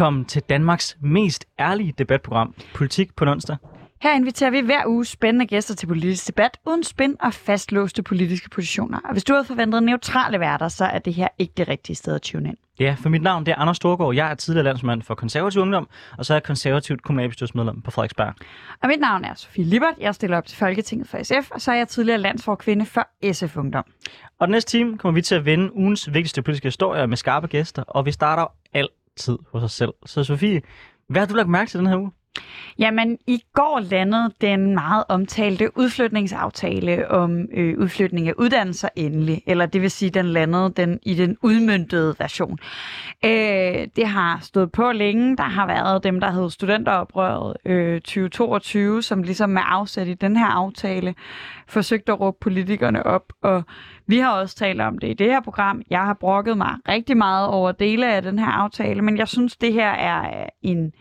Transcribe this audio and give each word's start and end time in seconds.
Velkommen 0.00 0.24
til 0.24 0.42
Danmarks 0.42 0.96
mest 1.02 1.44
ærlige 1.58 1.94
debatprogram, 1.98 2.54
Politik 2.74 3.16
på 3.16 3.24
onsdag. 3.24 3.56
Her 4.02 4.14
inviterer 4.14 4.50
vi 4.50 4.60
hver 4.60 4.82
uge 4.86 5.04
spændende 5.04 5.46
gæster 5.46 5.74
til 5.74 5.86
politisk 5.86 6.26
debat, 6.26 6.58
uden 6.66 6.84
spænd 6.84 7.16
og 7.20 7.34
fastlåste 7.34 8.02
politiske 8.02 8.50
positioner. 8.50 8.98
Og 9.04 9.12
hvis 9.12 9.24
du 9.24 9.32
havde 9.32 9.44
forventet 9.44 9.82
neutrale 9.82 10.40
værter, 10.40 10.68
så 10.68 10.84
er 10.84 10.98
det 10.98 11.14
her 11.14 11.28
ikke 11.38 11.52
det 11.56 11.68
rigtige 11.68 11.96
sted 11.96 12.14
at 12.14 12.22
tune 12.22 12.48
ind. 12.48 12.56
Ja, 12.78 12.96
for 13.02 13.08
mit 13.08 13.22
navn 13.22 13.46
det 13.46 13.52
er 13.52 13.56
Anders 13.56 13.76
Storgård. 13.76 14.14
Jeg 14.14 14.30
er 14.30 14.34
tidligere 14.34 14.64
landsmand 14.64 15.02
for 15.02 15.14
konservativ 15.14 15.62
ungdom, 15.62 15.88
og 16.18 16.26
så 16.26 16.32
er 16.32 16.36
jeg 16.36 16.42
konservativt 16.42 17.02
kommunalbestyrelsesmedlem 17.02 17.82
på 17.82 17.90
Frederiksberg. 17.90 18.34
Og 18.82 18.88
mit 18.88 19.00
navn 19.00 19.24
er 19.24 19.34
Sofie 19.34 19.64
Libert. 19.64 19.94
Jeg 20.00 20.14
stiller 20.14 20.36
op 20.36 20.46
til 20.46 20.58
Folketinget 20.58 21.08
for 21.08 21.22
SF, 21.22 21.50
og 21.50 21.60
så 21.60 21.72
er 21.72 21.76
jeg 21.76 21.88
tidligere 21.88 22.18
landsforkvinde 22.18 22.86
for 22.86 23.32
SF 23.32 23.56
Ungdom. 23.56 23.84
Og 24.38 24.48
den 24.48 24.52
næste 24.52 24.70
time 24.70 24.98
kommer 24.98 25.14
vi 25.14 25.22
til 25.22 25.34
at 25.34 25.44
vende 25.44 25.76
ugens 25.76 26.08
vigtigste 26.14 26.42
politiske 26.42 26.66
historier 26.66 27.06
med 27.06 27.16
skarpe 27.16 27.46
gæster, 27.46 27.82
og 27.82 28.06
vi 28.06 28.12
starter 28.12 28.59
tid 29.16 29.38
hos 29.52 29.62
sig 29.62 29.70
selv. 29.70 29.92
Så 30.06 30.24
Sofie, 30.24 30.62
hvad 31.08 31.20
har 31.20 31.26
du 31.26 31.34
lagt 31.34 31.48
mærke 31.48 31.70
til 31.70 31.78
den 31.78 31.86
her 31.86 31.96
uge? 31.96 32.10
Jamen, 32.78 33.18
i 33.26 33.42
går 33.54 33.80
landede 33.80 34.32
den 34.40 34.74
meget 34.74 35.04
omtalte 35.08 35.78
udflytningsaftale 35.78 37.10
om 37.10 37.48
øh, 37.54 37.78
udflytning 37.78 38.28
af 38.28 38.32
uddannelser 38.38 38.88
endelig. 38.96 39.42
Eller 39.46 39.66
det 39.66 39.82
vil 39.82 39.90
sige, 39.90 40.10
den 40.10 40.26
landede 40.26 40.72
den 40.76 40.98
i 41.02 41.14
den 41.14 41.36
udmyndtede 41.42 42.14
version. 42.18 42.58
Øh, 43.24 43.88
det 43.96 44.06
har 44.06 44.38
stået 44.42 44.72
på 44.72 44.92
længe. 44.92 45.36
Der 45.36 45.42
har 45.42 45.66
været 45.66 46.04
dem, 46.04 46.20
der 46.20 46.30
hed 46.30 46.50
studenteroprøret 46.50 47.56
øh, 47.64 48.00
2022, 48.00 49.02
som 49.02 49.22
ligesom 49.22 49.50
med 49.50 49.62
afsæt 49.64 50.08
i 50.08 50.14
den 50.14 50.36
her 50.36 50.46
aftale 50.46 51.14
forsøgte 51.66 52.12
at 52.12 52.20
råbe 52.20 52.36
politikerne 52.40 53.06
op. 53.06 53.32
Og 53.42 53.62
vi 54.10 54.18
har 54.18 54.32
også 54.32 54.56
talt 54.56 54.80
om 54.80 54.98
det 54.98 55.08
i 55.08 55.14
det 55.14 55.26
her 55.26 55.40
program. 55.40 55.82
Jeg 55.90 56.00
har 56.00 56.14
brokket 56.14 56.56
mig 56.56 56.76
rigtig 56.88 57.16
meget 57.16 57.48
over 57.48 57.72
dele 57.72 58.14
af 58.14 58.22
den 58.22 58.38
her 58.38 58.46
aftale, 58.46 59.02
men 59.02 59.18
jeg 59.18 59.28
synes, 59.28 59.56
det 59.56 59.72
her 59.72 59.90
er 59.90 60.42
øh, 60.42 60.48
en 60.62 60.92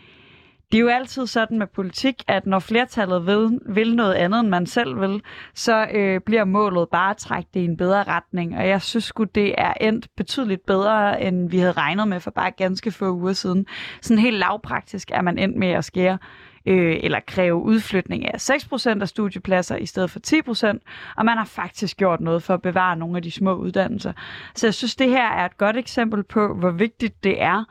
det 0.72 0.78
er 0.78 0.82
jo 0.82 0.88
altid 0.88 1.28
sådan 1.28 1.60
med 1.60 1.68
politik, 1.68 2.16
at 2.28 2.46
når 2.46 2.60
flertallet 2.60 3.26
vil, 3.26 3.60
vil 3.66 3.96
noget 3.96 4.14
andet, 4.14 4.40
end 4.40 4.48
man 4.50 4.66
selv 4.66 5.02
vil, 5.02 5.22
så 5.54 5.88
øh, 5.94 6.22
bliver 6.26 6.46
målet 6.46 6.90
bare 6.90 7.10
at 7.10 7.18
trække 7.18 7.50
det 7.54 7.60
i 7.60 7.66
en 7.66 7.78
bedre 7.78 8.04
retning. 8.04 8.58
Og 8.58 8.68
jeg 8.68 8.82
synes 8.82 9.04
sgu, 9.06 9.24
det 9.24 9.56
er 9.58 9.74
endt 9.82 10.08
betydeligt 10.18 10.66
bedre, 10.66 11.22
end 11.22 11.50
vi 11.50 11.60
havde 11.60 11.72
regnet 11.72 12.08
med 12.08 12.20
for 12.20 12.32
bare 12.32 12.52
ganske 12.52 12.92
få 12.92 13.12
uger 13.12 13.34
siden. 13.34 13.66
Sådan 14.02 14.22
helt 14.22 14.38
lavpraktisk 14.38 15.12
er 15.14 15.22
man 15.22 15.38
endt 15.38 15.58
med 15.58 15.68
at 15.68 15.86
skære 15.86 16.18
øh, 16.70 17.00
eller 17.04 17.20
kræve 17.28 17.56
udflytning 17.56 18.34
af 18.34 18.50
6% 18.50 19.02
af 19.02 19.08
studiepladser 19.08 19.76
i 19.76 19.86
stedet 19.86 20.12
for 20.12 20.20
10%, 20.28 20.80
og 21.18 21.26
man 21.26 21.38
har 21.38 21.46
faktisk 21.46 21.98
gjort 21.98 22.22
noget 22.22 22.44
for 22.44 22.54
at 22.54 22.62
bevare 22.62 22.96
nogle 22.96 23.18
af 23.18 23.24
de 23.24 23.32
små 23.32 23.56
uddannelser. 23.56 24.14
Så 24.56 24.68
jeg 24.68 24.74
synes, 24.74 24.96
det 24.96 25.10
her 25.10 25.30
er 25.30 25.46
et 25.46 25.58
godt 25.58 25.78
eksempel 25.78 26.24
på, 26.24 26.54
hvor 26.54 26.72
vigtigt 26.72 27.24
det 27.24 27.42
er 27.42 27.64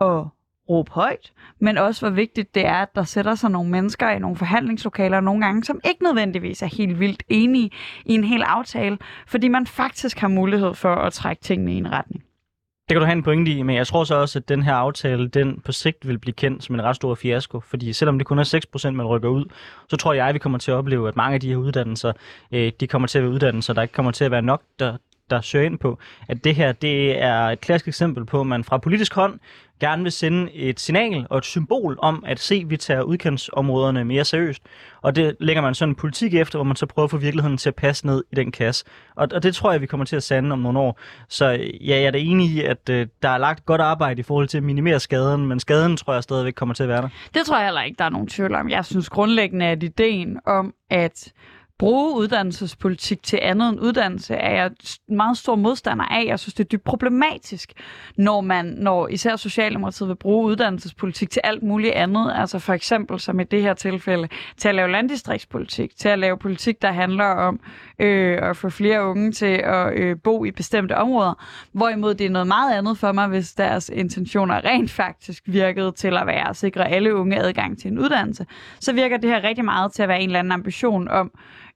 at 0.00 0.26
råbe 0.68 0.90
højt, 0.90 1.32
men 1.60 1.78
også 1.78 2.00
hvor 2.00 2.14
vigtigt 2.14 2.54
det 2.54 2.66
er, 2.66 2.74
at 2.74 2.94
der 2.94 3.04
sætter 3.04 3.34
sig 3.34 3.50
nogle 3.50 3.70
mennesker 3.70 4.10
i 4.10 4.18
nogle 4.18 4.36
forhandlingslokaler 4.36 5.20
nogle 5.20 5.44
gange, 5.44 5.64
som 5.64 5.80
ikke 5.84 6.02
nødvendigvis 6.02 6.62
er 6.62 6.76
helt 6.76 7.00
vildt 7.00 7.22
enige 7.28 7.70
i 8.04 8.14
en 8.14 8.24
hel 8.24 8.42
aftale, 8.42 8.98
fordi 9.26 9.48
man 9.48 9.66
faktisk 9.66 10.18
har 10.18 10.28
mulighed 10.28 10.74
for 10.74 10.94
at 10.94 11.12
trække 11.12 11.42
tingene 11.42 11.74
i 11.74 11.76
en 11.76 11.92
retning. 11.92 12.24
Det 12.88 12.94
kan 12.94 13.00
du 13.00 13.04
have 13.04 13.16
en 13.16 13.22
pointe 13.22 13.52
i, 13.52 13.62
men 13.62 13.76
jeg 13.76 13.86
tror 13.86 14.04
så 14.04 14.14
også, 14.14 14.38
at 14.38 14.48
den 14.48 14.62
her 14.62 14.74
aftale, 14.74 15.28
den 15.28 15.60
på 15.64 15.72
sigt 15.72 16.08
vil 16.08 16.18
blive 16.18 16.34
kendt 16.34 16.64
som 16.64 16.74
en 16.74 16.82
ret 16.82 16.96
stor 16.96 17.14
fiasko, 17.14 17.60
fordi 17.60 17.92
selvom 17.92 18.18
det 18.18 18.26
kun 18.26 18.38
er 18.38 18.62
6%, 18.84 18.90
man 18.90 19.06
rykker 19.06 19.28
ud, 19.28 19.44
så 19.88 19.96
tror 19.96 20.12
jeg, 20.12 20.26
at 20.26 20.34
vi 20.34 20.38
kommer 20.38 20.58
til 20.58 20.70
at 20.70 20.74
opleve, 20.74 21.08
at 21.08 21.16
mange 21.16 21.34
af 21.34 21.40
de 21.40 21.48
her 21.48 21.56
uddannelser, 21.56 22.12
øh, 22.52 22.72
de 22.80 22.86
kommer 22.86 23.08
til 23.08 23.18
at 23.18 23.24
være 23.24 23.32
uddannelser, 23.32 23.74
der 23.74 23.82
ikke 23.82 23.94
kommer 23.94 24.12
til 24.12 24.24
at 24.24 24.30
være 24.30 24.42
nok, 24.42 24.62
der, 24.78 24.96
der 25.30 25.40
søger 25.40 25.66
ind 25.66 25.78
på, 25.78 25.98
at 26.28 26.44
det 26.44 26.54
her 26.54 26.72
det 26.72 27.22
er 27.22 27.38
et 27.38 27.60
klassisk 27.60 27.88
eksempel 27.88 28.24
på, 28.24 28.40
at 28.40 28.46
man 28.46 28.64
fra 28.64 28.78
politisk 28.78 29.14
hånd 29.14 29.38
gerne 29.82 30.02
vil 30.02 30.12
sende 30.12 30.52
et 30.52 30.80
signal 30.80 31.26
og 31.30 31.38
et 31.38 31.44
symbol 31.44 31.98
om, 31.98 32.24
at 32.26 32.40
se, 32.40 32.64
vi 32.68 32.76
tager 32.76 33.02
udkantsområderne 33.02 34.04
mere 34.04 34.24
seriøst. 34.24 34.62
Og 35.02 35.16
det 35.16 35.36
lægger 35.40 35.62
man 35.62 35.74
sådan 35.74 35.90
en 35.90 35.94
politik 35.94 36.34
efter, 36.34 36.58
hvor 36.58 36.64
man 36.64 36.76
så 36.76 36.86
prøver 36.86 37.04
at 37.04 37.10
få 37.10 37.16
virkeligheden 37.16 37.58
til 37.58 37.68
at 37.68 37.74
passe 37.74 38.06
ned 38.06 38.24
i 38.32 38.34
den 38.34 38.52
kasse. 38.52 38.84
Og, 39.16 39.28
og 39.34 39.42
det 39.42 39.54
tror 39.54 39.72
jeg, 39.72 39.80
vi 39.80 39.86
kommer 39.86 40.06
til 40.06 40.16
at 40.16 40.22
sande 40.22 40.52
om 40.52 40.58
nogle 40.58 40.78
år. 40.78 41.00
Så 41.28 41.52
øh, 41.52 41.88
ja, 41.88 41.96
jeg 41.96 42.04
er 42.04 42.10
da 42.10 42.18
enig 42.18 42.46
i, 42.50 42.62
at 42.62 42.88
øh, 42.90 43.06
der 43.22 43.28
er 43.28 43.38
lagt 43.38 43.66
godt 43.66 43.80
arbejde 43.80 44.20
i 44.20 44.22
forhold 44.22 44.48
til 44.48 44.58
at 44.58 44.64
minimere 44.64 45.00
skaden, 45.00 45.46
men 45.46 45.60
skaden 45.60 45.96
tror 45.96 46.12
jeg 46.12 46.22
stadigvæk 46.22 46.54
kommer 46.54 46.74
til 46.74 46.82
at 46.82 46.88
være 46.88 47.02
der. 47.02 47.08
Det 47.34 47.46
tror 47.46 47.56
jeg 47.56 47.66
heller 47.66 47.82
ikke, 47.82 47.98
der 47.98 48.04
er 48.04 48.10
nogen 48.10 48.28
tvivl 48.28 48.54
om. 48.54 48.70
Jeg 48.70 48.84
synes 48.84 49.08
grundlæggende, 49.08 49.66
at 49.66 49.82
ideen 49.82 50.38
om, 50.46 50.74
at 50.90 51.32
bruge 51.78 52.16
uddannelsespolitik 52.18 53.22
til 53.22 53.38
andet 53.42 53.68
end 53.68 53.80
uddannelse, 53.80 54.34
er 54.34 54.54
jeg 54.62 54.70
meget 55.08 55.38
stor 55.38 55.54
modstander 55.56 56.04
af. 56.04 56.24
Jeg 56.26 56.38
synes, 56.38 56.54
det 56.54 56.64
er 56.64 56.68
dybt 56.68 56.84
problematisk, 56.84 57.72
når 58.16 58.40
man, 58.40 58.64
når 58.64 59.08
især 59.08 59.36
Socialdemokratiet 59.36 60.08
vil 60.08 60.14
bruge 60.14 60.46
uddannelsespolitik 60.46 61.30
til 61.30 61.40
alt 61.44 61.62
muligt 61.62 61.92
andet. 61.92 62.32
Altså 62.34 62.58
for 62.58 62.72
eksempel, 62.72 63.20
som 63.20 63.40
i 63.40 63.44
det 63.44 63.62
her 63.62 63.74
tilfælde, 63.74 64.28
til 64.56 64.68
at 64.68 64.74
lave 64.74 64.90
landdistriktspolitik, 64.90 65.96
til 65.96 66.08
at 66.08 66.18
lave 66.18 66.38
politik, 66.38 66.82
der 66.82 66.92
handler 66.92 67.24
om 67.24 67.60
øh, 67.98 68.38
at 68.42 68.56
få 68.56 68.70
flere 68.70 69.04
unge 69.04 69.32
til 69.32 69.60
at 69.64 69.92
øh, 69.94 70.16
bo 70.24 70.44
i 70.44 70.50
bestemte 70.50 70.96
områder. 70.96 71.44
Hvorimod 71.72 72.14
det 72.14 72.26
er 72.26 72.30
noget 72.30 72.46
meget 72.46 72.78
andet 72.78 72.98
for 72.98 73.12
mig, 73.12 73.28
hvis 73.28 73.52
deres 73.52 73.88
intentioner 73.88 74.64
rent 74.64 74.90
faktisk 74.90 75.42
virkede 75.46 75.92
til 75.92 76.16
at 76.16 76.26
være 76.26 76.48
at 76.48 76.56
sikre 76.56 76.88
alle 76.88 77.14
unge 77.14 77.38
adgang 77.38 77.78
til 77.78 77.90
en 77.90 77.98
uddannelse. 77.98 78.46
Så 78.80 78.92
virker 78.92 79.16
det 79.16 79.30
her 79.30 79.44
rigtig 79.44 79.64
meget 79.64 79.92
til 79.92 80.02
at 80.02 80.08
være 80.08 80.20
en 80.20 80.28
eller 80.28 80.38
anden 80.38 80.52
ambition 80.52 81.08
om, 81.08 81.30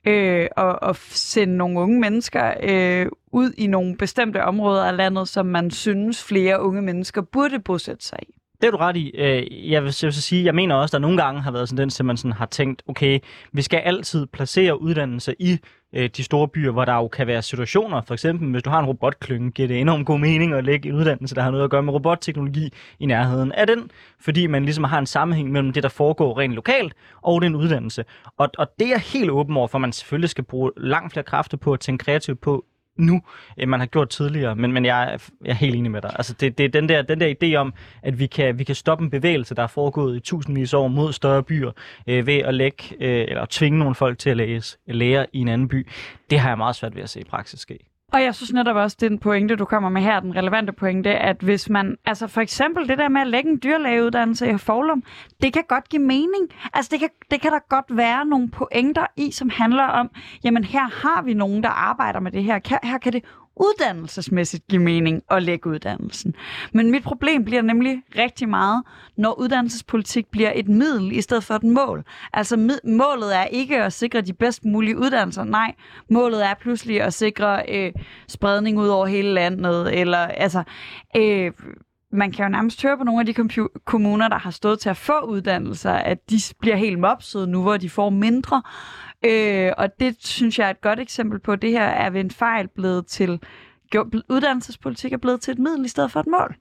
øh, 0.06 0.48
og, 0.56 0.82
og 0.82 0.96
sende 0.96 1.56
nogle 1.56 1.80
unge 1.80 2.00
mennesker 2.00 2.54
øh, 2.62 3.06
ud 3.32 3.52
i 3.52 3.66
nogle 3.66 3.96
bestemte 3.96 4.44
områder 4.44 4.84
af 4.84 4.96
landet, 4.96 5.28
som 5.28 5.46
man 5.46 5.70
synes 5.70 6.24
flere 6.24 6.62
unge 6.62 6.82
mennesker 6.82 7.20
burde 7.22 7.58
bosætte 7.58 8.06
sig 8.06 8.18
i. 8.22 8.35
Det 8.60 8.66
er 8.66 8.70
du 8.70 8.76
ret 8.76 8.96
i. 8.96 9.10
Øh, 9.14 9.70
jeg 9.70 9.84
vil, 9.84 9.92
så 9.92 10.10
sige, 10.10 10.44
jeg 10.44 10.54
mener 10.54 10.74
også, 10.74 10.96
at 10.96 11.00
der 11.00 11.08
nogle 11.08 11.22
gange 11.22 11.40
har 11.42 11.50
været 11.50 11.68
sådan 11.68 11.88
den, 11.88 11.90
at 12.00 12.06
man 12.06 12.16
sådan 12.16 12.32
har 12.32 12.46
tænkt, 12.46 12.82
okay, 12.88 13.18
vi 13.52 13.62
skal 13.62 13.76
altid 13.76 14.26
placere 14.26 14.80
uddannelse 14.80 15.34
i 15.38 15.58
øh, 15.92 16.10
de 16.16 16.22
store 16.22 16.48
byer, 16.48 16.70
hvor 16.70 16.84
der 16.84 16.94
jo 16.94 17.08
kan 17.08 17.26
være 17.26 17.42
situationer, 17.42 18.02
for 18.02 18.14
eksempel 18.14 18.50
hvis 18.50 18.62
du 18.62 18.70
har 18.70 18.78
en 18.78 18.86
robotklynge, 18.86 19.50
giver 19.50 19.68
det 19.68 19.80
enormt 19.80 20.06
god 20.06 20.18
mening 20.18 20.52
at 20.52 20.64
lægge 20.64 20.88
en 20.88 20.94
uddannelse, 20.94 21.34
der 21.34 21.42
har 21.42 21.50
noget 21.50 21.64
at 21.64 21.70
gøre 21.70 21.82
med 21.82 21.92
robotteknologi 21.92 22.72
i 23.00 23.06
nærheden 23.06 23.52
af 23.52 23.66
den, 23.66 23.90
fordi 24.20 24.46
man 24.46 24.64
ligesom 24.64 24.84
har 24.84 24.98
en 24.98 25.06
sammenhæng 25.06 25.52
mellem 25.52 25.72
det, 25.72 25.82
der 25.82 25.88
foregår 25.88 26.38
rent 26.38 26.54
lokalt, 26.54 26.94
og 27.22 27.42
den 27.42 27.54
uddannelse. 27.54 28.04
Og, 28.36 28.48
og 28.58 28.66
det 28.78 28.92
er 28.92 28.98
helt 28.98 29.30
åben 29.30 29.56
over 29.56 29.68
for, 29.68 29.78
at 29.78 29.82
man 29.82 29.92
selvfølgelig 29.92 30.30
skal 30.30 30.44
bruge 30.44 30.70
langt 30.76 31.12
flere 31.12 31.24
kræfter 31.24 31.56
på 31.56 31.72
at 31.72 31.80
tænke 31.80 32.04
kreativt 32.04 32.40
på, 32.40 32.64
nu, 32.96 33.22
end 33.58 33.70
man 33.70 33.80
har 33.80 33.86
gjort 33.86 34.08
tidligere. 34.08 34.56
Men, 34.56 34.72
men 34.72 34.84
jeg, 34.84 35.02
er, 35.02 35.18
jeg 35.44 35.50
er 35.50 35.54
helt 35.54 35.74
enig 35.74 35.90
med 35.90 36.02
dig. 36.02 36.10
Altså, 36.14 36.32
det, 36.32 36.58
det 36.58 36.64
er 36.64 36.68
den 36.68 36.88
der, 36.88 37.02
den 37.02 37.20
der 37.20 37.34
idé 37.42 37.54
om, 37.54 37.74
at 38.02 38.18
vi 38.18 38.26
kan, 38.26 38.58
vi 38.58 38.64
kan 38.64 38.74
stoppe 38.74 39.04
en 39.04 39.10
bevægelse, 39.10 39.54
der 39.54 39.62
er 39.62 39.66
foregået 39.66 40.16
i 40.16 40.20
tusindvis 40.20 40.74
år 40.74 40.88
mod 40.88 41.12
større 41.12 41.42
byer, 41.42 41.70
øh, 42.06 42.26
ved 42.26 42.38
at 42.38 42.54
lægge, 42.54 42.84
øh, 43.00 43.24
eller 43.28 43.46
tvinge 43.50 43.78
nogle 43.78 43.94
folk 43.94 44.18
til 44.18 44.30
at 44.30 44.36
læse, 44.36 44.78
lære 44.86 45.26
i 45.32 45.38
en 45.38 45.48
anden 45.48 45.68
by. 45.68 45.88
Det 46.30 46.38
har 46.38 46.48
jeg 46.48 46.58
meget 46.58 46.76
svært 46.76 46.94
ved 46.96 47.02
at 47.02 47.10
se 47.10 47.20
i 47.20 47.24
praksis 47.24 47.60
ske. 47.60 47.78
Og 48.12 48.22
jeg 48.22 48.34
synes 48.34 48.52
netop 48.52 48.76
også, 48.76 48.96
det 49.00 49.06
er 49.06 49.10
den 49.10 49.18
pointe, 49.18 49.56
du 49.56 49.64
kommer 49.64 49.88
med 49.88 50.02
her, 50.02 50.20
den 50.20 50.36
relevante 50.36 50.72
pointe, 50.72 51.10
at 51.10 51.36
hvis 51.40 51.68
man, 51.70 51.96
altså 52.04 52.26
for 52.26 52.40
eksempel 52.40 52.88
det 52.88 52.98
der 52.98 53.08
med 53.08 53.20
at 53.20 53.26
lægge 53.26 53.50
en 53.50 53.60
dyrlægeuddannelse 53.62 54.50
i 54.50 54.58
Forlum, 54.58 55.02
det 55.42 55.52
kan 55.52 55.64
godt 55.68 55.88
give 55.88 56.02
mening. 56.02 56.48
Altså 56.74 56.88
det 56.92 57.00
kan, 57.00 57.08
det 57.30 57.40
kan 57.40 57.52
der 57.52 57.58
godt 57.68 57.96
være 57.96 58.24
nogle 58.24 58.50
pointer 58.50 59.06
i, 59.16 59.30
som 59.30 59.50
handler 59.50 59.84
om, 59.84 60.10
jamen 60.44 60.64
her 60.64 61.06
har 61.06 61.22
vi 61.22 61.34
nogen, 61.34 61.62
der 61.62 61.68
arbejder 61.68 62.20
med 62.20 62.32
det 62.32 62.44
her. 62.44 62.60
Her, 62.68 62.78
her 62.82 62.98
kan 62.98 63.12
det 63.12 63.24
uddannelsesmæssigt 63.56 64.66
give 64.66 64.82
mening 64.82 65.22
at 65.30 65.42
lægge 65.42 65.70
uddannelsen. 65.70 66.34
Men 66.72 66.90
mit 66.90 67.02
problem 67.02 67.44
bliver 67.44 67.62
nemlig 67.62 68.02
rigtig 68.18 68.48
meget, 68.48 68.82
når 69.16 69.40
uddannelsespolitik 69.40 70.26
bliver 70.30 70.52
et 70.54 70.68
middel 70.68 71.12
i 71.12 71.20
stedet 71.20 71.44
for 71.44 71.54
et 71.54 71.64
mål. 71.64 72.04
Altså 72.32 72.56
målet 72.84 73.36
er 73.36 73.44
ikke 73.44 73.82
at 73.82 73.92
sikre 73.92 74.20
de 74.20 74.32
bedst 74.32 74.64
mulige 74.64 74.98
uddannelser, 74.98 75.44
nej. 75.44 75.74
Målet 76.10 76.46
er 76.46 76.54
pludselig 76.54 77.02
at 77.02 77.14
sikre 77.14 77.62
øh, 77.68 77.92
spredning 78.28 78.78
ud 78.78 78.88
over 78.88 79.06
hele 79.06 79.32
landet, 79.32 80.00
eller 80.00 80.18
altså... 80.18 80.62
Øh, 81.16 81.52
man 82.12 82.32
kan 82.32 82.44
jo 82.44 82.48
nærmest 82.48 82.82
høre 82.82 82.98
på 82.98 83.04
nogle 83.04 83.20
af 83.20 83.26
de 83.26 83.34
kommuner, 83.84 84.28
der 84.28 84.38
har 84.38 84.50
stået 84.50 84.80
til 84.80 84.88
at 84.88 84.96
få 84.96 85.20
uddannelser, 85.20 85.92
at 85.92 86.30
de 86.30 86.40
bliver 86.60 86.76
helt 86.76 86.98
mopset 86.98 87.48
nu, 87.48 87.62
hvor 87.62 87.76
de 87.76 87.90
får 87.90 88.10
mindre. 88.10 88.62
Øh, 89.24 89.72
og 89.78 90.00
det 90.00 90.16
synes 90.18 90.58
jeg 90.58 90.66
er 90.66 90.70
et 90.70 90.80
godt 90.80 91.00
eksempel 91.00 91.38
på. 91.38 91.56
Det 91.56 91.70
her 91.70 91.84
er 91.84 92.10
ved 92.10 92.20
en 92.20 92.30
fejl 92.30 92.68
blevet 92.68 93.06
til 93.06 93.40
uddannelsespolitik 94.28 95.12
er 95.12 95.16
blevet 95.16 95.40
til 95.40 95.52
et 95.52 95.58
middel 95.58 95.84
i 95.84 95.88
stedet 95.88 96.12
for 96.12 96.20
et 96.20 96.26
mål. 96.26 96.56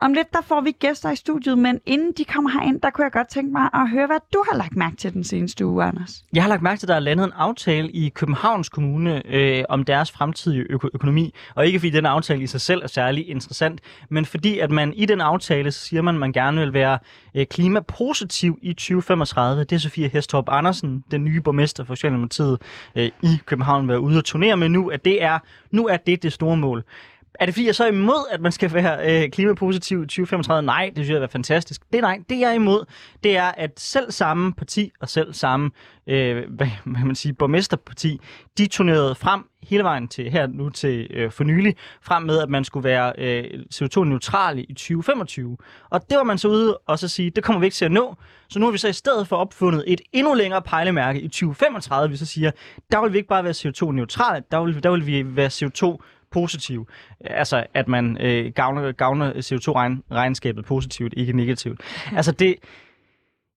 Om 0.00 0.12
lidt, 0.12 0.32
der 0.32 0.40
får 0.42 0.60
vi 0.60 0.70
gæster 0.70 1.10
i 1.10 1.16
studiet, 1.16 1.58
men 1.58 1.80
inden 1.86 2.12
de 2.18 2.24
kommer 2.24 2.50
herind, 2.50 2.80
der 2.80 2.90
kunne 2.90 3.04
jeg 3.04 3.12
godt 3.12 3.28
tænke 3.28 3.52
mig 3.52 3.68
at 3.74 3.90
høre, 3.90 4.06
hvad 4.06 4.18
du 4.32 4.44
har 4.50 4.58
lagt 4.58 4.76
mærke 4.76 4.96
til 4.96 5.12
den 5.12 5.24
seneste 5.24 5.66
uge, 5.66 5.84
Anders. 5.84 6.24
Jeg 6.32 6.42
har 6.42 6.48
lagt 6.48 6.62
mærke 6.62 6.78
til, 6.78 6.86
at 6.86 6.88
der 6.88 6.94
er 6.94 7.00
landet 7.00 7.24
en 7.24 7.32
aftale 7.36 7.90
i 7.90 8.08
Københavns 8.08 8.68
Kommune 8.68 9.22
øh, 9.26 9.64
om 9.68 9.84
deres 9.84 10.10
fremtidige 10.12 10.62
øko- 10.70 10.88
økonomi. 10.94 11.34
Og 11.54 11.66
ikke 11.66 11.78
fordi 11.78 11.90
den 11.90 12.06
aftale 12.06 12.42
i 12.42 12.46
sig 12.46 12.60
selv 12.60 12.82
er 12.82 12.86
særlig 12.86 13.28
interessant, 13.28 13.80
men 14.08 14.24
fordi 14.24 14.58
at 14.58 14.70
man 14.70 14.92
i 14.92 15.06
den 15.06 15.20
aftale 15.20 15.72
så 15.72 15.80
siger 15.80 16.02
man, 16.02 16.14
at 16.14 16.20
man 16.20 16.32
gerne 16.32 16.60
vil 16.60 16.72
være 16.72 16.98
øh, 17.34 17.46
klimapositiv 17.46 18.58
i 18.62 18.72
2035. 18.72 19.64
Det 19.64 19.72
er 19.72 19.80
Sofie 19.80 20.08
Hestorp 20.08 20.44
Andersen, 20.48 21.04
den 21.10 21.24
nye 21.24 21.40
borgmester 21.40 21.84
for 21.84 21.94
Socialdemokratiet 21.94 22.58
øh, 22.94 23.10
i 23.22 23.38
København, 23.46 23.88
været 23.88 23.98
ude 23.98 24.18
og 24.18 24.24
turnere 24.24 24.56
med 24.56 24.68
nu, 24.68 24.88
at 24.90 25.04
det 25.04 25.22
er, 25.22 25.38
nu 25.70 25.86
er 25.86 25.96
det 25.96 26.22
det 26.22 26.32
store 26.32 26.56
mål. 26.56 26.84
Er 27.40 27.46
det 27.46 27.54
fordi, 27.54 27.66
jeg 27.66 27.74
så 27.74 27.84
er 27.84 27.88
imod, 27.88 28.26
at 28.30 28.40
man 28.40 28.52
skal 28.52 28.72
være 28.72 29.22
øh, 29.22 29.30
klimapositiv 29.30 30.02
i 30.02 30.06
2035? 30.06 30.66
Nej, 30.66 30.86
det 30.96 31.04
synes 31.04 31.10
jeg 31.10 31.22
er 31.22 31.26
fantastisk. 31.26 31.82
Det 31.92 31.98
er 31.98 32.02
nej, 32.02 32.18
det 32.28 32.40
jeg 32.40 32.50
er 32.50 32.54
imod, 32.54 32.84
det 33.24 33.36
er, 33.36 33.52
at 33.56 33.80
selv 33.80 34.10
samme 34.10 34.52
parti 34.52 34.92
og 35.00 35.08
selv 35.08 35.32
samme, 35.32 35.70
øh, 36.06 36.44
hvad, 36.48 36.66
hvad 36.84 37.04
man 37.04 37.14
siger, 37.14 37.32
borgmesterparti, 37.32 38.20
de 38.58 38.66
turnerede 38.66 39.14
frem 39.14 39.44
hele 39.62 39.82
vejen 39.82 40.08
til 40.08 40.30
her 40.30 40.46
nu 40.46 40.70
til 40.70 41.06
øh, 41.10 41.30
for 41.30 41.44
nylig, 41.44 41.76
frem 42.02 42.22
med, 42.22 42.38
at 42.38 42.48
man 42.48 42.64
skulle 42.64 42.84
være 42.84 43.12
øh, 43.18 43.44
CO2-neutral 43.74 44.58
i 44.58 44.74
2025. 44.74 45.56
Og 45.90 46.10
det 46.10 46.18
var 46.18 46.24
man 46.24 46.38
så 46.38 46.48
ude 46.48 46.76
og 46.76 46.98
så 46.98 47.08
sige, 47.08 47.30
det 47.30 47.44
kommer 47.44 47.60
vi 47.60 47.66
ikke 47.66 47.74
til 47.74 47.84
at 47.84 47.92
nå. 47.92 48.16
Så 48.48 48.58
nu 48.58 48.66
har 48.66 48.72
vi 48.72 48.78
så 48.78 48.88
i 48.88 48.92
stedet 48.92 49.28
for 49.28 49.36
opfundet 49.36 49.84
et 49.86 50.00
endnu 50.12 50.34
længere 50.34 50.62
pejlemærke 50.62 51.20
i 51.20 51.28
2035, 51.28 52.10
vi 52.10 52.16
så 52.16 52.26
siger, 52.26 52.50
der 52.92 53.02
vil 53.02 53.12
vi 53.12 53.18
ikke 53.18 53.28
bare 53.28 53.44
være 53.44 53.52
CO2-neutrale, 53.52 54.44
der 54.50 54.64
vil, 54.64 54.82
der 54.82 54.90
vil 54.90 55.06
vi 55.06 55.36
være 55.36 55.48
CO2 55.48 55.98
positiv. 56.32 56.88
Altså, 57.20 57.66
at 57.74 57.88
man 57.88 58.18
øh, 58.20 58.52
gavner, 58.54 58.92
gavner 58.92 59.32
CO2-regnskabet 59.32 60.64
positivt, 60.64 61.14
ikke 61.16 61.32
negativt. 61.32 61.80
Altså, 62.16 62.32
det... 62.32 62.54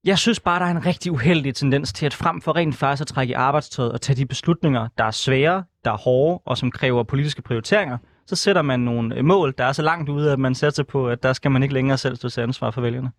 Jeg 0.04 0.18
synes 0.18 0.40
bare, 0.40 0.60
der 0.60 0.66
er 0.66 0.72
en 0.72 0.86
rigtig 0.86 1.12
uheldig 1.12 1.56
tendens 1.56 1.94
til, 1.94 2.06
at 2.06 2.14
frem 2.14 2.42
for 2.42 2.56
rent 2.56 2.76
faktisk 2.76 3.02
at 3.02 3.08
trække 3.08 3.32
i 3.32 3.34
arbejdstøjet 3.34 3.92
og 3.92 4.02
tage 4.02 4.16
de 4.16 4.26
beslutninger, 4.26 4.88
der 4.98 5.04
er 5.04 5.12
svære, 5.12 5.64
der 5.86 5.92
er 5.92 5.98
hårde 5.98 6.42
og 6.46 6.58
som 6.58 6.72
kræver 6.72 7.04
politiske 7.04 7.42
prioriteringer, 7.42 7.98
så 8.32 8.36
sætter 8.36 8.62
man 8.62 8.80
nogle 8.80 9.16
øh, 9.16 9.26
mål, 9.26 9.54
der 9.58 9.64
er 9.66 9.72
så 9.72 9.82
langt 9.82 10.10
ude, 10.10 10.32
at 10.32 10.40
man 10.40 10.56
sætter 10.56 10.84
på, 10.84 11.10
at 11.10 11.24
der 11.24 11.34
skal 11.34 11.52
man 11.52 11.64
ikke 11.64 11.74
længere 11.74 11.98
selv 11.98 12.16
stå 12.16 12.30
til 12.30 12.42
ansvar 12.42 12.72
for 12.72 12.82
vælgerne. 12.82 13.12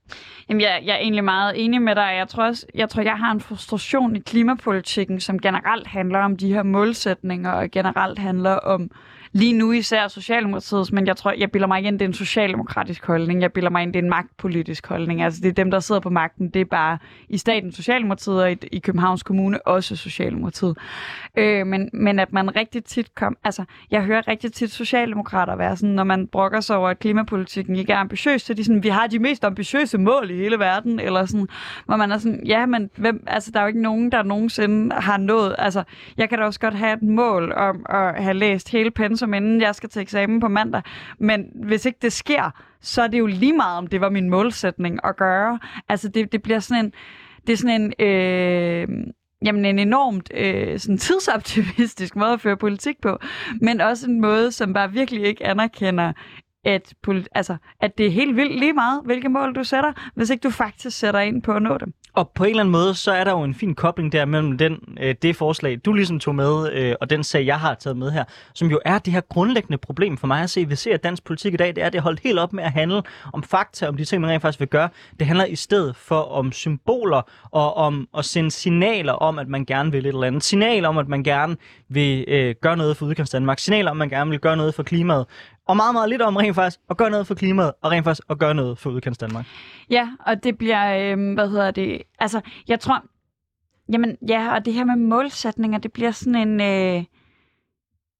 Jamen, 0.49 0.61
jeg, 0.61 0.83
jeg 0.85 0.93
er 0.93 0.99
egentlig 0.99 1.25
meget 1.25 1.65
enig 1.65 1.83
med 1.83 1.95
dig. 1.95 2.15
Jeg 2.17 2.29
tror, 2.29 2.45
også, 2.45 2.67
jeg 2.75 2.89
tror, 2.89 3.03
jeg 3.03 3.19
har 3.19 3.33
en 3.33 3.41
frustration 3.41 4.17
i 4.17 4.21
klimapolitikken, 4.21 5.21
som 5.21 5.39
generelt 5.39 5.87
handler 5.87 6.19
om 6.19 6.37
de 6.37 6.53
her 6.53 6.63
målsætninger, 6.63 7.51
og 7.53 7.71
generelt 7.71 8.19
handler 8.19 8.55
om 8.55 8.91
lige 9.33 9.53
nu 9.53 9.73
især 9.73 10.09
Socialdemokratiet, 10.09 10.93
men 10.93 11.07
jeg 11.07 11.17
tror, 11.17 11.35
jeg 11.39 11.51
bilder 11.51 11.67
mig 11.67 11.81
igen, 11.81 11.93
det 11.95 12.03
er 12.03 12.07
en 12.07 12.15
socialdemokratisk 12.15 13.07
holdning. 13.07 13.43
Jeg 13.43 13.53
bilder 13.53 13.71
mig 13.71 13.83
ind, 13.83 13.93
det 13.93 13.99
er 13.99 14.03
en 14.03 14.11
magtpolitisk 14.11 14.87
holdning. 14.87 15.23
Altså 15.23 15.41
det 15.43 15.49
er 15.49 15.53
dem, 15.53 15.71
der 15.71 15.81
sidder 15.81 16.01
på 16.01 16.11
magten. 16.11 16.51
Det 16.51 16.61
er 16.61 16.65
bare 16.65 16.99
i 17.29 17.39
staten 17.39 17.73
Socialdemokratiet 17.73 18.43
og 18.43 18.53
i, 18.53 18.57
i 18.73 18.79
Københavns 18.79 19.23
Kommune 19.23 19.67
også 19.67 19.97
Socialdemokratiet. 19.97 20.79
Øh, 21.39 21.67
men, 21.67 21.91
men 21.93 22.19
at 22.19 22.33
man 22.33 22.57
rigtig 22.57 22.85
tit 22.85 23.15
kom... 23.15 23.37
Altså, 23.45 23.65
jeg 23.91 24.05
hører 24.05 24.29
rigtig 24.29 24.53
tit 24.53 24.71
socialdemokrater 24.71 25.57
være 25.57 25.77
sådan, 25.77 25.95
når 25.95 26.05
man 26.05 26.27
brokker 26.27 26.61
sig 26.61 26.77
over, 26.77 26.89
at 26.89 26.99
klimapolitikken 26.99 27.77
ikke 27.77 27.93
er 27.93 27.97
ambitiøs, 27.97 28.43
så 28.43 28.55
de 28.55 28.65
sådan, 28.65 28.83
vi 28.83 28.89
har 28.89 29.07
de 29.07 29.19
mest 29.19 29.45
ambitiøse 29.45 29.99
mål 29.99 30.31
i 30.31 30.37
hele 30.37 30.59
verden, 30.59 31.01
eller 31.01 31.25
sådan, 31.25 31.49
hvor 31.87 31.97
man 31.97 32.13
er 32.13 32.19
sådan, 32.19 32.43
ja, 32.47 32.67
men 32.67 32.91
hvem, 32.97 33.25
altså, 33.27 33.51
der 33.51 33.59
er 33.61 33.65
jo 33.65 33.69
ikke 33.69 33.83
nogen, 33.83 34.13
der 34.13 34.23
nogensinde 34.23 34.95
har 34.95 35.17
nået... 35.17 35.55
Altså, 35.59 35.85
jeg 36.17 36.29
kan 36.29 36.39
da 36.39 36.45
også 36.45 36.61
godt 36.61 36.75
have 36.75 36.93
et 36.93 37.03
mål 37.03 37.53
om 37.53 37.87
at 37.89 38.23
have 38.23 38.35
læst 38.35 38.71
hele 38.71 38.91
pensum, 38.91 39.35
inden 39.35 39.61
jeg 39.61 39.75
skal 39.75 39.89
til 39.89 40.03
eksamen 40.03 40.41
på 40.41 40.49
mandag, 40.49 40.83
men 41.19 41.47
hvis 41.55 41.87
ikke 41.87 41.99
det 42.03 42.13
sker, 42.13 42.51
så 42.81 43.03
er 43.03 43.07
det 43.07 43.19
jo 43.19 43.27
lige 43.27 43.53
meget, 43.53 43.79
om 43.79 43.87
det 43.87 44.01
var 44.01 44.11
min 44.11 44.31
målsætning 44.31 44.99
at 45.05 45.17
gøre. 45.17 45.59
Altså, 45.89 46.09
det, 46.09 46.33
det 46.33 46.43
bliver 46.43 46.59
sådan 46.59 46.85
en... 46.85 46.93
Det 47.47 47.53
er 47.53 47.57
sådan 47.57 47.93
en... 48.01 48.07
Øh, 48.07 48.89
jamen 49.45 49.65
en 49.65 49.79
enormt 49.79 50.31
øh, 50.35 50.79
sådan 50.79 50.99
tidsoptimistisk 50.99 52.17
måde 52.17 52.33
at 52.33 52.41
føre 52.41 52.57
politik 52.57 53.01
på, 53.03 53.19
men 53.61 53.81
også 53.81 54.07
en 54.07 54.21
måde, 54.21 54.53
som 54.53 54.73
bare 54.73 54.93
virkelig 54.93 55.25
ikke 55.25 55.47
anerkender, 55.47 56.13
at, 56.65 56.95
altså, 57.35 57.57
at 57.81 57.99
det 57.99 58.07
er 58.07 58.11
helt 58.11 58.37
vildt 58.37 58.59
lige 58.59 58.73
meget, 58.73 59.01
hvilke 59.05 59.29
mål 59.29 59.55
du 59.55 59.65
sætter, 59.65 59.93
hvis 60.15 60.31
ikke 60.31 60.43
du 60.43 60.51
faktisk 60.51 60.99
sætter 60.99 61.21
ind 61.21 61.43
på 61.43 61.53
at 61.53 61.63
nå 61.63 61.79
dem. 61.79 61.93
Og 62.15 62.31
på 62.35 62.45
en 62.45 62.51
eller 62.51 62.61
anden 62.61 62.73
måde, 62.73 62.95
så 62.95 63.13
er 63.13 63.25
der 63.25 63.31
jo 63.31 63.43
en 63.43 63.55
fin 63.55 63.75
kobling 63.75 64.13
der 64.13 64.25
mellem 64.25 64.59
den, 64.59 64.79
øh, 65.01 65.15
det 65.23 65.37
forslag, 65.37 65.81
du 65.85 65.93
ligesom 65.93 66.19
tog 66.19 66.35
med, 66.35 66.73
øh, 66.73 66.95
og 67.01 67.11
den 67.11 67.25
sag, 67.25 67.47
jeg 67.47 67.61
har 67.61 67.75
taget 67.75 67.97
med 67.97 68.11
her, 68.11 68.25
som 68.55 68.71
jo 68.71 68.81
er 68.85 68.99
det 68.99 69.13
her 69.13 69.21
grundlæggende 69.21 69.79
problem 69.79 70.17
for 70.17 70.27
mig 70.27 70.43
at 70.43 70.51
se. 70.51 70.69
Vi 70.69 70.75
ser, 70.75 70.95
at 70.95 71.05
dansk 71.05 71.25
politik 71.25 71.55
i 71.55 71.57
dag, 71.57 71.69
det 71.69 71.85
er, 71.85 71.89
det 71.91 71.99
er 71.99 72.03
holdt 72.03 72.21
helt 72.21 72.39
op 72.39 72.53
med 72.53 72.65
at 72.65 72.73
handle 72.73 73.03
om 73.33 73.43
fakta, 73.43 73.89
om 73.89 73.97
de 73.97 74.05
ting, 74.05 74.21
man 74.21 74.31
rent 74.31 74.43
faktisk 74.43 74.61
vil 74.61 74.69
gøre. 74.69 74.89
Det 75.19 75.27
handler 75.27 75.45
i 75.45 75.57
stedet 75.57 75.97
for 75.97 76.21
om 76.21 76.53
symboler 76.53 77.23
og 77.51 77.77
om 77.77 78.09
at 78.19 78.25
sende 78.25 78.51
signaler 78.51 79.13
om, 79.13 79.39
at 79.39 79.49
man 79.49 79.65
gerne 79.65 79.93
vil 79.93 80.07
et 80.07 80.09
eller 80.09 80.27
andet. 80.27 80.43
Signaler 80.43 80.89
om, 80.89 80.99
at 80.99 81.09
man 81.09 81.23
gerne 81.23 81.57
vil 81.89 82.25
øh, 82.29 82.55
gøre 82.61 82.77
noget 82.77 82.97
for 82.97 83.07
udkants 83.07 83.31
Danmark. 83.31 83.59
Signaler 83.59 83.91
om, 83.91 83.97
at 83.97 83.99
man 83.99 84.19
gerne 84.19 84.31
vil 84.31 84.41
gøre 84.41 84.57
noget 84.57 84.75
for 84.75 84.83
klimaet 84.83 85.27
og 85.67 85.77
meget, 85.77 85.95
meget 85.95 86.09
lidt 86.09 86.23
om 86.23 86.37
rent 86.37 86.55
faktisk 86.55 86.81
at 86.91 86.97
gøre 86.97 87.11
noget 87.11 87.27
for 87.27 87.35
klimaet, 87.35 87.73
og 87.83 87.91
rent 87.91 88.05
faktisk 88.05 88.31
at 88.31 88.39
gøre 88.39 88.55
noget 88.55 88.79
for 88.79 88.91
udkants 88.91 89.19
Danmark. 89.19 89.47
Ja, 89.91 90.09
og 90.27 90.45
det 90.45 90.59
bliver, 90.59 91.13
øh, 91.13 91.35
hvad 91.35 91.49
hedder 91.49 91.71
det, 91.71 92.03
altså, 92.19 92.41
jeg 92.69 92.81
tror, 92.81 93.03
jamen, 93.93 94.17
ja, 94.29 94.55
og 94.55 94.65
det 94.65 94.75
her 94.75 94.85
med 94.85 94.97
målsætninger, 94.97 95.79
det 95.79 95.93
bliver 95.93 96.11
sådan 96.11 96.49
en, 96.49 96.61
øh, 96.61 97.05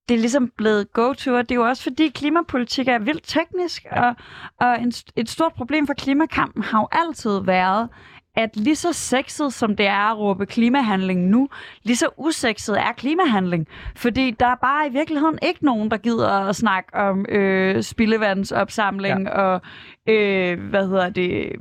det 0.09 0.15
er 0.15 0.19
ligesom 0.19 0.53
blevet 0.57 0.93
go-to, 0.93 1.35
og 1.35 1.49
det 1.49 1.51
er 1.51 1.61
jo 1.61 1.69
også 1.69 1.83
fordi 1.83 2.09
klimapolitik 2.09 2.89
er 2.89 2.99
vildt 2.99 3.23
teknisk, 3.25 3.87
og, 3.91 4.15
og 4.61 4.83
en, 4.83 4.93
et 5.17 5.29
stort 5.29 5.53
problem 5.55 5.87
for 5.87 5.95
klimakampen 5.95 6.63
har 6.63 6.81
jo 6.81 6.89
altid 6.93 7.41
været, 7.41 7.89
at 8.37 8.57
lige 8.57 8.77
så 8.77 8.93
sexet 8.93 9.53
som 9.53 9.77
det 9.77 9.87
er 9.87 10.11
at 10.13 10.19
råbe 10.19 10.47
klimahandling 10.47 11.21
nu, 11.21 11.49
lige 11.83 11.97
så 11.97 12.09
usekset 12.17 12.79
er 12.79 12.93
klimahandling. 12.97 13.69
Fordi 13.97 14.31
der 14.31 14.47
er 14.47 14.55
bare 14.55 14.89
i 14.89 14.93
virkeligheden 14.93 15.39
ikke 15.43 15.65
nogen, 15.65 15.91
der 15.91 15.97
gider 15.97 16.29
at 16.29 16.57
snakke 16.57 16.95
om 16.95 17.27
øh, 17.29 17.83
spildevandsopsamling 17.83 19.23
ja. 19.23 19.31
og 19.31 19.61
øh, 20.09 20.61
hvad 20.71 20.89
hedder 20.89 21.09
det, 21.09 21.53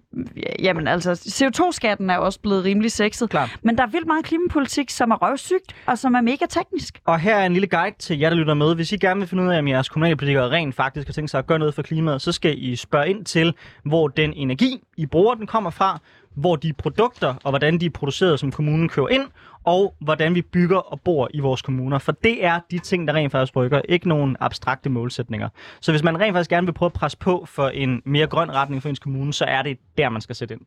jamen 0.59 0.88
altså 0.88 1.12
CO2-skatten 1.12 2.09
er 2.09 2.18
også 2.18 2.39
blevet 2.39 2.63
rimelig 2.63 2.91
sexet. 2.91 3.29
Klar. 3.29 3.57
Men 3.63 3.77
der 3.77 3.83
er 3.83 3.88
vildt 3.88 4.07
meget 4.07 4.25
klimapolitik, 4.25 4.89
som 4.89 5.12
er 5.12 5.15
røvsygt 5.15 5.75
og 5.85 5.97
som 5.97 6.13
er 6.13 6.21
mega 6.21 6.45
teknisk. 6.50 7.00
Og 7.06 7.19
her 7.19 7.35
er 7.35 7.45
en 7.45 7.53
lille 7.53 7.68
guide 7.68 7.95
til 8.00 8.19
jer, 8.19 8.29
der 8.29 8.35
lytter 8.35 8.53
med. 8.53 8.75
Hvis 8.75 8.91
I 8.91 8.97
gerne 8.97 9.19
vil 9.19 9.29
finde 9.29 9.44
ud 9.44 9.50
af, 9.50 9.59
om 9.59 9.68
jeres 9.68 9.89
kommunalpolitikere 9.89 10.50
rent 10.50 10.75
faktisk 10.75 11.07
har 11.07 11.13
tænkt 11.13 11.31
sig 11.31 11.40
at 11.40 11.47
gøre 11.47 11.59
noget 11.59 11.73
for 11.73 11.81
klimaet, 11.81 12.21
så 12.21 12.31
skal 12.31 12.63
I 12.63 12.75
spørge 12.75 13.09
ind 13.09 13.25
til, 13.25 13.54
hvor 13.83 14.07
den 14.07 14.33
energi, 14.33 14.83
I 14.97 15.06
bruger, 15.06 15.35
den 15.35 15.47
kommer 15.47 15.69
fra, 15.69 15.99
hvor 16.33 16.56
de 16.56 16.73
produkter 16.73 17.35
og 17.44 17.52
hvordan 17.52 17.80
de 17.80 17.85
er 17.85 17.90
produceret, 17.90 18.40
som 18.40 18.52
kommunen 18.52 18.90
kører 18.90 19.07
ind, 19.07 19.28
og 19.64 19.95
hvordan 20.00 20.35
vi 20.35 20.42
bygger 20.42 20.78
og 20.78 21.02
bor 21.02 21.30
i 21.33 21.40
vores 21.40 21.61
kommuner. 21.61 21.97
For 21.97 22.11
det 22.11 22.45
er 22.45 22.59
de 22.71 22.80
ting, 22.80 23.07
der 23.07 23.14
rent 23.14 23.31
faktisk 23.31 23.56
rykker, 23.56 23.81
ikke 23.90 24.09
nogen 24.09 24.38
abstrakte 24.40 24.90
målsætninger. 24.90 25.50
Så 25.81 25.92
hvis 25.92 26.04
man 26.04 26.19
rent 26.19 26.33
faktisk 26.33 26.50
gerne 26.50 26.68
vil 26.68 26.73
prøve 26.73 26.88
at 26.88 26.94
presse 26.94 27.18
på 27.18 27.45
for 27.47 27.69
en 27.69 28.02
mere 28.06 28.28
grøn 28.28 28.52
retning 28.52 28.81
for 28.81 28.90
ens 28.90 29.00
kommune, 29.00 29.33
så 29.33 29.45
er 29.45 29.61
det 29.61 29.78
der, 29.97 30.09
man 30.09 30.21
skal 30.21 30.35
sætte 30.35 30.54
ind. 30.54 30.61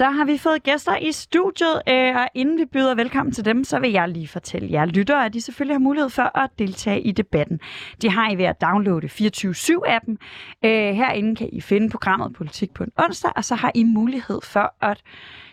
Så 0.00 0.10
har 0.10 0.24
vi 0.24 0.38
fået 0.38 0.62
gæster 0.62 0.96
i 0.96 1.12
studiet, 1.12 1.82
øh, 1.88 2.16
og 2.16 2.28
inden 2.34 2.58
vi 2.58 2.64
byder 2.64 2.94
velkommen 2.94 3.32
til 3.32 3.44
dem, 3.44 3.64
så 3.64 3.78
vil 3.78 3.90
jeg 3.90 4.08
lige 4.08 4.28
fortælle 4.28 4.72
jer 4.72 4.84
lyttere, 4.84 5.24
at 5.24 5.32
de 5.32 5.40
selvfølgelig 5.40 5.74
har 5.74 5.80
mulighed 5.80 6.10
for 6.10 6.38
at 6.38 6.50
deltage 6.58 7.00
i 7.00 7.12
debatten. 7.12 7.60
De 8.02 8.10
har 8.10 8.30
I 8.30 8.38
ved 8.38 8.44
at 8.44 8.60
downloade 8.60 9.06
24-7-appen. 9.06 10.16
Øh, 10.64 10.94
herinde 10.94 11.36
kan 11.36 11.48
I 11.52 11.60
finde 11.60 11.90
programmet 11.90 12.32
Politik 12.32 12.74
på 12.74 12.84
en 12.84 12.92
onsdag, 12.96 13.32
og 13.36 13.44
så 13.44 13.54
har 13.54 13.72
I 13.74 13.84
mulighed 13.84 14.40
for 14.42 14.74
at 14.80 15.02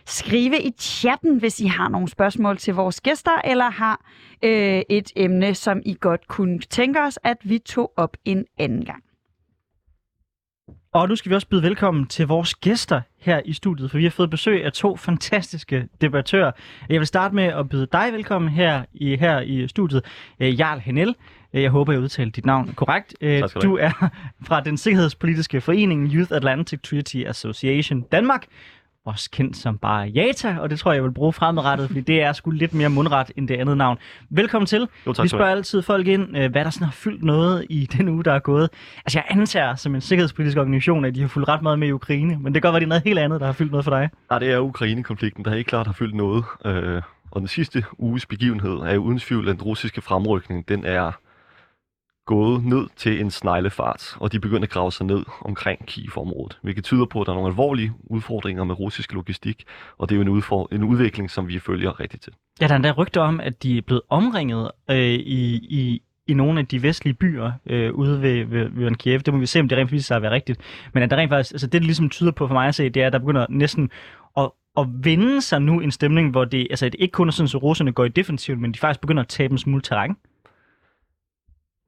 skrive 0.06 0.62
i 0.62 0.72
chatten, 0.80 1.38
hvis 1.38 1.60
I 1.60 1.66
har 1.66 1.90
nogle 1.90 2.08
spørgsmål 2.08 2.58
til 2.58 2.74
vores 2.74 3.02
gæster, 3.02 3.42
eller 3.44 3.70
har 3.70 4.06
øh, 4.44 4.82
et 4.90 5.12
emne, 5.16 5.56
som 5.56 5.82
I 5.86 5.98
godt 6.00 6.28
kunne 6.28 6.60
tænke 6.60 7.02
os, 7.02 7.20
at 7.24 7.38
vi 7.44 7.60
tog 7.60 7.94
op 7.98 8.18
en 8.26 8.46
anden 8.58 8.86
gang. 8.86 9.04
Og 10.98 11.10
nu 11.10 11.16
skal 11.16 11.30
vi 11.30 11.36
også 11.36 11.48
byde 11.48 11.64
velkommen 11.64 12.08
til 12.08 12.28
vores 12.28 12.56
gæster 12.56 13.02
her 13.20 13.42
i 13.46 13.54
studiet, 13.54 13.92
for 13.92 13.98
vi 13.98 14.04
har 14.04 14.12
fået 14.12 14.30
besøg 14.30 14.66
af 14.66 14.72
to 14.72 14.96
fantastiske 14.96 15.88
debattører. 16.02 16.52
Jeg 16.90 17.00
vil 17.00 17.08
starte 17.08 17.36
med 17.36 17.44
at 17.44 17.70
byde 17.70 17.88
dig 17.92 18.14
velkommen 18.14 18.52
her 18.52 18.84
i, 18.94 19.16
her 19.16 19.42
i 19.42 19.68
studiet, 19.68 20.06
øh, 20.40 20.60
Jarl 20.60 20.80
Henel. 20.80 21.16
Øh, 21.54 21.64
jeg 21.64 21.72
håber, 21.72 21.94
jeg 21.94 22.02
udtalte 22.02 22.32
dit 22.32 22.46
navn 22.46 22.74
korrekt. 22.74 23.16
Øh, 23.22 23.44
du 23.62 23.78
er 23.78 24.10
fra 24.48 24.62
den 24.62 24.78
sikkerhedspolitiske 24.78 25.62
forening 25.62 26.14
Youth 26.14 26.32
Atlantic 26.32 26.82
Treaty 26.82 27.24
Association 27.26 28.02
Danmark. 28.02 28.46
Også 29.08 29.30
kendt 29.32 29.58
som 29.58 29.78
bare 29.78 30.08
Jata, 30.08 30.58
og 30.60 30.70
det 30.70 30.80
tror 30.80 30.92
jeg, 30.92 30.96
jeg 30.96 31.04
vil 31.04 31.12
bruge 31.12 31.34
fremadrettet, 31.34 31.88
fordi 31.88 32.02
det 32.02 32.22
er 32.22 32.34
sgu 32.34 32.52
lidt 32.52 32.74
mere 32.74 32.90
mundret 32.90 33.32
end 33.36 33.48
det 33.48 33.56
andet 33.56 33.78
navn. 33.78 33.98
Velkommen 34.30 34.66
til. 34.66 34.88
Jo, 35.08 35.14
tak 35.14 35.24
Vi 35.24 35.28
spørger 35.28 35.52
altid 35.52 35.82
folk 35.82 36.08
ind, 36.08 36.38
øh, 36.38 36.52
hvad 36.52 36.66
der 36.66 36.70
sådan 36.70 36.86
har 36.86 36.92
fyldt 36.92 37.24
noget 37.24 37.66
i 37.70 37.86
den 37.86 38.10
uge, 38.10 38.24
der 38.24 38.34
er 38.34 38.40
gået. 38.40 38.70
Altså 39.06 39.20
jeg 39.20 39.26
antager 39.30 39.76
som 39.76 39.96
en 39.96 40.02
sikkerhedspolitisk 40.02 40.58
organisation, 40.58 41.06
at 41.06 41.16
de 41.16 41.22
har 41.22 41.28
fulgt 41.28 41.50
ret 41.50 41.62
meget 41.62 41.80
med 41.80 41.88
i 41.88 41.92
Ukraine, 41.92 42.38
men 42.38 42.54
det 42.54 42.62
kan 42.62 42.62
godt 42.62 42.74
være, 42.74 42.80
det 42.80 42.86
er 42.86 42.90
noget 42.90 43.04
helt 43.04 43.20
andet, 43.20 43.40
der 43.40 43.46
har 43.46 43.54
fyldt 43.54 43.72
noget 43.72 43.84
for 43.84 43.92
dig. 43.92 44.10
Nej, 44.30 44.40
det 44.40 44.52
er 44.52 44.60
Ukraine-konflikten, 44.60 45.46
der 45.46 45.56
helt 45.56 45.68
klart 45.68 45.86
har 45.86 45.94
fyldt 45.94 46.16
noget. 46.16 46.44
Øh, 46.66 47.02
og 47.32 47.40
den 47.40 47.48
sidste 47.48 47.84
uges 47.98 48.26
begivenhed 48.26 48.72
er 48.72 48.94
jo 48.94 49.02
uden 49.02 49.20
tvivl, 49.20 49.50
at 49.50 49.56
den 49.56 49.64
russiske 49.64 50.02
fremrykning, 50.02 50.70
den 50.70 50.86
er 50.86 51.12
gået 52.28 52.66
ned 52.66 52.88
til 52.96 53.22
en 53.22 53.32
sneglefart, 53.32 54.16
og 54.20 54.32
de 54.32 54.40
begynder 54.40 54.64
at 54.64 54.70
grave 54.70 54.92
sig 54.92 55.06
ned 55.06 55.24
omkring 55.42 55.86
Kiev-området, 55.86 56.58
hvilket 56.62 56.84
tyder 56.84 57.06
på, 57.06 57.22
at 57.22 57.26
der 57.26 57.32
er 57.32 57.36
nogle 57.36 57.50
alvorlige 57.50 57.92
udfordringer 58.04 58.64
med 58.64 58.80
russisk 58.80 59.14
logistik, 59.14 59.64
og 59.98 60.10
det 60.10 60.16
er 60.16 60.18
jo 60.18 60.22
en, 60.22 60.38
udfor- 60.38 60.68
en 60.72 60.84
udvikling, 60.84 61.32
som 61.32 61.48
vi 61.48 61.60
følger 61.60 62.00
rigtigt 62.00 62.24
til. 62.24 62.34
Ja, 62.62 62.68
der 62.68 62.72
er 62.72 62.76
endda 62.76 62.92
rygter 62.92 63.22
om, 63.22 63.40
at 63.40 63.64
de 63.64 63.78
er 63.78 63.82
blevet 63.82 64.02
omringet 64.10 64.72
øh, 64.90 64.98
i, 64.98 65.56
i, 65.56 66.02
i 66.28 66.34
nogle 66.34 66.60
af 66.60 66.68
de 66.68 66.84
vestlige 66.84 67.14
byer 67.14 67.52
øh, 67.66 67.94
ude 67.94 68.22
ved, 68.22 68.46
ved, 68.46 68.70
ved 68.70 68.96
Kiev. 68.96 69.20
Det 69.20 69.34
må 69.34 69.40
vi 69.40 69.46
se, 69.46 69.60
om 69.60 69.70
det 69.70 69.78
rent 69.78 69.90
faktisk 69.90 70.12
er 70.12 70.20
være 70.20 70.32
rigtigt. 70.32 70.60
Men 70.94 71.04
at 71.04 71.12
der 71.12 71.18
rent 71.18 71.30
faktisk, 71.30 71.54
altså 71.54 71.68
det, 71.68 71.74
det 71.74 71.84
ligesom 71.84 72.10
tyder 72.10 72.32
på 72.32 72.48
for 72.48 72.54
mig 72.54 72.68
at 72.68 72.76
se, 72.76 72.90
det 72.90 73.04
er, 73.04 73.08
at 73.08 73.14
der 73.14 73.20
begynder 73.20 73.46
næsten 73.50 73.90
at, 74.38 74.50
at 74.78 74.88
vende 75.04 75.42
sig 75.42 75.62
nu 75.62 75.80
en 75.80 75.92
stemning, 75.92 76.32
hvor 76.32 76.46
det, 76.46 76.68
altså, 76.70 76.86
det 76.86 76.96
ikke 77.00 77.12
kun 77.12 77.28
er 77.28 77.32
sådan, 77.32 77.50
at 77.56 77.64
russerne 77.64 77.92
går 77.92 78.06
i 78.06 78.10
defensiven, 78.10 78.62
men 78.62 78.72
de 78.72 78.80
faktisk 78.80 79.02
begynder 79.02 79.24
at 79.24 79.28
tabe 79.28 79.52
en 79.52 79.58
smule 79.58 79.82
terræn. 79.82 80.16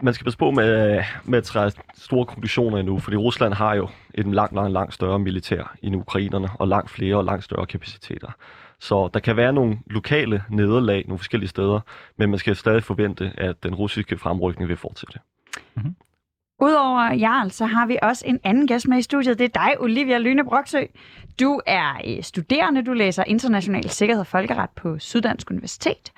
Man 0.02 0.14
skal 0.14 0.24
passe 0.24 0.40
på 0.40 0.52
med, 0.52 1.04
med 1.26 1.38
at 1.38 1.44
træde 1.44 1.72
store 1.94 2.26
konklusioner 2.26 2.78
endnu, 2.78 3.00
fordi 3.00 3.18
Rusland 3.18 3.54
har 3.54 3.76
jo 3.76 3.90
et 4.14 4.26
langt, 4.26 4.56
langt, 4.56 4.72
langt 4.72 4.94
større 4.94 5.20
militær 5.20 5.76
end 5.82 5.96
ukrainerne, 5.96 6.50
og 6.60 6.68
langt 6.68 6.90
flere 6.90 7.16
og 7.16 7.26
langt 7.26 7.44
større 7.44 7.66
kapaciteter. 7.66 8.32
Så 8.80 9.10
der 9.14 9.20
kan 9.20 9.38
være 9.38 9.54
nogle 9.54 9.78
lokale 9.86 10.44
nederlag 10.50 11.04
nogle 11.08 11.20
forskellige 11.20 11.50
steder, 11.50 11.80
men 12.18 12.30
man 12.30 12.40
skal 12.40 12.56
stadig 12.56 12.84
forvente, 12.84 13.32
at 13.38 13.64
den 13.64 13.76
russiske 13.76 14.18
fremrykning 14.18 14.70
vil 14.70 14.78
fortsætte. 14.78 15.20
Udover 16.62 17.14
Jarl, 17.14 17.52
så 17.52 17.66
har 17.66 17.86
vi 17.88 17.98
også 18.02 18.24
en 18.28 18.40
anden 18.44 18.68
gæst 18.68 18.88
med 18.88 18.98
i 18.98 19.02
studiet. 19.02 19.40
Det 19.40 19.46
er 19.46 19.62
dig, 19.64 19.82
Olivia 19.82 20.18
Lyne 20.18 20.46
Broksø. 20.46 20.84
Du 21.40 21.62
er 21.66 22.02
øh, 22.08 22.24
studerende, 22.24 22.84
du 22.84 22.94
læser 22.94 23.24
international 23.24 23.90
sikkerhed 23.90 24.22
og 24.22 24.28
folkeret 24.28 24.70
på 24.70 25.00
Syddansk 25.00 25.52
Universitet. 25.52 26.12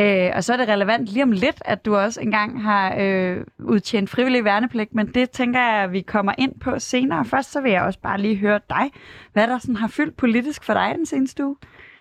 Øh, 0.00 0.30
og 0.34 0.44
så 0.44 0.52
er 0.52 0.56
det 0.56 0.68
relevant 0.68 1.08
lige 1.08 1.22
om 1.22 1.32
lidt, 1.32 1.62
at 1.64 1.84
du 1.84 1.96
også 1.96 2.20
engang 2.20 2.62
har 2.62 2.96
øh, 2.98 3.44
udtjent 3.58 4.10
frivillig 4.10 4.44
værnepligt, 4.44 4.94
men 4.94 5.14
det 5.14 5.30
tænker 5.30 5.60
jeg, 5.60 5.84
at 5.84 5.92
vi 5.92 6.00
kommer 6.00 6.32
ind 6.38 6.60
på 6.60 6.78
senere. 6.78 7.24
Først 7.24 7.52
så 7.52 7.60
vil 7.60 7.72
jeg 7.72 7.82
også 7.82 7.98
bare 7.98 8.20
lige 8.20 8.36
høre 8.36 8.60
dig, 8.70 8.90
hvad 9.32 9.46
der 9.46 9.58
sådan 9.58 9.76
har 9.76 9.88
fyldt 9.88 10.16
politisk 10.16 10.64
for 10.64 10.72
dig 10.72 10.94
den 10.96 11.06
seneste 11.06 11.44
uge. 11.44 11.56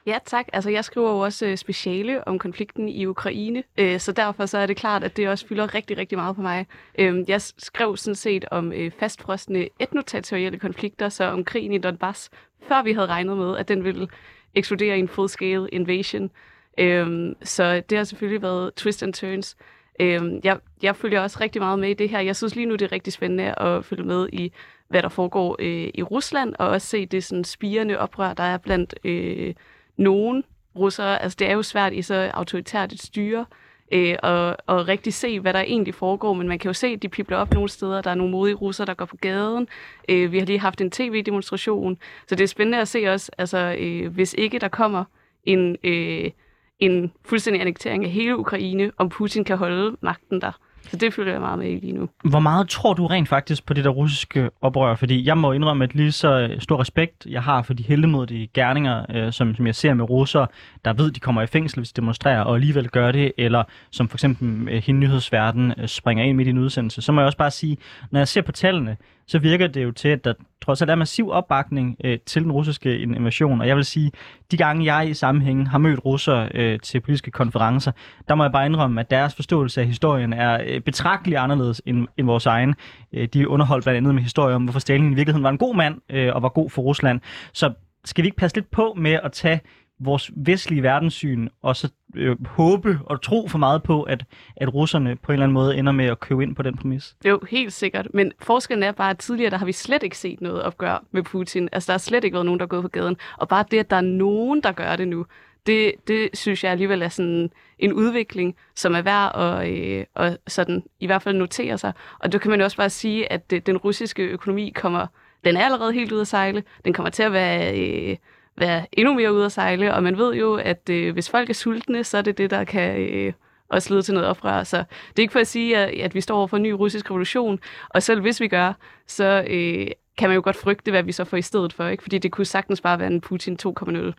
Ja, 0.05 0.17
tak. 0.25 0.45
Altså, 0.53 0.69
jeg 0.69 0.85
skriver 0.85 1.11
jo 1.11 1.19
også 1.19 1.45
øh, 1.45 1.57
speciale 1.57 2.27
om 2.27 2.39
konflikten 2.39 2.89
i 2.89 3.05
Ukraine, 3.05 3.63
øh, 3.77 3.99
så 3.99 4.11
derfor 4.11 4.45
så 4.45 4.57
er 4.57 4.65
det 4.65 4.77
klart, 4.77 5.03
at 5.03 5.17
det 5.17 5.29
også 5.29 5.47
fylder 5.47 5.75
rigtig, 5.75 5.97
rigtig 5.97 6.17
meget 6.17 6.35
på 6.35 6.41
mig. 6.41 6.65
Øh, 6.99 7.29
jeg 7.29 7.41
skrev 7.41 7.97
sådan 7.97 8.15
set 8.15 8.45
om 8.51 8.73
øh, 8.73 8.91
fastfrostende 8.99 9.69
etnotatorielle 9.79 10.59
konflikter, 10.59 11.09
så 11.09 11.23
om 11.23 11.43
krigen 11.43 11.73
i 11.73 11.77
Donbass, 11.77 12.29
før 12.67 12.83
vi 12.83 12.93
havde 12.93 13.07
regnet 13.07 13.37
med, 13.37 13.57
at 13.57 13.67
den 13.67 13.83
ville 13.83 14.07
eksplodere 14.55 14.97
i 14.97 14.99
en 14.99 15.09
full-scale 15.09 15.67
invasion. 15.71 16.31
Øhm, 16.77 17.35
så 17.43 17.81
det 17.89 17.97
har 17.97 18.05
selvfølgelig 18.05 18.41
været 18.41 18.73
twist 18.73 19.03
and 19.03 19.13
turns. 19.13 19.57
Øhm, 19.99 20.39
jeg, 20.43 20.59
jeg 20.81 20.95
følger 20.95 21.21
også 21.21 21.37
rigtig 21.41 21.61
meget 21.61 21.79
med 21.79 21.89
i 21.89 21.93
det 21.93 22.09
her. 22.09 22.19
Jeg 22.19 22.35
synes 22.35 22.55
lige 22.55 22.65
nu, 22.65 22.75
det 22.75 22.81
er 22.81 22.91
rigtig 22.91 23.13
spændende 23.13 23.59
at 23.59 23.85
følge 23.85 24.03
med 24.03 24.29
i, 24.33 24.51
hvad 24.87 25.01
der 25.01 25.09
foregår 25.09 25.55
øh, 25.59 25.89
i 25.93 26.03
Rusland, 26.03 26.53
og 26.59 26.67
også 26.67 26.87
se 26.87 27.05
det 27.05 27.23
sådan 27.23 27.43
spirende 27.43 27.99
oprør, 27.99 28.33
der 28.33 28.43
er 28.43 28.57
blandt 28.57 28.95
øh, 29.03 29.53
nogen 29.97 30.43
russere. 30.75 31.21
Altså, 31.21 31.35
det 31.39 31.49
er 31.49 31.53
jo 31.53 31.63
svært 31.63 31.93
i 31.93 32.01
så 32.01 32.31
autoritært 32.33 32.93
et 32.93 33.01
styre, 33.01 33.45
øh, 33.91 34.15
og, 34.23 34.57
og 34.67 34.87
rigtig 34.87 35.13
se, 35.13 35.39
hvad 35.39 35.53
der 35.53 35.59
egentlig 35.59 35.95
foregår, 35.95 36.33
men 36.33 36.47
man 36.47 36.59
kan 36.59 36.69
jo 36.69 36.73
se, 36.73 36.87
at 36.87 37.01
de 37.01 37.09
pipler 37.09 37.37
op 37.37 37.53
nogle 37.53 37.69
steder. 37.69 38.01
Der 38.01 38.11
er 38.11 38.15
nogle 38.15 38.31
modige 38.31 38.55
russere, 38.55 38.87
der 38.87 38.93
går 38.93 39.05
på 39.05 39.17
gaden. 39.17 39.67
Øh, 40.09 40.31
vi 40.31 40.39
har 40.39 40.45
lige 40.45 40.59
haft 40.59 40.81
en 40.81 40.91
tv-demonstration, 40.91 41.97
så 42.27 42.35
det 42.35 42.43
er 42.43 42.47
spændende 42.47 42.81
at 42.81 42.87
se 42.87 43.07
også, 43.07 43.31
altså, 43.37 43.75
øh, 43.79 44.13
hvis 44.13 44.35
ikke 44.37 44.59
der 44.59 44.67
kommer 44.67 45.03
en, 45.43 45.77
øh, 45.83 46.31
en 46.79 47.11
fuldstændig 47.25 47.61
annektering 47.61 48.05
af 48.05 48.11
hele 48.11 48.37
Ukraine, 48.37 48.91
om 48.97 49.09
Putin 49.09 49.43
kan 49.43 49.57
holde 49.57 49.97
magten 50.01 50.41
der. 50.41 50.51
Så 50.89 50.97
det 50.97 51.13
følger 51.13 51.31
jeg 51.31 51.41
meget 51.41 51.59
med 51.59 51.69
i 51.71 51.75
lige 51.75 51.93
nu. 51.93 52.09
Hvor 52.23 52.39
meget 52.39 52.69
tror 52.69 52.93
du 52.93 53.07
rent 53.07 53.29
faktisk 53.29 53.65
på 53.65 53.73
det 53.73 53.83
der 53.83 53.89
russiske 53.89 54.49
oprør? 54.61 54.95
Fordi 54.95 55.27
jeg 55.27 55.37
må 55.37 55.51
indrømme, 55.51 55.83
at 55.83 55.95
lige 55.95 56.11
så 56.11 56.39
øh, 56.39 56.61
stor 56.61 56.79
respekt, 56.79 57.25
jeg 57.25 57.43
har 57.43 57.61
for 57.61 57.73
de 57.73 57.83
heldemodige 57.83 58.47
gerninger, 58.53 59.05
øh, 59.15 59.33
som, 59.33 59.55
som 59.55 59.67
jeg 59.67 59.75
ser 59.75 59.93
med 59.93 60.09
russere, 60.09 60.47
der 60.85 60.93
ved, 60.93 61.11
de 61.11 61.19
kommer 61.19 61.41
i 61.41 61.47
fængsel, 61.47 61.79
hvis 61.79 61.91
de 61.91 62.01
demonstrerer, 62.01 62.41
og 62.41 62.55
alligevel 62.55 62.89
gør 62.89 63.11
det, 63.11 63.31
eller 63.37 63.63
som 63.91 64.09
for 64.09 64.15
eksempel 64.15 64.69
øh, 64.69 64.83
hende 64.83 64.99
nyhedsverden 64.99 65.73
øh, 65.77 65.87
springer 65.87 66.23
ind 66.23 66.37
midt 66.37 66.47
i 66.47 66.51
en 66.51 66.57
udsendelse, 66.57 67.01
så 67.01 67.11
må 67.11 67.21
jeg 67.21 67.25
også 67.25 67.37
bare 67.37 67.51
sige, 67.51 67.77
når 68.11 68.19
jeg 68.19 68.27
ser 68.27 68.41
på 68.41 68.51
tallene, 68.51 68.97
så 69.27 69.39
virker 69.39 69.67
det 69.67 69.83
jo 69.83 69.91
til, 69.91 70.09
at 70.09 70.25
der 70.25 70.33
trods 70.61 70.81
alt 70.81 70.91
er 70.91 70.95
massiv 70.95 71.29
opbakning 71.29 71.95
øh, 72.03 72.19
til 72.25 72.43
den 72.43 72.51
russiske 72.51 72.99
invasion. 72.99 73.61
Og 73.61 73.67
jeg 73.67 73.75
vil 73.75 73.85
sige, 73.85 74.11
de 74.51 74.57
gange 74.57 74.93
jeg 74.93 75.09
i 75.09 75.13
sammenhængen 75.13 75.67
har 75.67 75.77
mødt 75.77 76.05
russere 76.05 76.49
øh, 76.53 76.79
til 76.79 76.99
politiske 76.99 77.31
konferencer, 77.31 77.91
der 78.27 78.35
må 78.35 78.43
jeg 78.43 78.51
bare 78.51 78.65
indrømme, 78.65 79.01
at 79.01 79.09
deres 79.09 79.35
forståelse 79.35 79.81
af 79.81 79.87
historien 79.87 80.33
er 80.33 80.59
øh, 80.65 80.81
betragteligt 80.81 81.39
anderledes 81.39 81.81
end, 81.85 82.07
end 82.17 82.27
vores 82.27 82.45
egen. 82.45 82.75
Øh, 83.13 83.27
de 83.33 83.49
underholdt 83.49 83.85
blandt 83.85 83.97
andet 83.97 84.15
med 84.15 84.23
historier 84.23 84.55
om, 84.55 84.63
hvorfor 84.63 84.79
Stalin 84.79 85.11
i 85.11 85.15
virkeligheden 85.15 85.43
var 85.43 85.49
en 85.49 85.57
god 85.57 85.75
mand 85.75 86.01
øh, 86.09 86.35
og 86.35 86.41
var 86.41 86.49
god 86.49 86.69
for 86.69 86.81
Rusland. 86.81 87.21
Så 87.53 87.73
skal 88.05 88.21
vi 88.23 88.27
ikke 88.27 88.37
passe 88.37 88.57
lidt 88.57 88.71
på 88.71 88.93
med 88.97 89.19
at 89.23 89.31
tage 89.31 89.59
vores 89.99 90.31
vestlige 90.35 90.83
verdenssyn 90.83 91.47
og 91.61 91.75
så 91.75 91.89
øh, 92.15 92.45
håbe 92.45 92.99
og 93.05 93.21
tro 93.21 93.47
for 93.47 93.57
meget 93.57 93.83
på, 93.83 94.03
at, 94.03 94.25
at 94.55 94.73
russerne 94.73 95.15
på 95.15 95.31
en 95.31 95.33
eller 95.33 95.43
anden 95.43 95.53
måde 95.53 95.77
ender 95.77 95.91
med 95.91 96.05
at 96.05 96.19
købe 96.19 96.43
ind 96.43 96.55
på 96.55 96.63
den 96.63 96.77
præmis? 96.77 97.15
Jo 97.25 97.39
helt 97.49 97.73
sikkert, 97.73 98.07
men 98.13 98.31
forskellen 98.39 98.83
er 98.83 98.91
bare, 98.91 99.09
at 99.09 99.17
tidligere 99.17 99.49
der 99.49 99.57
har 99.57 99.65
vi 99.65 99.71
slet 99.71 100.03
ikke 100.03 100.17
set 100.17 100.41
noget 100.41 100.61
opgør 100.61 101.03
med 101.11 101.23
Putin. 101.23 101.69
Altså 101.71 101.87
der 101.87 101.93
har 101.93 101.97
slet 101.97 102.23
ikke 102.23 102.35
været 102.35 102.45
nogen, 102.45 102.59
der 102.59 102.65
er 102.65 102.69
gået 102.69 102.81
på 102.81 102.87
gaden. 102.87 103.17
Og 103.37 103.47
bare 103.47 103.65
det, 103.71 103.79
at 103.79 103.89
der 103.89 103.95
er 103.95 104.01
nogen, 104.01 104.63
der 104.63 104.71
gør 104.71 104.95
det 104.95 105.07
nu, 105.07 105.25
det, 105.67 105.91
det 106.07 106.29
synes 106.33 106.63
jeg 106.63 106.71
alligevel 106.71 107.01
er 107.01 107.09
sådan 107.09 107.51
en 107.79 107.93
udvikling, 107.93 108.55
som 108.75 108.95
er 108.95 109.01
værd 109.01 109.35
at, 109.35 109.71
øh, 109.71 110.05
at 110.15 110.37
sådan, 110.47 110.83
i 110.99 111.05
hvert 111.05 111.21
fald 111.21 111.35
notere 111.35 111.77
sig. 111.77 111.93
Og 112.19 112.31
det 112.31 112.41
kan 112.41 112.51
man 112.51 112.59
jo 112.59 112.63
også 112.63 112.77
bare 112.77 112.89
sige, 112.89 113.31
at 113.31 113.49
det, 113.51 113.65
den 113.65 113.77
russiske 113.77 114.23
økonomi 114.23 114.71
kommer, 114.75 115.07
den 115.45 115.57
er 115.57 115.65
allerede 115.65 115.93
helt 115.93 116.11
ude 116.11 116.21
at 116.21 116.27
sejle. 116.27 116.63
Den 116.85 116.93
kommer 116.93 117.09
til 117.09 117.23
at 117.23 117.31
være... 117.31 117.79
Øh, 117.79 118.15
være 118.57 118.85
endnu 118.91 119.13
mere 119.13 119.33
ude 119.33 119.45
at 119.45 119.51
sejle, 119.51 119.93
og 119.93 120.03
man 120.03 120.17
ved 120.17 120.33
jo, 120.33 120.55
at 120.55 120.89
øh, 120.89 121.13
hvis 121.13 121.29
folk 121.29 121.49
er 121.49 121.53
sultne, 121.53 122.03
så 122.03 122.17
er 122.17 122.21
det 122.21 122.37
det, 122.37 122.49
der 122.49 122.63
kan 122.63 122.99
øh, 122.99 123.33
også 123.69 123.93
lede 123.93 124.01
til 124.01 124.13
noget 124.13 124.29
oprør. 124.29 124.63
Så 124.63 124.77
det 124.77 125.19
er 125.19 125.21
ikke 125.21 125.31
for 125.31 125.39
at 125.39 125.47
sige, 125.47 125.77
at, 125.77 126.01
at 126.01 126.15
vi 126.15 126.21
står 126.21 126.37
over 126.37 126.47
for 126.47 126.57
en 126.57 126.63
ny 126.63 126.71
russisk 126.71 127.09
revolution, 127.09 127.59
og 127.89 128.03
selv 128.03 128.21
hvis 128.21 128.41
vi 128.41 128.47
gør, 128.47 128.73
så 129.07 129.45
øh, 129.47 129.87
kan 130.17 130.29
man 130.29 130.35
jo 130.35 130.41
godt 130.43 130.55
frygte, 130.55 130.91
hvad 130.91 131.03
vi 131.03 131.11
så 131.11 131.23
får 131.23 131.37
i 131.37 131.41
stedet 131.41 131.73
for, 131.73 131.87
ikke? 131.87 132.03
fordi 132.03 132.17
det 132.17 132.31
kunne 132.31 132.45
sagtens 132.45 132.81
bare 132.81 132.99
være 132.99 133.07
en 133.07 133.21
Putin 133.21 133.57
2.0. 133.65 134.13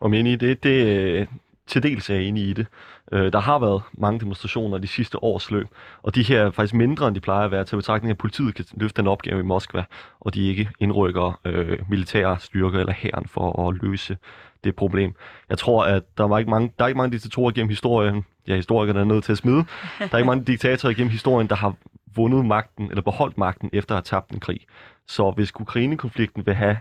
Om 0.00 0.14
jeg 0.14 0.22
idé, 0.22 0.28
i 0.28 0.36
det, 0.36 0.62
det 0.62 1.28
til 1.68 1.82
dels 1.82 2.10
er 2.10 2.14
jeg 2.14 2.24
i 2.24 2.52
det. 2.52 2.66
Øh, 3.12 3.32
der 3.32 3.40
har 3.40 3.58
været 3.58 3.82
mange 3.92 4.20
demonstrationer 4.20 4.78
de 4.78 4.86
sidste 4.86 5.24
års 5.24 5.50
løb, 5.50 5.66
og 6.02 6.14
de 6.14 6.22
her 6.22 6.42
er 6.42 6.50
faktisk 6.50 6.74
mindre, 6.74 7.08
end 7.08 7.14
de 7.14 7.20
plejer 7.20 7.44
at 7.44 7.50
være, 7.50 7.64
til 7.64 7.76
betragtning 7.76 8.10
af, 8.10 8.14
at 8.14 8.18
politiet 8.18 8.54
kan 8.54 8.64
løfte 8.74 9.02
den 9.02 9.08
opgave 9.08 9.40
i 9.40 9.42
Moskva, 9.42 9.84
og 10.20 10.34
de 10.34 10.48
ikke 10.48 10.68
indrykker 10.80 11.40
øh, 11.44 11.78
militære 11.88 12.38
styrker 12.40 12.80
eller 12.80 12.92
hæren 12.92 13.26
for 13.28 13.68
at 13.68 13.74
løse 13.82 14.16
det 14.64 14.76
problem. 14.76 15.14
Jeg 15.50 15.58
tror, 15.58 15.84
at 15.84 16.02
der 16.18 16.24
var 16.24 16.38
ikke 16.38 16.50
mange, 16.50 16.72
der 16.78 16.84
er 16.84 16.88
ikke 16.88 16.98
mange 16.98 17.12
diktatorer 17.12 17.52
gennem 17.52 17.68
historien, 17.68 18.24
ja, 18.48 18.56
historikerne 18.56 19.00
er 19.00 19.04
nødt 19.04 19.24
til 19.24 19.32
at 19.32 19.38
smide, 19.38 19.64
der 19.98 20.08
er 20.12 20.16
ikke 20.16 20.26
mange 20.26 20.44
diktatorer 20.44 20.94
gennem 20.94 21.10
historien, 21.10 21.48
der 21.48 21.56
har 21.56 21.74
vundet 22.16 22.46
magten, 22.46 22.90
eller 22.90 23.02
beholdt 23.02 23.38
magten, 23.38 23.70
efter 23.72 23.94
at 23.94 23.96
have 23.96 24.20
tabt 24.20 24.30
en 24.30 24.40
krig. 24.40 24.60
Så 25.08 25.30
hvis 25.30 25.52
Ukraine-konflikten 25.60 26.46
vil 26.46 26.54
have 26.54 26.76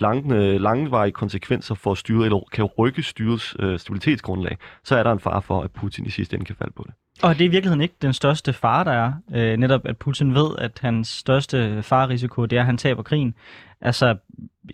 lange, 0.00 0.36
øh, 0.36 0.60
langvarige 0.60 1.12
konsekvenser 1.12 1.74
for 1.74 1.94
styret, 1.94 2.24
eller 2.24 2.48
kan 2.52 2.64
rykke 2.64 3.02
styrets 3.02 3.56
øh, 3.58 3.78
stabilitetsgrundlag, 3.78 4.56
så 4.84 4.96
er 4.96 5.02
der 5.02 5.12
en 5.12 5.20
fare 5.20 5.42
for, 5.42 5.62
at 5.62 5.70
Putin 5.70 6.06
i 6.06 6.10
sidste 6.10 6.34
ende 6.34 6.46
kan 6.46 6.56
falde 6.56 6.72
på 6.76 6.84
det. 6.86 6.94
Og 7.22 7.34
det 7.34 7.40
er 7.40 7.48
i 7.48 7.50
virkeligheden 7.50 7.80
ikke 7.80 7.94
den 8.02 8.12
største 8.12 8.52
fare, 8.52 8.84
der 8.84 8.92
er. 8.92 9.12
Øh, 9.34 9.56
netop 9.56 9.80
at 9.84 9.96
Putin 9.96 10.34
ved, 10.34 10.50
at 10.58 10.78
hans 10.82 11.08
største 11.08 11.82
farerisiko, 11.82 12.46
det 12.46 12.56
er, 12.56 12.60
at 12.60 12.66
han 12.66 12.78
taber 12.78 13.02
krigen. 13.02 13.34
Altså, 13.80 14.16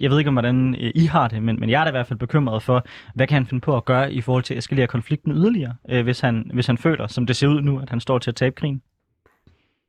jeg 0.00 0.10
ved 0.10 0.18
ikke, 0.18 0.28
om 0.28 0.34
hvordan 0.34 0.74
øh, 0.74 0.92
I 0.94 1.06
har 1.06 1.28
det, 1.28 1.42
men, 1.42 1.60
men 1.60 1.70
jeg 1.70 1.80
er 1.80 1.84
da 1.84 1.90
i 1.90 1.92
hvert 1.92 2.06
fald 2.06 2.18
bekymret 2.18 2.62
for, 2.62 2.86
hvad 3.14 3.26
kan 3.26 3.34
han 3.34 3.46
finde 3.46 3.60
på 3.60 3.76
at 3.76 3.84
gøre 3.84 4.12
i 4.12 4.20
forhold 4.20 4.42
til 4.42 4.54
at 4.54 4.58
eskalere 4.58 4.86
konflikten 4.86 5.32
yderligere, 5.32 5.74
øh, 5.88 6.02
hvis, 6.02 6.20
han, 6.20 6.50
hvis 6.54 6.66
han 6.66 6.78
føler, 6.78 7.06
som 7.06 7.26
det 7.26 7.36
ser 7.36 7.48
ud 7.48 7.60
nu, 7.60 7.78
at 7.78 7.90
han 7.90 8.00
står 8.00 8.18
til 8.18 8.30
at 8.30 8.36
tabe 8.36 8.54
krigen 8.54 8.82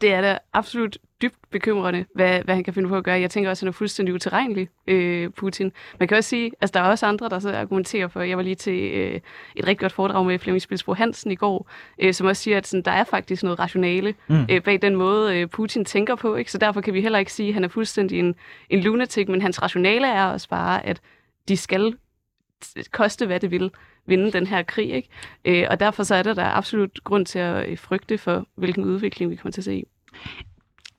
det 0.01 0.13
er 0.13 0.21
da 0.21 0.38
absolut 0.53 0.97
dybt 1.21 1.51
bekymrende, 1.51 2.05
hvad, 2.15 2.41
hvad 2.43 2.55
han 2.55 2.63
kan 2.63 2.73
finde 2.73 2.89
på 2.89 2.97
at 2.97 3.03
gøre. 3.03 3.19
Jeg 3.19 3.31
tænker 3.31 3.50
også, 3.50 3.59
at 3.59 3.62
han 3.65 3.67
er 3.67 3.77
fuldstændig 3.77 4.15
utilregnelig, 4.15 4.69
øh, 4.88 5.29
Putin. 5.29 5.71
Man 6.00 6.07
kan 6.07 6.17
også 6.17 6.29
sige, 6.29 6.45
at 6.45 6.53
altså, 6.62 6.71
der 6.73 6.79
er 6.79 6.89
også 6.89 7.05
andre, 7.05 7.29
der 7.29 7.39
så 7.39 7.55
argumenterer 7.55 8.07
for, 8.07 8.21
jeg 8.21 8.38
var 8.38 8.43
lige 8.43 8.55
til 8.55 8.91
øh, 8.93 9.21
et 9.55 9.67
rigtig 9.67 9.79
godt 9.79 9.91
foredrag 9.91 10.25
med 10.25 10.39
Flemming 10.39 10.62
Spilsbro 10.62 10.93
Hansen 10.93 11.31
i 11.31 11.35
går, 11.35 11.69
øh, 12.00 12.13
som 12.13 12.27
også 12.27 12.43
siger, 12.43 12.57
at 12.57 12.67
sådan, 12.67 12.83
der 12.83 12.91
er 12.91 13.03
faktisk 13.03 13.43
noget 13.43 13.59
rationale 13.59 14.15
mm. 14.27 14.45
øh, 14.51 14.62
bag 14.62 14.81
den 14.81 14.95
måde, 14.95 15.39
øh, 15.39 15.47
Putin 15.47 15.85
tænker 15.85 16.15
på. 16.15 16.35
Ikke? 16.35 16.51
Så 16.51 16.57
derfor 16.57 16.81
kan 16.81 16.93
vi 16.93 17.01
heller 17.01 17.19
ikke 17.19 17.33
sige, 17.33 17.47
at 17.47 17.53
han 17.53 17.63
er 17.63 17.67
fuldstændig 17.67 18.19
en, 18.19 18.35
en 18.69 18.79
lunatic, 18.79 19.27
men 19.27 19.41
hans 19.41 19.62
rationale 19.62 20.07
er 20.07 20.25
også 20.25 20.50
bare, 20.50 20.85
at 20.85 21.01
de 21.47 21.57
skal 21.57 21.95
koste, 22.91 23.25
hvad 23.25 23.39
det 23.39 23.51
vil, 23.51 23.71
vinde 24.05 24.31
den 24.31 24.48
her 24.48 24.63
krig. 24.63 24.89
Ikke? 24.89 25.10
Øh, 25.45 25.67
og 25.69 25.79
derfor 25.79 26.03
så 26.03 26.15
er 26.15 26.24
der, 26.24 26.33
der 26.33 26.45
absolut 26.45 27.03
grund 27.03 27.25
til 27.25 27.39
at 27.39 27.69
øh, 27.69 27.77
frygte 27.77 28.17
for, 28.17 28.48
hvilken 28.55 28.83
udvikling 28.83 29.31
vi 29.31 29.36
kommer 29.36 29.51
til 29.51 29.62
at 29.62 29.65
se. 29.65 29.83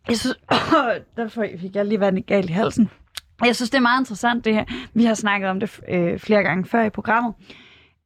Jeg 0.08 0.18
synes, 0.18 0.36
derfor 1.16 1.46
fik 1.60 1.76
jeg 1.76 1.86
lige 1.86 2.00
været 2.00 2.26
galt 2.26 2.50
i 2.50 2.52
halsen. 2.52 2.90
Jeg 3.44 3.56
synes, 3.56 3.70
det 3.70 3.78
er 3.78 3.82
meget 3.82 4.00
interessant 4.00 4.44
det 4.44 4.54
her. 4.54 4.64
Vi 4.94 5.04
har 5.04 5.14
snakket 5.14 5.50
om 5.50 5.60
det 5.60 5.80
øh, 5.88 6.18
flere 6.18 6.42
gange 6.42 6.64
før 6.64 6.84
i 6.84 6.90
programmet, 6.90 7.34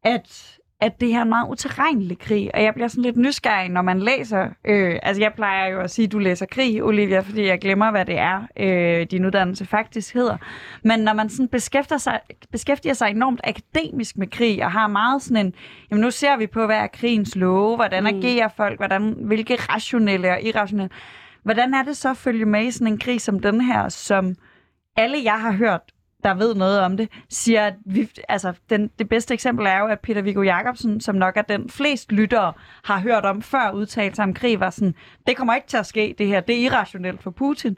at 0.05 0.58
at 0.81 1.01
det 1.01 1.09
her 1.09 1.19
er 1.19 1.23
en 1.23 1.29
meget 1.29 1.49
uterrenelig 1.51 2.19
krig, 2.19 2.51
og 2.55 2.63
jeg 2.63 2.75
bliver 2.75 2.89
sådan 2.89 3.03
lidt 3.03 3.17
nysgerrig, 3.17 3.69
når 3.69 3.83
man 3.83 4.01
læser, 4.01 4.49
øh, 4.65 4.99
altså 5.03 5.23
jeg 5.23 5.33
plejer 5.35 5.69
jo 5.69 5.81
at 5.81 5.91
sige, 5.91 6.07
at 6.07 6.13
du 6.13 6.19
læser 6.19 6.47
krig, 6.47 6.85
Olivia, 6.85 7.21
fordi 7.21 7.47
jeg 7.47 7.61
glemmer, 7.61 7.91
hvad 7.91 8.05
det 8.05 8.19
er, 8.19 8.47
øh, 8.57 9.07
din 9.11 9.27
uddannelse 9.27 9.67
faktisk 9.67 10.15
hedder, 10.15 10.37
men 10.83 11.01
når 11.01 11.13
man 11.13 11.29
sådan 11.29 11.49
beskæftiger 11.49 11.99
sig, 11.99 12.21
beskæftiger 12.53 12.95
sig 12.95 13.11
enormt 13.11 13.41
akademisk 13.45 14.17
med 14.17 14.27
krig, 14.27 14.65
og 14.65 14.73
har 14.73 14.87
meget 14.87 15.23
sådan 15.23 15.47
en, 15.47 15.55
jamen 15.91 16.03
nu 16.03 16.11
ser 16.11 16.37
vi 16.37 16.47
på, 16.47 16.67
hvad 16.67 16.77
er 16.77 16.87
krigens 16.87 17.37
love, 17.37 17.77
hvordan 17.77 18.03
mm. 18.03 18.07
agerer 18.07 18.49
folk, 18.57 18.79
hvordan, 18.79 19.15
hvilke 19.21 19.57
rationelle 19.57 20.31
og 20.31 20.43
irrationelle, 20.43 20.91
hvordan 21.43 21.75
er 21.75 21.83
det 21.83 21.97
så 21.97 22.11
at 22.11 22.17
følge 22.17 22.45
med 22.45 22.65
i 22.65 22.71
sådan 22.71 22.93
en 22.93 22.99
krig 22.99 23.21
som 23.21 23.41
den 23.41 23.61
her, 23.61 23.89
som 23.89 24.35
alle 24.97 25.17
jeg 25.25 25.41
har 25.41 25.53
hørt 25.53 25.81
der 26.25 26.35
ved 26.35 26.55
noget 26.55 26.81
om 26.81 26.97
det, 26.97 27.09
siger, 27.29 27.67
at 27.67 27.75
vi, 27.85 28.11
altså, 28.29 28.53
den, 28.71 28.91
det 28.99 29.09
bedste 29.09 29.35
eksempel 29.35 29.67
er 29.67 29.79
jo, 29.79 29.87
at 29.87 30.01
Peter 30.01 30.23
Viggo 30.23 30.43
Jacobsen, 30.43 31.01
som 31.01 31.15
nok 31.15 31.37
er 31.37 31.43
den 31.43 31.71
flest 31.71 32.13
lyttere 32.13 32.53
har 32.85 33.01
hørt 33.01 33.25
om 33.25 33.43
før 33.43 33.71
udtalelser 33.71 34.23
om 34.23 34.35
krig, 34.35 34.61
var 34.61 34.71
sådan, 34.71 34.95
det 35.27 35.37
kommer 35.37 35.55
ikke 35.55 35.67
til 35.67 35.77
at 35.77 35.87
ske, 35.87 36.15
det 36.19 36.27
her, 36.27 36.41
det 36.41 36.57
er 36.57 36.71
irrationelt 36.71 37.23
for 37.23 37.31
Putin. 37.31 37.77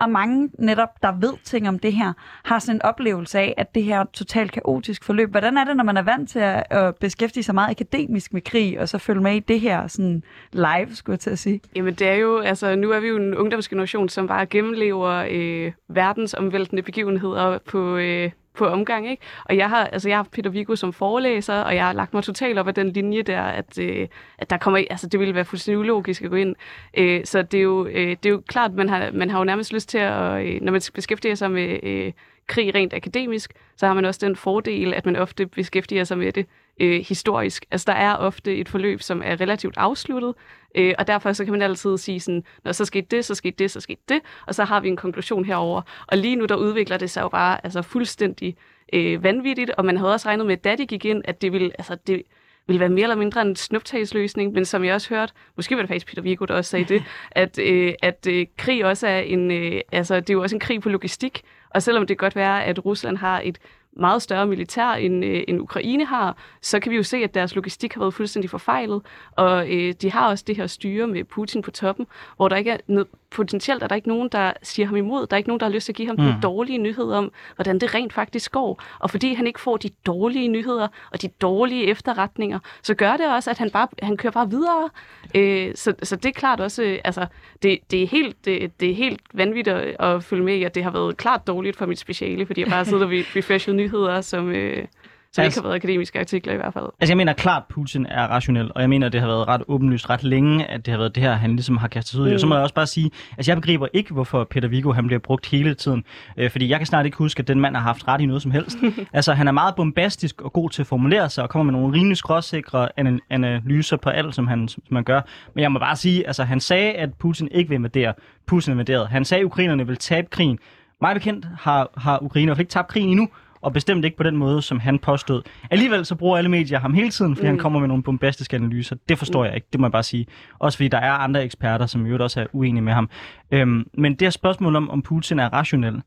Og 0.00 0.10
mange 0.10 0.50
netop, 0.58 1.02
der 1.02 1.12
ved 1.12 1.32
ting 1.44 1.68
om 1.68 1.78
det 1.78 1.92
her, 1.92 2.12
har 2.44 2.58
sådan 2.58 2.76
en 2.76 2.82
oplevelse 2.82 3.38
af, 3.38 3.54
at 3.56 3.74
det 3.74 3.84
her 3.84 4.00
er 4.00 4.04
totalt 4.12 4.52
kaotisk 4.52 5.04
forløb. 5.04 5.30
Hvordan 5.30 5.56
er 5.56 5.64
det, 5.64 5.76
når 5.76 5.84
man 5.84 5.96
er 5.96 6.02
vant 6.02 6.30
til 6.30 6.38
at, 6.38 6.64
at 6.70 6.96
beskæftige 6.96 7.44
sig 7.44 7.54
meget 7.54 7.70
akademisk 7.70 8.32
med 8.32 8.40
krig, 8.42 8.80
og 8.80 8.88
så 8.88 8.98
følge 8.98 9.22
med 9.22 9.34
i 9.34 9.40
det 9.40 9.60
her 9.60 9.86
sådan 9.86 10.22
live, 10.52 10.94
skulle 10.94 11.14
jeg 11.14 11.20
til 11.20 11.30
at 11.30 11.38
sige? 11.38 11.60
Jamen 11.76 11.94
det 11.94 12.08
er 12.08 12.14
jo, 12.14 12.38
altså 12.38 12.76
nu 12.76 12.90
er 12.90 13.00
vi 13.00 13.08
jo 13.08 13.16
en 13.16 13.34
ungdomsgeneration, 13.34 14.08
som 14.08 14.26
bare 14.26 14.46
gennemlever 14.46 15.26
øh, 15.30 15.72
verdensomvæltende 15.88 16.82
begivenheder 16.82 17.58
på, 17.58 17.77
øh, 17.78 18.30
på 18.58 18.66
omgang. 18.66 19.10
Ikke? 19.10 19.22
Og 19.44 19.56
jeg 19.56 19.68
har, 19.68 19.86
altså, 19.86 20.08
jeg 20.08 20.18
har 20.18 20.26
Peter 20.32 20.50
Vigo 20.50 20.76
som 20.76 20.92
forelæser, 20.92 21.54
og 21.54 21.74
jeg 21.74 21.86
har 21.86 21.92
lagt 21.92 22.14
mig 22.14 22.24
totalt 22.24 22.58
op 22.58 22.68
af 22.68 22.74
den 22.74 22.92
linje 22.92 23.22
der, 23.22 23.42
at, 23.42 23.78
øh, 23.78 24.08
at 24.38 24.50
der 24.50 24.56
kommer, 24.56 24.84
altså, 24.90 25.06
det 25.06 25.20
ville 25.20 25.34
være 25.34 25.44
fuldstændig 25.44 25.78
ulogisk 25.78 26.22
at 26.22 26.30
gå 26.30 26.36
ind. 26.36 26.54
Øh, 26.98 27.24
så 27.24 27.42
det 27.42 27.58
er, 27.58 27.62
jo, 27.62 27.86
øh, 27.86 28.16
det 28.22 28.26
er 28.26 28.30
jo 28.30 28.42
klart, 28.46 28.74
man 28.74 28.88
har, 28.88 29.10
man 29.12 29.30
har 29.30 29.38
jo 29.38 29.44
nærmest 29.44 29.72
lyst 29.72 29.88
til 29.88 29.98
at, 29.98 30.46
øh, 30.46 30.60
når 30.62 30.72
man 30.72 30.80
beskæftiger 30.94 31.34
sig 31.34 31.50
med 31.50 31.78
øh, 31.82 32.12
krig 32.46 32.74
rent 32.74 32.94
akademisk, 32.94 33.52
så 33.76 33.86
har 33.86 33.94
man 33.94 34.04
også 34.04 34.26
den 34.26 34.36
fordel, 34.36 34.94
at 34.94 35.06
man 35.06 35.16
ofte 35.16 35.46
beskæftiger 35.46 36.04
sig 36.04 36.18
med 36.18 36.32
det 36.32 36.46
øh, 36.80 37.04
historisk. 37.08 37.64
Altså 37.70 37.84
der 37.86 37.98
er 37.98 38.16
ofte 38.16 38.56
et 38.56 38.68
forløb, 38.68 39.00
som 39.00 39.22
er 39.24 39.40
relativt 39.40 39.74
afsluttet, 39.76 40.34
øh, 40.74 40.94
og 40.98 41.06
derfor 41.06 41.32
så 41.32 41.44
kan 41.44 41.52
man 41.52 41.62
altid 41.62 41.98
sige 41.98 42.20
sådan, 42.20 42.44
når 42.64 42.72
så 42.72 42.84
skete 42.84 43.06
det, 43.16 43.24
så 43.24 43.34
skete 43.34 43.56
det, 43.58 43.70
så 43.70 43.80
skete 43.80 44.02
det, 44.08 44.20
og 44.46 44.54
så 44.54 44.64
har 44.64 44.80
vi 44.80 44.88
en 44.88 44.96
konklusion 44.96 45.44
herover. 45.44 45.82
Og 46.06 46.18
lige 46.18 46.36
nu 46.36 46.44
der 46.44 46.56
udvikler 46.56 46.96
det 46.96 47.10
sig 47.10 47.22
jo 47.22 47.28
bare 47.28 47.64
altså 47.64 47.82
fuldstændig 47.82 48.56
øh, 48.92 49.24
vanvittigt, 49.24 49.70
og 49.70 49.84
man 49.84 49.96
havde 49.96 50.12
også 50.12 50.28
regnet 50.28 50.46
med, 50.46 50.56
da 50.56 50.76
de 50.76 50.86
gik 50.86 51.04
ind, 51.04 51.22
at 51.24 51.42
det 51.42 51.52
ville, 51.52 51.70
altså 51.78 51.96
det, 52.06 52.22
ville 52.68 52.80
være 52.80 52.88
mere 52.88 53.02
eller 53.02 53.16
mindre 53.16 53.42
en 53.42 53.56
snuptagsløsning, 53.56 54.52
men 54.52 54.64
som 54.64 54.84
jeg 54.84 54.94
også 54.94 55.08
hørte, 55.08 55.32
måske 55.56 55.76
var 55.76 55.82
det 55.82 55.88
faktisk 55.88 56.06
Peter 56.06 56.22
Viggo, 56.22 56.44
der 56.44 56.54
også 56.54 56.70
sagde 56.70 56.84
det, 56.84 57.02
at, 57.30 57.58
øh, 57.58 57.94
at 58.02 58.26
øh, 58.30 58.46
krig 58.56 58.84
også 58.84 59.06
er 59.06 59.18
en, 59.18 59.50
øh, 59.50 59.80
altså 59.92 60.20
det 60.20 60.30
er 60.30 60.34
jo 60.34 60.42
også 60.42 60.56
en 60.56 60.60
krig 60.60 60.80
på 60.80 60.88
logistik, 60.88 61.42
og 61.70 61.82
selvom 61.82 62.06
det 62.06 62.18
godt 62.18 62.36
være, 62.36 62.64
at 62.64 62.84
Rusland 62.84 63.16
har 63.16 63.40
et 63.44 63.58
meget 63.98 64.22
større 64.22 64.46
militær, 64.46 64.88
end, 64.88 65.24
øh, 65.24 65.44
end 65.48 65.60
Ukraine 65.60 66.04
har, 66.04 66.36
så 66.62 66.80
kan 66.80 66.90
vi 66.90 66.96
jo 66.96 67.02
se, 67.02 67.16
at 67.16 67.34
deres 67.34 67.54
logistik 67.54 67.94
har 67.94 68.00
været 68.00 68.14
fuldstændig 68.14 68.50
forfejlet. 68.50 69.02
Og 69.36 69.74
øh, 69.74 69.94
de 70.02 70.10
har 70.10 70.28
også 70.28 70.44
det 70.46 70.56
her 70.56 70.66
styre 70.66 71.06
med 71.06 71.24
Putin 71.24 71.62
på 71.62 71.70
toppen, 71.70 72.06
hvor 72.36 72.48
der 72.48 72.56
ikke 72.56 72.70
er 72.70 72.78
noget, 72.86 73.08
potentielt 73.30 73.82
er 73.82 73.86
der 73.86 73.96
ikke 73.96 74.08
nogen, 74.08 74.28
der 74.32 74.52
siger 74.62 74.86
ham 74.86 74.96
imod. 74.96 75.26
Der 75.26 75.34
er 75.34 75.38
ikke 75.38 75.48
nogen, 75.48 75.60
der 75.60 75.66
har 75.66 75.72
lyst 75.72 75.84
til 75.84 75.92
at 75.92 75.96
give 75.96 76.08
ham 76.08 76.16
mm. 76.18 76.24
de 76.24 76.38
dårlige 76.42 76.78
nyheder 76.78 77.16
om, 77.16 77.32
hvordan 77.54 77.78
det 77.78 77.94
rent 77.94 78.12
faktisk 78.12 78.52
går. 78.52 78.82
Og 78.98 79.10
fordi 79.10 79.34
han 79.34 79.46
ikke 79.46 79.60
får 79.60 79.76
de 79.76 79.90
dårlige 80.06 80.48
nyheder 80.48 80.88
og 81.12 81.22
de 81.22 81.28
dårlige 81.28 81.84
efterretninger, 81.84 82.58
så 82.82 82.94
gør 82.94 83.16
det 83.16 83.34
også, 83.34 83.50
at 83.50 83.58
han 83.58 83.70
bare 83.70 83.88
han 84.02 84.16
kører 84.16 84.32
bare 84.32 84.50
videre. 84.50 84.90
Øh, 85.34 85.74
så, 85.74 85.94
så 86.02 86.16
det 86.16 86.26
er 86.26 86.32
klart 86.32 86.60
også, 86.60 86.82
øh, 86.82 86.98
altså, 87.04 87.26
det, 87.62 87.78
det, 87.90 88.02
er 88.02 88.06
helt, 88.06 88.44
det, 88.44 88.80
det 88.80 88.90
er 88.90 88.94
helt 88.94 89.20
vanvittigt 89.34 89.76
at, 89.76 90.14
at 90.14 90.24
følge 90.24 90.44
med 90.44 90.54
i, 90.54 90.62
at 90.62 90.74
det 90.74 90.84
har 90.84 90.90
været 90.90 91.16
klart 91.16 91.46
dårligt 91.46 91.76
for 91.76 91.86
mit 91.86 91.98
speciale, 91.98 92.46
fordi 92.46 92.60
jeg 92.60 92.68
bare 92.68 92.84
sidder 92.84 93.06
ved 93.06 93.24
refreshet 93.36 93.74
nyheder, 93.74 94.20
som, 94.20 94.50
øh, 94.50 94.84
som 95.32 95.42
altså, 95.42 95.58
ikke 95.58 95.66
har 95.66 95.68
været 95.68 95.76
akademiske 95.76 96.20
artikler 96.20 96.52
i 96.52 96.56
hvert 96.56 96.74
fald. 96.74 96.84
Altså 97.00 97.10
jeg 97.10 97.16
mener 97.16 97.32
klart, 97.32 97.62
Putin 97.68 98.06
er 98.06 98.26
rationel, 98.26 98.70
og 98.74 98.80
jeg 98.80 98.88
mener, 98.88 99.06
at 99.06 99.12
det 99.12 99.20
har 99.20 99.28
været 99.28 99.48
ret 99.48 99.62
åbenlyst 99.68 100.10
ret 100.10 100.22
længe, 100.22 100.66
at 100.66 100.86
det 100.86 100.92
har 100.92 100.98
været 100.98 101.14
det 101.14 101.22
her, 101.22 101.32
han 101.32 101.50
ligesom 101.50 101.76
har 101.76 101.88
kastet 101.88 102.18
ud 102.18 102.26
i. 102.26 102.30
Mm. 102.30 102.34
Og 102.34 102.40
så 102.40 102.46
må 102.46 102.54
jeg 102.54 102.62
også 102.62 102.74
bare 102.74 102.86
sige, 102.86 103.10
altså 103.36 103.50
jeg 103.50 103.56
begriber 103.56 103.86
ikke, 103.92 104.12
hvorfor 104.12 104.44
Peter 104.44 104.68
Viggo 104.68 104.92
han 104.92 105.06
bliver 105.06 105.20
brugt 105.20 105.46
hele 105.46 105.74
tiden. 105.74 106.04
Øh, 106.36 106.50
fordi 106.50 106.68
jeg 106.68 106.78
kan 106.78 106.86
snart 106.86 107.06
ikke 107.06 107.18
huske, 107.18 107.40
at 107.40 107.48
den 107.48 107.60
mand 107.60 107.76
har 107.76 107.82
haft 107.82 108.08
ret 108.08 108.20
i 108.20 108.26
noget 108.26 108.42
som 108.42 108.50
helst. 108.50 108.78
altså 109.12 109.32
han 109.32 109.48
er 109.48 109.52
meget 109.52 109.74
bombastisk 109.74 110.42
og 110.42 110.52
god 110.52 110.70
til 110.70 110.82
at 110.82 110.86
formulere 110.86 111.30
sig, 111.30 111.44
og 111.44 111.50
kommer 111.50 111.72
med 111.72 111.80
nogle 111.80 111.96
rimelig 111.96 112.16
skråsikre 112.16 112.88
analyser 113.30 113.96
på 113.96 114.10
alt, 114.10 114.34
som 114.34 114.46
han, 114.46 114.68
som 114.68 114.82
han 114.92 115.04
gør. 115.04 115.20
Men 115.54 115.62
jeg 115.62 115.72
må 115.72 115.78
bare 115.78 115.96
sige, 115.96 116.26
altså 116.26 116.44
han 116.44 116.60
sagde, 116.60 116.92
at 116.92 117.14
Putin 117.14 117.48
ikke 117.50 117.68
vil 117.68 117.76
invadere. 117.76 118.14
Putin 118.46 118.72
invaderede. 118.72 119.06
Han 119.06 119.24
sagde, 119.24 119.40
at 119.40 119.44
ukrainerne 119.44 119.86
vil 119.86 119.96
tabe 119.96 120.26
krigen. 120.30 120.58
Mig 121.00 121.14
bekendt 121.14 121.48
har, 121.58 121.90
har 121.96 122.22
Ukraine 122.22 122.56
ikke 122.58 122.70
tabt 122.70 122.88
krigen 122.88 123.08
endnu, 123.08 123.28
og 123.60 123.72
bestemt 123.72 124.04
ikke 124.04 124.16
på 124.16 124.22
den 124.22 124.36
måde, 124.36 124.62
som 124.62 124.80
han 124.80 124.98
påstod. 124.98 125.42
Alligevel 125.70 126.04
så 126.04 126.14
bruger 126.14 126.38
alle 126.38 126.50
medier 126.50 126.78
ham 126.78 126.94
hele 126.94 127.10
tiden, 127.10 127.36
fordi 127.36 127.46
mm. 127.46 127.50
han 127.50 127.58
kommer 127.58 127.78
med 127.78 127.88
nogle 127.88 128.02
bombastiske 128.02 128.56
analyser. 128.56 128.96
Det 129.08 129.18
forstår 129.18 129.42
mm. 129.42 129.46
jeg 129.46 129.54
ikke, 129.54 129.66
det 129.72 129.80
må 129.80 129.86
jeg 129.86 129.92
bare 129.92 130.02
sige. 130.02 130.26
Også 130.58 130.78
fordi 130.78 130.88
der 130.88 130.98
er 130.98 131.12
andre 131.12 131.44
eksperter, 131.44 131.86
som 131.86 132.06
jo 132.06 132.22
også 132.22 132.40
er 132.40 132.46
uenige 132.52 132.82
med 132.82 132.92
ham. 132.92 133.10
Øhm, 133.50 133.86
men 133.94 134.12
det 134.12 134.22
her 134.22 134.30
spørgsmål 134.30 134.76
om, 134.76 134.90
om 134.90 135.02
Putin 135.02 135.38
er 135.38 135.48
rationel, 135.48 136.02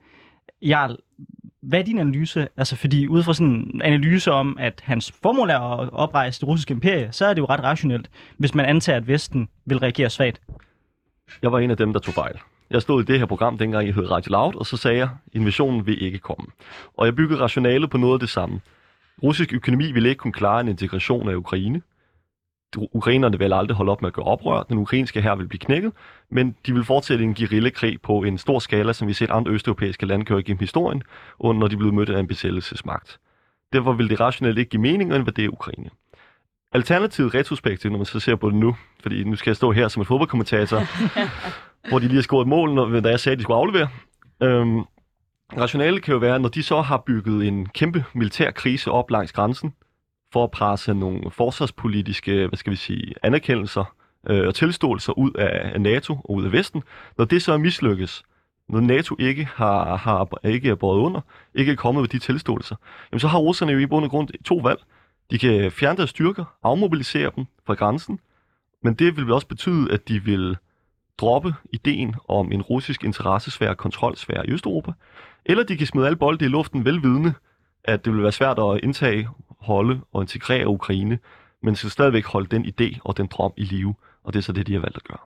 Jarl, 0.62 0.98
hvad 1.62 1.80
er 1.80 1.84
din 1.84 2.00
analyse? 2.00 2.48
Altså, 2.58 2.76
fordi 2.76 3.08
ud 3.08 3.24
fra 3.24 3.34
sådan 3.34 3.72
en 3.74 3.82
analyse 3.82 4.32
om, 4.32 4.58
at 4.60 4.82
hans 4.84 5.14
formål 5.24 5.50
er 5.50 5.60
at 5.60 5.90
oprejse 5.94 6.40
det 6.40 6.48
russiske 6.48 6.72
imperie, 6.72 7.12
så 7.12 7.26
er 7.26 7.34
det 7.34 7.42
jo 7.42 7.46
ret 7.46 7.64
rationelt, 7.64 8.10
hvis 8.38 8.56
man 8.56 8.66
antager, 8.66 8.98
at 8.98 9.08
Vesten 9.08 9.50
vil 9.66 9.80
reagere 9.80 10.10
svagt. 10.10 10.42
Jeg 11.42 11.52
var 11.52 11.60
en 11.60 11.72
af 11.72 11.78
dem, 11.78 11.94
der 11.94 12.00
tog 12.00 12.14
fejl. 12.14 12.40
Jeg 12.71 12.81
stod 12.81 13.03
i 13.03 13.05
det 13.05 13.19
her 13.19 13.25
program, 13.25 13.57
dengang 13.57 13.88
jeg 13.88 13.95
hed 13.95 14.12
Radio 14.12 14.31
Loud, 14.31 14.55
og 14.55 14.65
så 14.65 14.77
sagde 14.77 14.97
jeg, 14.97 15.10
invasionen 15.34 15.86
vil 15.86 16.03
ikke 16.03 16.19
komme. 16.19 16.47
Og 16.97 17.05
jeg 17.05 17.15
byggede 17.15 17.39
rationale 17.39 17.88
på 17.88 17.97
noget 17.97 18.13
af 18.13 18.19
det 18.19 18.29
samme. 18.29 18.62
Russisk 19.23 19.53
økonomi 19.53 19.91
ville 19.91 20.10
ikke 20.10 20.19
kunne 20.19 20.34
klare 20.34 20.62
en 20.62 20.67
integration 20.67 21.29
af 21.29 21.36
Ukraine. 21.36 21.81
Ukrainerne 22.77 23.39
vil 23.39 23.53
aldrig 23.53 23.77
holde 23.77 23.91
op 23.91 24.01
med 24.01 24.07
at 24.10 24.13
gøre 24.13 24.25
oprør. 24.25 24.63
Den 24.63 24.77
ukrainske 24.77 25.21
her 25.21 25.36
vil 25.36 25.47
blive 25.47 25.60
knækket, 25.60 25.91
men 26.29 26.55
de 26.65 26.73
vil 26.73 26.84
fortsætte 26.84 27.23
en 27.23 27.34
guerillakrig 27.34 28.01
på 28.01 28.23
en 28.23 28.38
stor 28.38 28.60
skala, 28.60 28.93
som 28.93 29.07
vi 29.07 29.12
har 29.12 29.15
set 29.15 29.29
andre 29.29 29.51
østeuropæiske 29.51 30.05
lande 30.05 30.25
gøre 30.25 30.43
gennem 30.43 30.60
historien, 30.60 31.03
når 31.43 31.67
de 31.67 31.77
blev 31.77 31.93
mødt 31.93 32.10
af 32.10 32.19
en 32.19 32.27
besættelsesmagt. 32.27 33.19
Derfor 33.73 33.93
vil 33.93 34.10
det 34.10 34.19
rationelt 34.19 34.57
ikke 34.57 34.69
give 34.69 34.81
mening 34.81 35.12
at 35.12 35.19
invadere 35.19 35.53
Ukraine. 35.53 35.89
Alternativet 36.73 37.34
retrospektivt, 37.34 37.91
når 37.91 37.99
man 37.99 38.05
så 38.05 38.19
ser 38.19 38.36
på 38.36 38.49
det 38.49 38.55
nu, 38.55 38.75
fordi 39.01 39.23
nu 39.23 39.36
skal 39.36 39.49
jeg 39.49 39.55
stå 39.55 39.71
her 39.71 39.88
som 39.88 40.01
en 40.01 40.05
fodboldkommentator, 40.05 40.79
hvor 41.89 42.00
de 42.00 42.06
lige 42.06 42.15
har 42.15 42.22
scoret 42.22 42.48
mål, 42.48 42.74
når, 42.74 43.00
da 43.00 43.10
jeg 43.10 43.20
sagde, 43.20 43.34
at 43.34 43.38
de 43.38 43.44
skulle 43.44 43.58
aflevere. 43.58 43.88
Øhm, 44.44 44.82
rationale 45.58 46.00
kan 46.00 46.12
jo 46.12 46.17
være, 46.17 46.39
når 46.39 46.50
de 46.50 46.63
så 46.63 46.82
har 46.82 46.98
bygget 46.98 47.48
en 47.48 47.65
kæmpe 47.65 48.06
militær 48.13 48.52
krise 48.52 48.91
op 48.91 49.12
langs 49.12 49.32
grænsen, 49.32 49.74
for 50.34 50.44
at 50.44 50.52
presse 50.52 50.94
nogle 50.94 51.32
forsvarspolitiske, 51.32 52.48
hvad 52.48 52.58
skal 52.58 52.72
vi 52.72 52.78
sige, 52.78 53.13
anerkendelser 53.24 53.96
øh, 54.30 54.48
og 54.48 54.56
tilståelser 54.56 55.13
ud 55.13 55.32
af, 55.32 55.82
NATO 55.82 56.13
og 56.13 56.32
ud 56.32 56.46
af 56.46 56.52
Vesten. 56.52 56.84
Når 57.17 57.26
det 57.26 57.41
så 57.41 57.54
er 57.54 57.58
mislykkes, 57.58 58.24
når 58.70 58.80
NATO 58.80 59.15
ikke 59.20 59.50
har, 59.54 59.96
har 59.96 60.48
ikke 60.48 60.70
er 60.70 60.76
båret 60.76 61.00
under, 61.00 61.22
ikke 61.56 61.72
er 61.72 61.76
kommet 61.76 62.02
med 62.02 62.10
de 62.10 62.20
tilståelser, 62.20 62.76
jamen 63.12 63.20
så 63.20 63.28
har 63.28 63.39
russerne 63.39 63.72
jo 63.72 63.80
i 63.80 63.86
bund 63.86 64.06
og 64.06 64.12
grund 64.12 64.30
to 64.46 64.56
valg. 64.56 64.80
De 65.32 65.39
kan 65.39 65.72
fjerne 65.72 65.98
deres 65.98 66.10
styrker, 66.10 66.46
afmobilisere 66.63 67.32
dem 67.36 67.46
fra 67.67 67.74
grænsen, 67.74 68.20
men 68.84 68.94
det 68.94 69.17
vil 69.17 69.32
også 69.32 69.48
betyde, 69.48 69.91
at 69.91 70.08
de 70.08 70.24
vil 70.24 70.58
droppe 71.17 71.54
ideen 71.74 72.15
om 72.28 72.52
en 72.52 72.62
russisk 72.62 73.04
interessesfære, 73.04 73.76
kontrolsfære 73.76 74.47
i 74.47 74.52
Østeuropa, 74.52 74.91
eller 75.45 75.63
de 75.63 75.78
kan 75.78 75.88
smide 75.88 76.06
alle 76.06 76.15
bolde 76.15 76.45
i 76.45 76.47
luften 76.47 76.86
velvidende, 76.86 77.34
at 77.84 78.06
det 78.06 78.13
vil 78.13 78.24
være 78.24 78.32
svært 78.32 78.60
at 78.60 78.80
indtage, 78.84 79.30
holde 79.60 80.02
og 80.12 80.21
integrere 80.21 80.67
Ukraine, 80.67 81.19
men 81.63 81.76
skal 81.76 81.89
stadigvæk 81.89 82.26
holde 82.26 82.47
den 82.47 82.65
idé 82.65 83.00
og 83.04 83.17
den 83.17 83.28
drøm 83.28 83.54
i 83.58 83.63
live, 83.63 83.95
og 84.24 84.34
det 84.34 84.39
er 84.39 84.43
så 84.43 84.52
det, 84.52 84.67
de 84.67 84.74
har 84.74 84.80
valgt 84.80 84.97
at 84.97 85.04
gøre. 85.04 85.17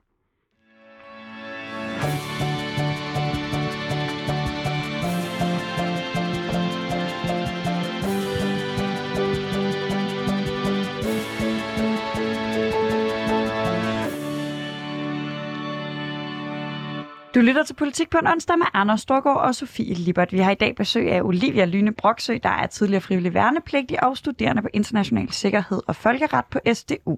Du 17.35 17.39
lytter 17.39 17.63
til 17.63 17.73
Politik 17.73 18.09
på 18.09 18.17
en 18.17 18.27
onsdag 18.27 18.57
med 18.57 18.65
Anders 18.73 19.01
Storgård 19.01 19.37
og 19.37 19.55
Sofie 19.55 19.93
Libert. 19.93 20.31
Vi 20.31 20.39
har 20.39 20.51
i 20.51 20.55
dag 20.55 20.75
besøg 20.75 21.11
af 21.11 21.21
Olivia 21.21 21.65
Lyne 21.65 21.93
Broksø, 21.93 22.37
der 22.43 22.49
er 22.49 22.67
tidligere 22.67 23.01
frivillig 23.01 23.33
værnepligtig 23.33 24.03
og 24.03 24.17
studerende 24.17 24.61
på 24.61 24.67
international 24.73 25.31
sikkerhed 25.31 25.81
og 25.87 25.95
folkeret 25.95 26.45
på 26.45 26.59
SDU. 26.73 27.17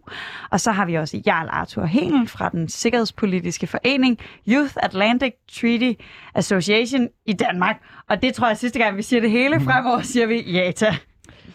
Og 0.52 0.60
så 0.60 0.72
har 0.72 0.86
vi 0.86 0.96
også 0.96 1.22
Jarl 1.26 1.48
Arthur 1.52 1.86
Hengel 1.86 2.28
fra 2.28 2.50
den 2.50 2.70
sikkerhedspolitiske 2.70 3.68
forening 3.68 4.18
Youth 4.48 4.74
Atlantic 4.78 5.34
Treaty 5.52 5.94
Association 6.36 7.08
i 7.26 7.34
Danmark. 7.34 7.82
Og 8.10 8.22
det 8.22 8.34
tror 8.34 8.48
jeg 8.48 8.58
sidste 8.58 8.80
gang, 8.80 8.98
vi 8.98 9.02
siger 9.02 9.22
det 9.22 9.32
hele. 9.32 9.60
Fremover 9.60 10.02
siger 10.02 10.26
vi 10.26 10.52
JATA. 10.52 10.96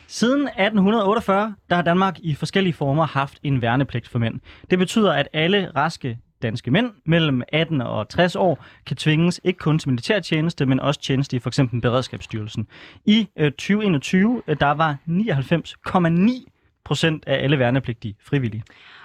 Siden 0.06 0.42
1848, 0.42 1.54
der 1.70 1.76
har 1.76 1.82
Danmark 1.82 2.18
i 2.18 2.34
forskellige 2.34 2.74
former 2.74 3.06
haft 3.06 3.38
en 3.42 3.62
værnepligt 3.62 4.08
for 4.08 4.18
mænd. 4.18 4.40
Det 4.70 4.78
betyder, 4.78 5.12
at 5.12 5.28
alle 5.32 5.70
raske 5.76 6.18
danske 6.42 6.70
mænd 6.70 6.90
mellem 7.04 7.42
18 7.48 7.80
og 7.80 8.08
60 8.08 8.36
år 8.36 8.64
kan 8.86 8.96
tvinges 8.96 9.40
ikke 9.44 9.58
kun 9.58 9.78
til 9.78 9.88
militærtjeneste, 9.88 10.66
men 10.66 10.80
også 10.80 11.00
tjeneste 11.00 11.36
i 11.36 11.40
for 11.40 11.50
eksempel 11.50 11.80
Beredskabsstyrelsen. 11.80 12.66
I 13.04 13.28
øh, 13.36 13.52
2021, 13.52 14.42
øh, 14.46 14.56
der 14.60 14.70
var 14.70 14.96
99,9 15.08 16.52
procent 16.84 17.24
af 17.26 17.44
alle 17.44 17.58
værnepligtige 17.58 18.14
frivillige. 18.20 18.62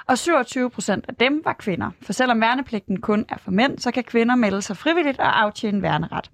Og 0.07 0.17
27 0.17 0.69
procent 0.69 1.05
af 1.07 1.15
dem 1.15 1.41
var 1.45 1.53
kvinder. 1.53 1.91
For 2.01 2.13
selvom 2.13 2.41
værnepligten 2.41 3.01
kun 3.01 3.25
er 3.29 3.37
for 3.37 3.51
mænd, 3.51 3.79
så 3.79 3.91
kan 3.91 4.03
kvinder 4.03 4.35
melde 4.35 4.61
sig 4.61 4.77
frivilligt 4.77 5.19
og 5.19 5.41
aftjene 5.41 5.81
værneret. 5.81 6.29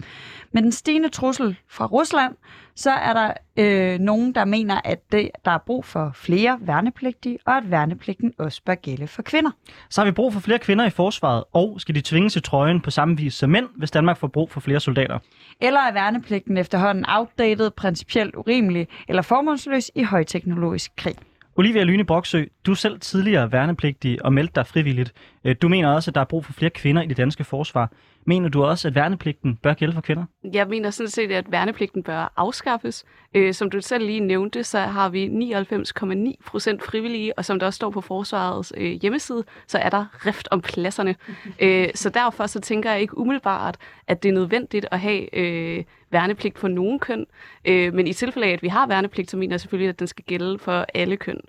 Med 0.51 0.61
den 0.61 0.71
stigende 0.71 1.09
trussel 1.09 1.57
fra 1.69 1.85
Rusland, 1.85 2.35
så 2.75 2.91
er 2.91 3.13
der 3.13 3.33
øh, 3.57 3.99
nogen, 3.99 4.35
der 4.35 4.45
mener, 4.45 4.81
at 4.83 5.11
det, 5.11 5.29
der 5.45 5.51
er 5.51 5.57
brug 5.57 5.85
for 5.85 6.11
flere 6.15 6.57
værnepligtige, 6.61 7.37
og 7.45 7.57
at 7.57 7.71
værnepligten 7.71 8.33
også 8.39 8.61
bør 8.65 8.75
gælde 8.75 9.07
for 9.07 9.21
kvinder. 9.21 9.51
Så 9.89 10.01
har 10.01 10.05
vi 10.05 10.11
brug 10.11 10.33
for 10.33 10.39
flere 10.39 10.59
kvinder 10.59 10.85
i 10.85 10.89
forsvaret, 10.89 11.43
og 11.53 11.81
skal 11.81 11.95
de 11.95 12.01
tvinges 12.01 12.33
til 12.33 12.43
trøjen 12.43 12.81
på 12.81 12.91
samme 12.91 13.17
vis 13.17 13.33
som 13.33 13.49
mænd, 13.49 13.67
hvis 13.75 13.91
Danmark 13.91 14.17
får 14.17 14.27
brug 14.27 14.51
for 14.51 14.59
flere 14.59 14.79
soldater. 14.79 15.19
Eller 15.61 15.79
er 15.79 15.93
værnepligten 15.93 16.57
efterhånden 16.57 17.05
outdated, 17.07 17.71
principielt 17.71 18.35
urimelig 18.35 18.87
eller 19.07 19.21
formålsløs 19.21 19.91
i 19.95 20.03
højteknologisk 20.03 20.91
krig? 20.97 21.15
Olivia 21.55 21.83
Lyne 21.83 22.05
Broksø, 22.05 22.43
du 22.65 22.71
er 22.71 22.75
selv 22.75 22.99
tidligere 22.99 23.51
værnepligtig 23.51 24.25
og 24.25 24.33
meldte 24.33 24.53
dig 24.55 24.67
frivilligt. 24.67 25.13
Øh, 25.43 25.55
du 25.61 25.69
mener 25.69 25.89
også, 25.89 26.11
at 26.11 26.15
der 26.15 26.21
er 26.21 26.25
brug 26.25 26.45
for 26.45 26.53
flere 26.53 26.69
kvinder 26.69 27.01
i 27.01 27.07
det 27.07 27.17
danske 27.17 27.43
forsvar. 27.43 27.91
Mener 28.25 28.49
du 28.49 28.63
også, 28.63 28.87
at 28.87 28.95
værnepligten 28.95 29.55
bør 29.55 29.73
gælde 29.73 29.93
for 29.93 30.01
kvinder? 30.01 30.25
Jeg 30.53 30.67
mener 30.67 30.89
sådan 30.89 31.09
set, 31.09 31.31
at 31.31 31.51
værnepligten 31.51 32.03
bør 32.03 32.33
afskaffes. 32.35 33.05
Øh, 33.33 33.53
som 33.53 33.69
du 33.69 33.81
selv 33.81 34.05
lige 34.05 34.19
nævnte, 34.19 34.63
så 34.63 34.79
har 34.79 35.09
vi 35.09 35.27
99,9 35.27 36.43
procent 36.45 36.83
frivillige, 36.83 37.37
og 37.37 37.45
som 37.45 37.59
der 37.59 37.65
også 37.65 37.77
står 37.77 37.89
på 37.89 38.01
Forsvarets 38.01 38.73
øh, 38.77 38.91
hjemmeside, 38.91 39.43
så 39.67 39.77
er 39.77 39.89
der 39.89 40.25
rift 40.25 40.47
om 40.51 40.61
pladserne. 40.61 41.15
øh, 41.59 41.89
så 41.95 42.09
derfor 42.09 42.47
så 42.47 42.59
tænker 42.59 42.91
jeg 42.91 43.01
ikke 43.01 43.17
umiddelbart, 43.17 43.77
at 44.07 44.23
det 44.23 44.29
er 44.29 44.33
nødvendigt 44.33 44.85
at 44.91 44.99
have 44.99 45.35
øh, 45.35 45.83
værnepligt 46.11 46.59
for 46.59 46.67
nogen 46.67 46.99
køn. 46.99 47.25
Øh, 47.65 47.93
men 47.93 48.07
i 48.07 48.13
tilfælde 48.13 48.47
af, 48.47 48.51
at 48.51 48.63
vi 48.63 48.67
har 48.67 48.87
værnepligt, 48.87 49.31
så 49.31 49.37
mener 49.37 49.53
jeg 49.53 49.59
selvfølgelig, 49.61 49.89
at 49.89 49.99
den 49.99 50.07
skal 50.07 50.25
gælde 50.25 50.59
for 50.59 50.85
alle 50.93 51.17
køn. 51.17 51.39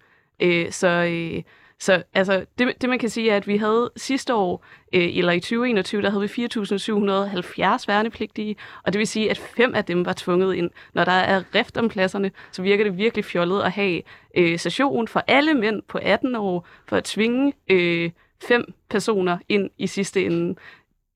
Øh, 0.41 0.71
så... 0.71 0.89
Øh, 0.89 1.43
så 1.79 2.03
altså, 2.15 2.45
det, 2.59 2.73
det 2.81 2.89
man 2.89 2.99
kan 2.99 3.09
sige 3.09 3.31
er, 3.31 3.37
at 3.37 3.47
vi 3.47 3.57
havde 3.57 3.91
sidste 3.97 4.35
år, 4.35 4.65
øh, 4.93 5.17
eller 5.17 5.33
i 5.33 5.41
2021, 5.41 6.03
der 6.03 6.11
havde 6.11 6.23
vi 6.23 6.45
4.770 6.45 7.85
værnepligtige, 7.89 8.57
og 8.85 8.93
det 8.93 8.99
vil 8.99 9.07
sige, 9.07 9.31
at 9.31 9.39
fem 9.39 9.75
af 9.75 9.85
dem 9.85 10.05
var 10.07 10.13
tvunget 10.13 10.55
ind. 10.55 10.71
Når 10.95 11.05
der 11.05 11.13
er 11.13 11.43
rift 11.55 11.77
om 11.77 11.89
pladserne, 11.89 12.31
så 12.53 12.63
virker 12.63 12.85
det 12.85 12.99
virkelig 12.99 13.25
fjollet 13.25 13.63
at 13.63 13.73
have 13.73 14.03
øh, 14.37 14.59
session 14.59 15.09
for 15.09 15.25
alle 15.27 15.55
mænd 15.55 15.83
på 15.89 15.99
18 16.03 16.35
år, 16.35 16.67
for 16.89 16.97
at 16.97 17.05
tvinge 17.05 17.53
øh, 17.71 18.11
fem 18.49 18.75
personer 18.91 19.39
ind 19.49 19.71
i 19.79 19.87
sidste 19.87 20.25
ende 20.25 20.55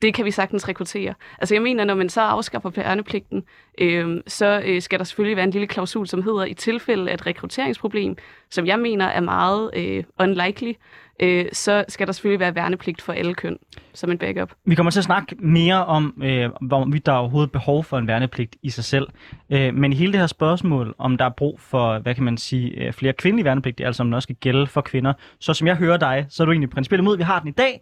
det 0.03 0.15
kan 0.15 0.25
vi 0.25 0.31
sagtens 0.31 0.69
rekruttere. 0.69 1.15
Altså 1.39 1.55
jeg 1.55 1.63
mener, 1.63 1.85
når 1.85 1.95
man 1.95 2.09
så 2.09 2.21
afskaffer 2.21 2.71
værnepligten, 2.71 3.43
øh, 3.79 4.21
så 4.27 4.63
øh, 4.65 4.83
skal 4.83 4.99
der 4.99 5.05
selvfølgelig 5.05 5.37
være 5.37 5.45
en 5.45 5.51
lille 5.51 5.67
klausul, 5.67 6.07
som 6.07 6.23
hedder, 6.23 6.45
i 6.45 6.55
tilfælde 6.55 7.11
af 7.11 7.15
et 7.15 7.27
rekrutteringsproblem, 7.27 8.17
som 8.51 8.67
jeg 8.67 8.79
mener 8.79 9.05
er 9.05 9.21
meget 9.21 9.71
øh, 9.77 10.05
unlikely, 10.21 10.73
øh, 11.21 11.47
så 11.53 11.85
skal 11.89 12.07
der 12.07 12.13
selvfølgelig 12.13 12.41
være 12.41 12.55
værnepligt 12.55 13.03
for 13.03 13.13
alle 13.13 13.35
køn 13.35 13.59
som 13.95 14.11
en 14.11 14.19
backup. 14.19 14.53
Vi 14.65 14.75
kommer 14.75 14.91
til 14.91 15.01
at 15.01 15.05
snakke 15.05 15.37
mere 15.39 15.87
om, 15.87 16.23
øh, 16.23 16.51
hvorvidt 16.61 17.07
der 17.07 17.13
er 17.13 17.17
overhovedet 17.17 17.53
behov 17.53 17.85
for 17.85 17.99
en 17.99 18.07
værnepligt 18.07 18.57
i 18.63 18.71
sig 18.71 18.85
selv. 18.85 19.09
Øh, 19.51 19.75
men 19.75 19.93
hele 19.93 20.13
det 20.13 20.21
her 20.21 20.27
spørgsmål, 20.27 20.95
om 20.99 21.17
der 21.17 21.25
er 21.25 21.33
brug 21.37 21.61
for, 21.61 21.99
hvad 21.99 22.15
kan 22.15 22.25
man 22.25 22.37
sige, 22.37 22.71
øh, 22.71 22.93
flere 22.93 23.13
kvindelige 23.13 23.45
værnepligtige, 23.45 23.87
altså 23.87 24.03
om 24.03 24.07
den 24.07 24.15
også 24.15 24.27
skal 24.27 24.37
gælde 24.37 24.67
for 24.67 24.81
kvinder, 24.81 25.13
så 25.41 25.55
som 25.55 25.67
jeg 25.67 25.77
hører 25.77 25.97
dig, 25.97 26.27
så 26.29 26.43
er 26.43 26.45
du 26.45 26.53
egentlig 26.53 26.71
principielt 26.71 27.01
imod, 27.01 27.15
at 27.15 27.19
vi 27.19 27.25
har 27.25 27.41
den 27.41 27.49
i 27.49 27.53
dag, 27.53 27.81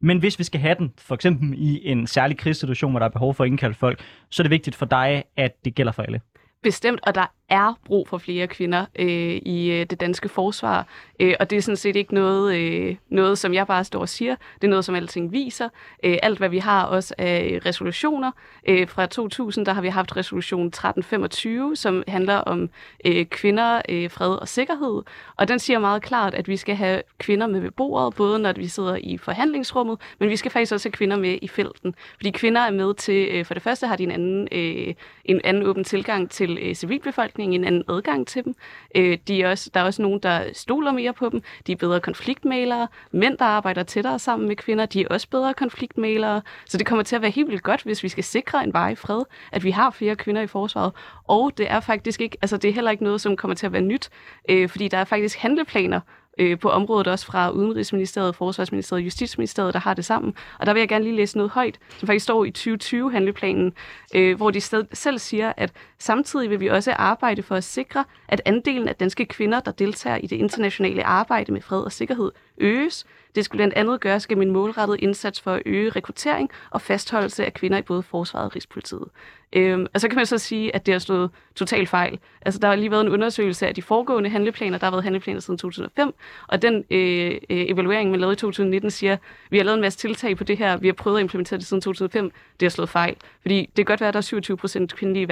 men 0.00 0.18
hvis 0.18 0.38
vi 0.38 0.44
skal 0.44 0.60
have 0.60 0.74
den, 0.78 0.92
for 0.98 1.14
eksempel 1.14 1.54
i 1.58 1.88
en 1.88 2.06
særlig 2.06 2.38
krigssituation, 2.38 2.90
hvor 2.90 2.98
der 2.98 3.06
er 3.06 3.10
behov 3.10 3.34
for 3.34 3.44
at 3.44 3.48
indkalde 3.48 3.74
folk, 3.74 4.00
så 4.30 4.42
er 4.42 4.44
det 4.44 4.50
vigtigt 4.50 4.76
for 4.76 4.86
dig, 4.86 5.24
at 5.36 5.64
det 5.64 5.74
gælder 5.74 5.92
for 5.92 6.02
alle. 6.02 6.20
Bestemt, 6.62 7.00
og 7.02 7.14
der 7.14 7.26
er 7.48 7.78
brug 7.84 8.08
for 8.08 8.18
flere 8.18 8.46
kvinder 8.46 8.86
øh, 8.98 9.36
i 9.42 9.70
øh, 9.70 9.86
det 9.86 10.00
danske 10.00 10.28
forsvar. 10.28 10.86
Øh, 11.20 11.34
og 11.40 11.50
det 11.50 11.56
er 11.56 11.62
sådan 11.62 11.76
set 11.76 11.96
ikke 11.96 12.14
noget, 12.14 12.56
øh, 12.56 12.96
noget, 13.08 13.38
som 13.38 13.54
jeg 13.54 13.66
bare 13.66 13.84
står 13.84 14.00
og 14.00 14.08
siger. 14.08 14.36
Det 14.54 14.64
er 14.64 14.68
noget, 14.68 14.84
som 14.84 14.94
alting 14.94 15.32
viser. 15.32 15.68
Øh, 16.04 16.18
alt, 16.22 16.38
hvad 16.38 16.48
vi 16.48 16.58
har 16.58 16.84
også 16.84 17.14
af 17.18 17.60
resolutioner. 17.66 18.30
Øh, 18.68 18.88
fra 18.88 19.06
2000, 19.06 19.66
der 19.66 19.72
har 19.72 19.82
vi 19.82 19.88
haft 19.88 20.16
resolution 20.16 20.66
1325, 20.66 21.76
som 21.76 22.02
handler 22.08 22.36
om 22.36 22.70
øh, 23.04 23.26
kvinder, 23.26 23.82
øh, 23.88 24.10
fred 24.10 24.34
og 24.34 24.48
sikkerhed. 24.48 25.02
Og 25.36 25.48
den 25.48 25.58
siger 25.58 25.78
meget 25.78 26.02
klart, 26.02 26.34
at 26.34 26.48
vi 26.48 26.56
skal 26.56 26.76
have 26.76 27.02
kvinder 27.18 27.46
med 27.46 27.60
ved 27.60 27.70
bordet, 27.70 28.14
både 28.14 28.38
når 28.38 28.52
vi 28.52 28.66
sidder 28.66 28.96
i 28.96 29.18
forhandlingsrummet, 29.18 29.98
men 30.18 30.28
vi 30.28 30.36
skal 30.36 30.50
faktisk 30.50 30.72
også 30.72 30.88
have 30.88 30.92
kvinder 30.92 31.16
med 31.16 31.38
i 31.42 31.48
felten. 31.48 31.94
Fordi 32.16 32.30
kvinder 32.30 32.60
er 32.60 32.70
med 32.70 32.94
til, 32.94 33.28
øh, 33.30 33.44
for 33.44 33.54
det 33.54 33.62
første 33.62 33.86
har 33.86 33.96
de 33.96 34.02
en 34.02 34.10
anden, 34.10 34.48
øh, 34.52 34.94
en 35.24 35.40
anden 35.44 35.62
åben 35.62 35.84
tilgang 35.84 36.30
til 36.30 36.45
øh, 36.50 36.74
civilbefolkningen, 36.74 37.60
en 37.60 37.66
anden 37.66 37.84
adgang 37.88 38.26
til 38.26 38.44
dem. 38.44 38.54
Øh, 38.94 39.18
de 39.28 39.42
er 39.42 39.50
også, 39.50 39.70
der 39.74 39.80
er 39.80 39.84
også 39.84 40.02
nogen, 40.02 40.20
der 40.20 40.44
stoler 40.52 40.92
mere 40.92 41.12
på 41.12 41.28
dem. 41.28 41.42
De 41.66 41.72
er 41.72 41.76
bedre 41.76 42.00
konfliktmalere. 42.00 42.88
Mænd, 43.12 43.38
der 43.38 43.44
arbejder 43.44 43.82
tættere 43.82 44.18
sammen 44.18 44.48
med 44.48 44.56
kvinder, 44.56 44.86
de 44.86 45.02
er 45.02 45.08
også 45.10 45.28
bedre 45.30 45.54
konfliktmalere. 45.54 46.42
Så 46.66 46.78
det 46.78 46.86
kommer 46.86 47.02
til 47.02 47.16
at 47.16 47.22
være 47.22 47.30
helt 47.30 47.48
vildt 47.48 47.62
godt, 47.62 47.82
hvis 47.82 48.02
vi 48.02 48.08
skal 48.08 48.24
sikre 48.24 48.64
en 48.64 48.72
varig 48.72 48.98
fred, 48.98 49.22
at 49.52 49.64
vi 49.64 49.70
har 49.70 49.90
flere 49.90 50.16
kvinder 50.16 50.42
i 50.42 50.46
forsvaret. 50.46 50.92
Og 51.24 51.52
det 51.58 51.70
er 51.70 51.80
faktisk 51.80 52.20
ikke, 52.20 52.38
altså 52.42 52.56
det 52.56 52.70
er 52.70 52.74
heller 52.74 52.90
ikke 52.90 53.04
noget, 53.04 53.20
som 53.20 53.36
kommer 53.36 53.54
til 53.54 53.66
at 53.66 53.72
være 53.72 53.82
nyt, 53.82 54.10
øh, 54.48 54.68
fordi 54.68 54.88
der 54.88 54.98
er 54.98 55.04
faktisk 55.04 55.38
handleplaner 55.38 56.00
øh, 56.38 56.58
på 56.58 56.70
området 56.70 57.06
også 57.06 57.26
fra 57.26 57.50
Udenrigsministeriet, 57.50 58.36
Forsvarsministeriet 58.36 59.02
og 59.02 59.04
Justitsministeriet, 59.04 59.74
der 59.74 59.80
har 59.80 59.94
det 59.94 60.04
sammen. 60.04 60.34
Og 60.58 60.66
der 60.66 60.72
vil 60.72 60.80
jeg 60.80 60.88
gerne 60.88 61.04
lige 61.04 61.16
læse 61.16 61.36
noget 61.36 61.50
højt, 61.50 61.78
som 61.98 62.06
faktisk 62.06 62.24
står 62.24 62.44
i 62.44 62.52
2020-handleplanen, 62.58 63.72
øh, 64.14 64.36
hvor 64.36 64.50
de 64.50 64.60
selv 64.92 65.18
siger, 65.18 65.52
at 65.56 65.72
samtidig 65.98 66.50
vil 66.50 66.60
vi 66.60 66.66
også 66.66 66.92
arbejde 66.92 67.42
for 67.42 67.54
at 67.54 67.64
sikre, 67.64 68.04
at 68.28 68.42
andelen 68.44 68.88
af 68.88 68.96
danske 68.96 69.26
kvinder, 69.26 69.60
der 69.60 69.70
deltager 69.70 70.16
i 70.16 70.26
det 70.26 70.36
internationale 70.36 71.04
arbejde 71.04 71.52
med 71.52 71.60
fred 71.60 71.80
og 71.80 71.92
sikkerhed, 71.92 72.32
øges. 72.58 73.06
Det 73.34 73.44
skulle 73.44 73.58
blandt 73.58 73.74
andet 73.74 74.00
gøres 74.00 74.26
gennem 74.26 74.48
en 74.48 74.52
målrettet 74.52 74.96
indsats 75.00 75.40
for 75.40 75.52
at 75.52 75.62
øge 75.66 75.90
rekruttering 75.90 76.50
og 76.70 76.80
fastholdelse 76.80 77.46
af 77.46 77.54
kvinder 77.54 77.78
i 77.78 77.82
både 77.82 78.02
forsvaret 78.02 78.46
og 78.46 78.56
Rigspolitiet. 78.56 79.04
Øhm, 79.52 79.86
og 79.94 80.00
så 80.00 80.08
kan 80.08 80.16
man 80.16 80.26
så 80.26 80.38
sige, 80.38 80.74
at 80.74 80.86
det 80.86 80.94
har 80.94 80.98
stået 80.98 81.30
totalt 81.54 81.88
fejl. 81.88 82.18
Altså, 82.42 82.60
der 82.60 82.68
har 82.68 82.74
lige 82.74 82.90
været 82.90 83.06
en 83.06 83.12
undersøgelse 83.12 83.66
af 83.66 83.74
de 83.74 83.82
foregående 83.82 84.30
handleplaner. 84.30 84.78
Der 84.78 84.86
har 84.86 84.90
været 84.90 85.04
handleplaner 85.04 85.40
siden 85.40 85.58
2005, 85.58 86.14
og 86.48 86.62
den 86.62 86.84
øh, 86.90 87.30
øh, 87.30 87.38
evaluering, 87.48 88.10
man 88.10 88.20
lavede 88.20 88.32
i 88.32 88.36
2019, 88.36 88.90
siger, 88.90 89.12
at 89.12 89.18
vi 89.50 89.56
har 89.56 89.64
lavet 89.64 89.76
en 89.76 89.80
masse 89.80 89.98
tiltag 89.98 90.36
på 90.36 90.44
det 90.44 90.58
her. 90.58 90.76
Vi 90.76 90.88
har 90.88 90.94
prøvet 90.94 91.16
at 91.16 91.22
implementere 91.22 91.58
det 91.58 91.66
siden 91.66 91.80
2005. 91.80 92.30
Det 92.60 92.66
har 92.66 92.70
slået 92.70 92.88
fejl. 92.88 93.16
Fordi 93.40 93.60
det 93.60 93.76
kan 93.76 93.84
godt 93.84 94.00
være, 94.00 94.08
at 94.08 94.14
der 94.14 94.18
er 94.18 94.22
27 94.22 94.56
procent 94.56 94.94
kvindelige 94.94 95.28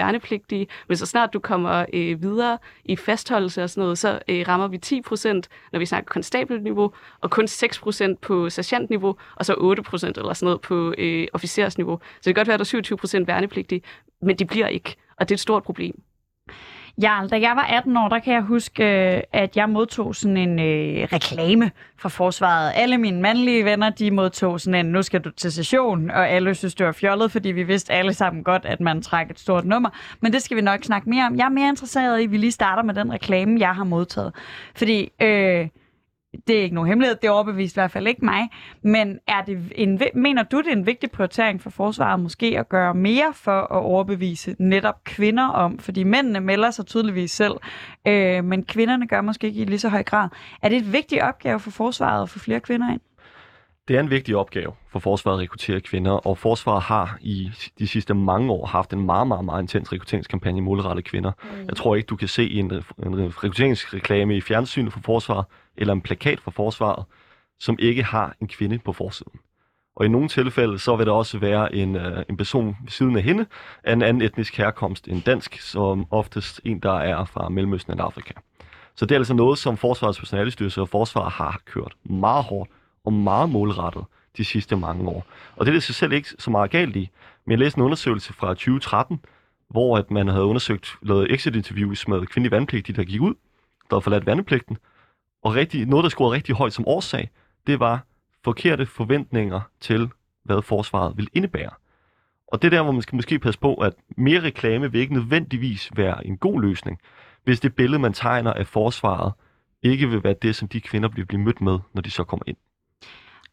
værnepligtige, 0.54 0.86
men 0.88 0.96
så 0.96 1.06
snart 1.06 1.32
du 1.32 1.38
kommer 1.40 1.86
øh, 1.92 2.22
videre 2.22 2.58
i 2.84 2.96
fastholdelse 2.96 3.62
og 3.62 3.70
sådan 3.70 3.82
noget, 3.82 3.98
så 3.98 4.20
øh, 4.28 4.44
rammer 4.48 4.68
vi 4.68 4.78
10 4.78 5.02
procent, 5.02 5.48
når 5.72 5.78
vi 5.78 5.86
snakker 5.86 6.08
konstabelniveau, 6.08 6.92
og 7.20 7.30
kun 7.30 7.48
6 7.48 7.78
procent 7.78 8.20
på 8.20 8.50
sergeantniveau, 8.50 9.16
og 9.36 9.44
så 9.44 9.54
8 9.58 9.82
procent 9.82 10.18
eller 10.18 10.32
sådan 10.32 10.46
noget 10.46 10.60
på 10.60 10.94
øh, 10.98 11.26
officersniveau. 11.32 11.98
Så 11.98 12.30
det 12.30 12.34
kan 12.34 12.40
godt 12.40 12.48
være, 12.48 12.54
at 12.54 12.58
der 12.58 12.64
er 12.64 12.64
27 12.64 12.96
procent 12.96 13.28
værnepligtige, 13.28 13.82
men 14.22 14.36
de 14.36 14.44
bliver 14.44 14.66
ikke, 14.68 14.96
og 15.18 15.28
det 15.28 15.34
er 15.34 15.36
et 15.36 15.40
stort 15.40 15.62
problem. 15.62 16.02
Jarl, 17.02 17.28
da 17.28 17.40
jeg 17.40 17.57
var 17.57 17.62
18 17.62 17.96
år, 17.96 18.09
der 18.09 18.18
kan 18.18 18.35
jeg 18.35 18.42
huske, 18.42 18.85
øh, 18.85 19.22
at 19.33 19.57
jeg 19.57 19.68
modtog 19.68 20.14
sådan 20.14 20.37
en 20.37 20.59
øh, 20.59 21.09
reklame 21.12 21.70
fra 21.96 22.09
forsvaret. 22.09 22.72
Alle 22.74 22.98
mine 22.98 23.20
mandlige 23.20 23.64
venner, 23.64 23.90
de 23.90 24.11
modtog 24.11 24.61
sådan 24.61 24.87
en, 24.87 24.92
nu 24.92 25.02
skal 25.02 25.20
du 25.20 25.30
til 25.30 25.52
session, 25.52 26.11
og 26.11 26.28
alle 26.28 26.54
synes, 26.54 26.74
det 26.74 26.87
var 26.87 26.92
fjollet, 26.92 27.33
fordi 27.33 27.48
vi 27.48 27.62
vidste 27.62 27.92
alle 27.92 28.14
sammen 28.14 28.44
godt, 28.44 28.64
at 28.64 28.80
man 28.80 29.02
trækker 29.02 29.35
et 29.35 29.40
stort 29.40 29.64
nummer. 29.64 29.90
Men 30.20 30.33
det 30.33 30.42
skal 30.42 30.57
vi 30.57 30.62
nok 30.62 30.85
snakke 30.85 31.11
mere 31.11 31.26
om. 31.26 31.37
Jeg 31.37 31.44
er 31.44 31.48
mere 31.48 31.68
interesseret 31.68 32.20
i, 32.20 32.24
at 32.24 32.30
vi 32.30 32.37
lige 32.37 32.52
starter 32.52 32.83
med 32.83 32.94
den 32.94 33.12
reklame, 33.12 33.61
jeg 33.61 33.74
har 33.74 33.85
modtaget. 33.85 34.33
Fordi 34.76 35.12
øh, 35.22 35.68
det 36.47 36.59
er 36.59 36.62
ikke 36.62 36.75
nogen 36.75 36.88
hemmelighed, 36.88 37.16
det 37.23 37.31
overbevist 37.31 37.77
i 37.77 37.81
hvert 37.81 37.90
fald 37.90 38.07
ikke 38.07 38.25
mig, 38.25 38.49
men 38.83 39.18
er 39.27 39.42
det 39.42 39.73
en, 39.75 40.01
mener 40.14 40.42
du, 40.42 40.59
det 40.59 40.68
er 40.68 40.73
en 40.73 40.87
vigtig 40.87 41.11
prioritering 41.11 41.62
for 41.62 41.70
forsvaret 41.70 42.20
måske 42.20 42.59
at 42.59 42.68
gøre 42.68 42.94
mere 42.94 43.33
for 43.35 43.61
at 43.61 43.83
overbevise 43.83 44.57
netop 44.59 45.05
kvinder 45.05 45.49
om, 45.49 45.79
fordi 45.79 46.03
mændene 46.03 46.40
melder 46.40 46.70
sig 46.70 46.87
tydeligvis 46.87 47.31
selv, 47.31 47.55
øh, 48.07 48.44
men 48.44 48.64
kvinderne 48.64 49.09
gør 49.09 49.20
måske 49.20 49.47
ikke 49.47 49.61
i 49.61 49.64
lige 49.64 49.79
så 49.79 49.88
høj 49.88 50.03
grad. 50.03 50.29
Er 50.62 50.68
det 50.68 50.79
et 50.79 50.92
vigtig 50.92 51.23
opgave 51.23 51.61
for 51.61 51.70
forsvaret 51.70 52.23
at 52.23 52.29
få 52.29 52.38
flere 52.38 52.61
kvinder 52.61 52.92
ind? 52.92 53.01
Det 53.88 53.97
er 53.97 54.01
en 54.01 54.11
vigtig 54.11 54.37
opgave 54.37 54.73
for 54.92 54.99
forsvaret 54.99 55.37
at 55.37 55.42
rekruttere 55.42 55.81
kvinder, 55.81 56.12
og 56.12 56.38
forsvaret 56.38 56.83
har 56.83 57.18
i 57.20 57.51
de 57.79 57.88
sidste 57.88 58.14
mange 58.14 58.53
år 58.53 58.66
haft 58.66 58.92
en 58.92 59.07
meget, 59.07 59.27
meget, 59.27 59.44
meget 59.44 59.62
intens 59.62 59.92
rekrutteringskampagne 59.92 60.61
målrettet 60.61 61.05
kvinder. 61.05 61.33
Mm. 61.42 61.66
Jeg 61.68 61.77
tror 61.77 61.97
ikke, 61.97 62.07
du 62.07 62.16
kan 62.16 62.29
se 62.29 62.51
en, 62.51 62.73
en 63.07 63.18
rekrutteringsreklame 63.18 64.37
i 64.37 64.40
fjernsynet 64.40 64.92
for 64.92 65.01
forsvaret, 65.01 65.44
eller 65.76 65.92
en 65.92 66.00
plakat 66.00 66.40
for 66.40 66.50
forsvaret, 66.50 67.04
som 67.60 67.76
ikke 67.78 68.02
har 68.02 68.37
en 68.40 68.48
kvinde 68.48 68.78
på 68.78 68.92
forsiden. 68.92 69.40
Og 69.96 70.04
i 70.04 70.08
nogle 70.08 70.28
tilfælde, 70.28 70.78
så 70.78 70.96
vil 70.96 71.06
der 71.06 71.12
også 71.12 71.38
være 71.38 71.74
en, 71.74 71.96
øh, 71.96 72.24
en 72.28 72.37
person 72.37 72.76
ved 72.82 72.90
siden 72.90 73.16
af 73.16 73.22
hende, 73.22 73.46
af 73.84 73.92
en 73.92 74.02
anden 74.02 74.22
etnisk 74.22 74.56
herkomst 74.56 75.08
end 75.08 75.22
dansk, 75.22 75.60
som 75.60 76.06
oftest 76.10 76.60
en, 76.64 76.78
der 76.78 76.92
er 76.92 77.24
fra 77.24 77.48
Mellemøsten 77.48 77.92
eller 77.92 78.04
Afrika. 78.04 78.32
Så 78.94 79.06
det 79.06 79.14
er 79.14 79.18
altså 79.18 79.34
noget, 79.34 79.58
som 79.58 79.76
Forsvarets 79.76 80.18
personalestyrelse 80.18 80.80
og 80.80 80.88
Forsvaret 80.88 81.32
har 81.32 81.60
kørt 81.64 81.94
meget 82.04 82.44
hårdt 82.44 82.70
og 83.04 83.12
meget 83.12 83.50
målrettet 83.50 84.04
de 84.37 84.44
sidste 84.44 84.76
mange 84.76 85.08
år. 85.08 85.26
Og 85.56 85.66
det 85.66 85.72
er 85.72 85.74
det 85.74 85.82
sig 85.82 85.94
selv 85.94 86.12
ikke 86.12 86.28
så 86.38 86.50
meget 86.50 86.70
galt 86.70 86.96
i. 86.96 87.10
Men 87.44 87.50
jeg 87.50 87.58
læste 87.58 87.78
en 87.78 87.84
undersøgelse 87.84 88.32
fra 88.32 88.48
2013, 88.48 89.20
hvor 89.68 89.98
at 89.98 90.10
man 90.10 90.28
havde 90.28 90.44
undersøgt, 90.44 90.96
lavet 91.02 91.32
exit-interviews 91.32 92.08
med 92.08 92.26
kvindelige 92.26 92.50
vandpligtige, 92.50 92.96
der 92.96 93.04
gik 93.04 93.20
ud, 93.20 93.34
der 93.90 93.96
havde 93.96 94.02
forladt 94.02 94.26
vandpligten. 94.26 94.78
Og 95.44 95.54
rigtig, 95.54 95.87
noget, 95.87 96.02
der 96.02 96.09
scorede 96.09 96.35
rigtig 96.35 96.54
højt 96.54 96.72
som 96.72 96.85
årsag, 96.88 97.30
det 97.66 97.80
var 97.80 98.07
forkerte 98.44 98.87
forventninger 98.87 99.61
til, 99.80 100.11
hvad 100.44 100.62
forsvaret 100.62 101.16
vil 101.16 101.28
indebære. 101.33 101.70
Og 102.46 102.62
det 102.62 102.68
er 102.68 102.76
der, 102.76 102.83
hvor 102.83 102.92
man 102.92 103.02
skal 103.02 103.16
måske 103.16 103.38
passe 103.38 103.61
på, 103.61 103.74
at 103.74 103.92
mere 104.16 104.40
reklame 104.40 104.92
vil 104.92 105.00
ikke 105.00 105.14
nødvendigvis 105.14 105.90
være 105.96 106.26
en 106.26 106.37
god 106.37 106.61
løsning, 106.61 106.98
hvis 107.44 107.61
det 107.61 107.74
billede, 107.74 107.98
man 107.98 108.12
tegner 108.12 108.52
af 108.52 108.66
forsvaret, 108.66 109.33
ikke 109.83 110.09
vil 110.09 110.24
være 110.24 110.35
det, 110.42 110.57
som 110.57 110.68
de 110.68 110.80
kvinder 110.80 111.09
bliver 111.09 111.26
blive 111.26 111.40
mødt 111.40 111.61
med, 111.61 111.78
når 111.92 112.02
de 112.02 112.11
så 112.11 112.24
kommer 112.24 112.44
ind. 112.46 112.57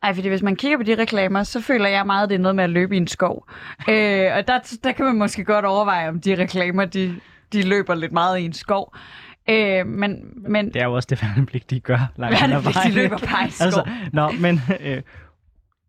Ej, 0.03 0.13
fordi 0.13 0.29
hvis 0.29 0.41
man 0.41 0.55
kigger 0.55 0.77
på 0.77 0.83
de 0.83 0.95
reklamer, 0.95 1.43
så 1.43 1.61
føler 1.61 1.89
jeg 1.89 2.05
meget, 2.05 2.23
at 2.23 2.29
det 2.29 2.35
er 2.35 2.39
noget 2.39 2.55
med 2.55 2.63
at 2.63 2.69
løbe 2.69 2.95
i 2.95 2.97
en 2.97 3.07
skov. 3.07 3.47
Øh, 3.89 4.25
og 4.35 4.47
der, 4.47 4.77
der 4.83 4.91
kan 4.91 5.05
man 5.05 5.17
måske 5.17 5.43
godt 5.43 5.65
overveje, 5.65 6.09
om 6.09 6.21
de 6.21 6.35
reklamer, 6.35 6.85
de, 6.85 7.19
de 7.53 7.61
løber 7.61 7.95
lidt 7.95 8.11
meget 8.11 8.39
i 8.39 8.45
en 8.45 8.53
skov. 8.53 8.95
Øh, 9.51 9.87
men, 9.87 10.33
men 10.47 10.65
Det 10.73 10.81
er 10.81 10.85
jo 10.85 10.93
også 10.93 11.07
det, 11.09 11.21
værnepligtige 11.23 11.79
gør 11.81 12.11
langt 12.17 12.39
hen 12.41 12.51
ad 12.51 12.61
Værnepligtige 12.61 12.95
vejen. 12.95 13.09
løber 13.09 13.17
bare 13.17 13.47
i 13.47 13.51
skov. 13.51 13.65
altså, 13.65 13.89
nå, 14.13 14.31
men 14.39 14.61
øh, 14.79 15.01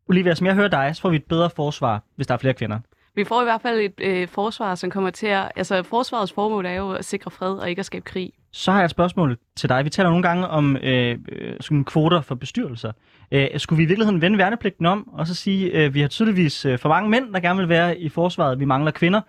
Olivia, 0.09 0.35
som 0.35 0.47
jeg 0.47 0.55
hører 0.55 0.69
dig, 0.69 0.97
så 0.97 1.03
får 1.03 1.09
vi 1.11 1.17
et 1.17 1.25
bedre 1.25 1.51
forsvar, 1.51 2.03
hvis 2.17 2.27
der 2.27 2.35
er 2.35 2.39
flere 2.39 2.55
kvinder. 2.55 2.79
Vi 3.15 3.25
får 3.25 3.41
i 3.41 3.45
hvert 3.45 3.63
fald 3.63 3.81
et 3.81 4.01
øh, 4.01 4.29
forsvar, 4.29 4.75
som 4.75 4.91
kommer 4.91 5.11
til 5.11 5.27
at... 5.27 5.53
Altså, 5.57 5.83
forsvarets 5.83 6.33
formål 6.33 6.67
er 6.67 6.73
jo 6.73 6.93
at 6.93 7.05
sikre 7.05 7.31
fred 7.31 7.53
og 7.55 7.71
ikke 7.71 7.81
at 7.81 7.87
skabe 7.87 8.05
krig. 8.05 8.33
Så 8.53 8.71
har 8.73 8.79
jeg 8.79 8.85
et 8.85 8.91
spørgsmål 8.91 9.39
til 9.57 9.69
dig. 9.69 9.85
Vi 9.85 9.91
taler 9.91 10.11
nogle 10.11 10.23
gange 10.23 10.49
om 10.49 10.77
øh, 10.77 11.19
øh, 11.33 11.57
sådan 11.61 11.85
kvoter 11.85 12.21
for 12.21 12.35
bestyrelser. 12.35 12.93
Øh, 13.33 13.49
skulle 13.57 13.77
vi 13.77 13.83
i 13.83 13.87
virkeligheden 13.87 14.21
vende 14.21 14.39
værnepligten 14.39 14.87
om, 14.87 15.09
og 15.13 15.27
så 15.27 15.35
sige, 15.35 15.71
øh, 15.71 15.95
vi 15.95 16.01
har 16.01 16.09
tydeligvis 16.09 16.65
øh, 16.65 16.79
for 16.79 16.89
mange 16.89 17.11
mænd, 17.11 17.33
der 17.35 17.41
gerne 17.41 17.59
vil 17.59 17.69
være 17.69 17.99
i 17.99 18.09
forsvaret, 18.09 18.61
vi 18.61 18.65
mangler 18.65 18.91
kvinder. 18.91 19.21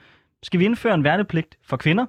Skal 0.44 0.60
vi 0.60 0.66
indføre 0.66 0.94
en 0.94 1.04
værnepligt 1.04 1.58
for 1.66 1.78
kvinder? 1.78 2.06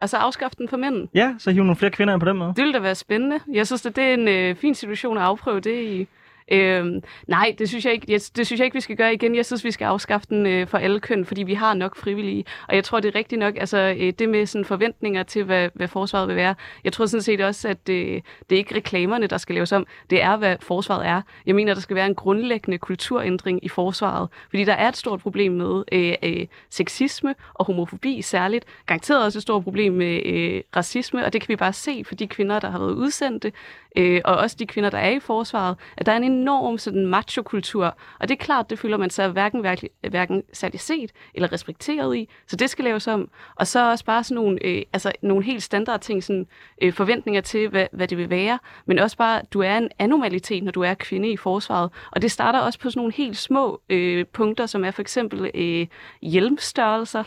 Altså 0.00 0.16
afskaffe 0.16 0.56
den 0.58 0.68
for 0.68 0.76
mænd. 0.76 1.08
Ja, 1.14 1.34
så 1.38 1.50
hive 1.50 1.64
nogle 1.64 1.76
flere 1.76 1.90
kvinder 1.90 2.14
ind 2.14 2.20
på 2.20 2.28
den 2.28 2.36
måde. 2.36 2.52
Det 2.56 2.62
ville 2.62 2.72
da 2.74 2.78
være 2.78 2.94
spændende. 2.94 3.40
Jeg 3.52 3.66
synes, 3.66 3.86
at 3.86 3.96
det 3.96 4.04
er 4.04 4.14
en 4.14 4.28
øh, 4.28 4.56
fin 4.56 4.74
situation 4.74 5.16
at 5.16 5.22
afprøve 5.22 5.60
det 5.60 5.82
i. 5.82 6.06
Øhm, 6.50 7.02
nej, 7.26 7.54
det 7.58 7.68
synes, 7.68 7.84
jeg 7.84 7.92
ikke, 7.92 8.06
jeg, 8.08 8.20
det 8.36 8.46
synes 8.46 8.60
jeg 8.60 8.64
ikke, 8.64 8.74
vi 8.74 8.80
skal 8.80 8.96
gøre 8.96 9.14
igen. 9.14 9.34
Jeg 9.34 9.46
synes, 9.46 9.64
vi 9.64 9.70
skal 9.70 9.84
afskaffe 9.84 10.26
den 10.30 10.46
øh, 10.46 10.66
for 10.66 10.78
alle 10.78 11.00
køn, 11.00 11.24
fordi 11.24 11.42
vi 11.42 11.54
har 11.54 11.74
nok 11.74 11.96
frivillige. 11.96 12.44
Og 12.68 12.74
jeg 12.74 12.84
tror, 12.84 13.00
det 13.00 13.08
er 13.08 13.18
rigtigt 13.18 13.38
nok, 13.38 13.54
altså 13.56 13.96
øh, 13.98 14.12
det 14.18 14.28
med 14.28 14.46
sådan 14.46 14.64
forventninger 14.64 15.22
til, 15.22 15.44
hvad, 15.44 15.68
hvad 15.74 15.88
forsvaret 15.88 16.28
vil 16.28 16.36
være. 16.36 16.54
Jeg 16.84 16.92
tror 16.92 17.06
sådan 17.06 17.22
set 17.22 17.40
også, 17.40 17.68
at 17.68 17.88
øh, 17.88 18.20
det 18.50 18.56
er 18.56 18.56
ikke 18.56 18.74
reklamerne, 18.74 19.26
der 19.26 19.38
skal 19.38 19.54
laves 19.54 19.72
om. 19.72 19.86
Det 20.10 20.22
er, 20.22 20.36
hvad 20.36 20.56
forsvaret 20.60 21.06
er. 21.06 21.22
Jeg 21.46 21.54
mener, 21.54 21.74
der 21.74 21.80
skal 21.80 21.96
være 21.96 22.06
en 22.06 22.14
grundlæggende 22.14 22.78
kulturændring 22.78 23.64
i 23.64 23.68
forsvaret. 23.68 24.28
Fordi 24.50 24.64
der 24.64 24.72
er 24.72 24.88
et 24.88 24.96
stort 24.96 25.20
problem 25.20 25.52
med 25.52 25.82
øh, 25.92 26.14
øh, 26.22 26.46
sexisme 26.70 27.34
og 27.54 27.66
homofobi 27.66 28.22
særligt. 28.22 28.64
Garanteret 28.86 29.24
også 29.24 29.38
et 29.38 29.42
stort 29.42 29.64
problem 29.64 29.92
med 29.92 30.26
øh, 30.26 30.62
racisme, 30.76 31.24
og 31.24 31.32
det 31.32 31.40
kan 31.40 31.48
vi 31.48 31.56
bare 31.56 31.72
se 31.72 32.04
for 32.06 32.14
de 32.14 32.26
kvinder, 32.26 32.60
der 32.60 32.70
har 32.70 32.78
været 32.78 32.92
udsendte, 32.92 33.52
øh, 33.96 34.20
og 34.24 34.36
også 34.36 34.56
de 34.58 34.66
kvinder, 34.66 34.90
der 34.90 34.98
er 34.98 35.10
i 35.10 35.20
forsvaret, 35.20 35.76
at 35.96 36.06
der 36.06 36.12
er 36.12 36.16
en 36.16 36.22
enorm 36.40 36.78
sådan 36.78 37.06
machokultur, 37.06 37.96
og 38.20 38.28
det 38.28 38.34
er 38.34 38.44
klart, 38.44 38.70
det 38.70 38.78
føler 38.78 38.96
man 38.96 39.10
sig 39.10 39.28
hverken, 39.28 39.60
hverken, 39.60 39.88
hverken 40.10 40.42
særlig 40.52 40.80
set 40.80 41.12
eller 41.34 41.52
respekteret 41.52 42.16
i, 42.16 42.28
så 42.46 42.56
det 42.56 42.70
skal 42.70 42.84
laves 42.84 43.06
om. 43.06 43.30
Og 43.56 43.66
så 43.66 43.90
også 43.90 44.04
bare 44.04 44.24
sådan 44.24 44.34
nogle, 44.34 44.58
øh, 44.64 44.82
altså 44.92 45.12
nogle 45.22 45.44
helt 45.44 45.62
standard 45.62 46.00
ting, 46.00 46.24
sådan, 46.24 46.46
øh, 46.82 46.92
forventninger 46.92 47.40
til, 47.40 47.68
hvad, 47.68 47.86
hvad 47.92 48.08
det 48.08 48.18
vil 48.18 48.30
være, 48.30 48.58
men 48.86 48.98
også 48.98 49.16
bare, 49.16 49.42
du 49.52 49.60
er 49.60 49.76
en 49.76 49.88
anomalitet, 49.98 50.62
når 50.62 50.72
du 50.72 50.82
er 50.82 50.94
kvinde 50.94 51.30
i 51.30 51.36
forsvaret, 51.36 51.90
og 52.10 52.22
det 52.22 52.30
starter 52.30 52.58
også 52.58 52.78
på 52.78 52.90
sådan 52.90 53.00
nogle 53.00 53.12
helt 53.12 53.36
små 53.36 53.80
øh, 53.88 54.26
punkter, 54.26 54.66
som 54.66 54.84
er 54.84 54.90
for 54.90 55.02
eksempel 55.02 55.50
øh, 55.54 55.86
hjelmstørrelser, 56.22 57.24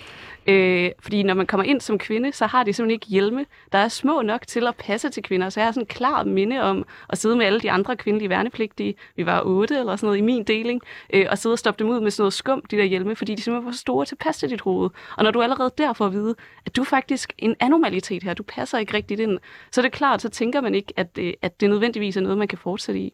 Øh, 0.47 0.91
fordi 0.99 1.23
når 1.23 1.33
man 1.33 1.47
kommer 1.47 1.63
ind 1.63 1.81
som 1.81 1.97
kvinde, 1.97 2.31
så 2.31 2.45
har 2.45 2.63
de 2.63 2.73
simpelthen 2.73 2.91
ikke 2.91 3.07
hjelme, 3.07 3.45
der 3.71 3.77
er 3.77 3.87
små 3.87 4.21
nok 4.21 4.47
til 4.47 4.67
at 4.67 4.75
passe 4.75 5.09
til 5.09 5.23
kvinder. 5.23 5.49
Så 5.49 5.59
jeg 5.59 5.67
har 5.67 5.71
sådan 5.71 5.83
en 5.83 5.87
klar 5.87 6.23
minde 6.23 6.61
om 6.61 6.85
at 7.09 7.17
sidde 7.17 7.35
med 7.35 7.45
alle 7.45 7.59
de 7.59 7.71
andre 7.71 7.95
kvindelige 7.95 8.29
værnepligtige, 8.29 8.95
vi 9.15 9.25
var 9.25 9.41
otte 9.45 9.77
eller 9.77 9.95
sådan 9.95 10.07
noget 10.07 10.17
i 10.17 10.21
min 10.21 10.43
deling, 10.43 10.81
øh, 11.13 11.25
og 11.29 11.37
sidde 11.37 11.53
og 11.53 11.59
stoppe 11.59 11.83
dem 11.83 11.91
ud 11.91 11.99
med 11.99 12.11
sådan 12.11 12.21
noget 12.21 12.33
skum, 12.33 12.61
de 12.71 12.77
der 12.77 12.83
hjelme, 12.83 13.15
fordi 13.15 13.35
de 13.35 13.41
simpelthen 13.41 13.65
var 13.65 13.71
for 13.71 13.77
store 13.77 14.05
til 14.05 14.15
at 14.15 14.19
passe 14.19 14.41
til 14.41 14.49
dit 14.49 14.61
hoved. 14.61 14.89
Og 15.17 15.23
når 15.23 15.31
du 15.31 15.41
allerede 15.41 15.71
der 15.77 15.93
får 15.93 16.05
at 16.05 16.13
vide, 16.13 16.35
at 16.65 16.75
du 16.75 16.81
er 16.81 16.85
faktisk 16.85 17.33
en 17.37 17.55
anormalitet 17.59 18.23
her, 18.23 18.33
du 18.33 18.43
passer 18.43 18.77
ikke 18.77 18.93
rigtigt 18.93 19.19
ind, 19.19 19.39
så 19.71 19.81
er 19.81 19.83
det 19.83 19.91
klart, 19.91 20.21
så 20.21 20.29
tænker 20.29 20.61
man 20.61 20.75
ikke, 20.75 20.93
at, 20.97 21.17
øh, 21.19 21.33
at 21.41 21.61
det 21.61 21.69
nødvendigvis 21.69 22.17
er 22.17 22.21
noget, 22.21 22.37
man 22.37 22.47
kan 22.47 22.57
fortsætte 22.57 22.99
i. 22.99 23.13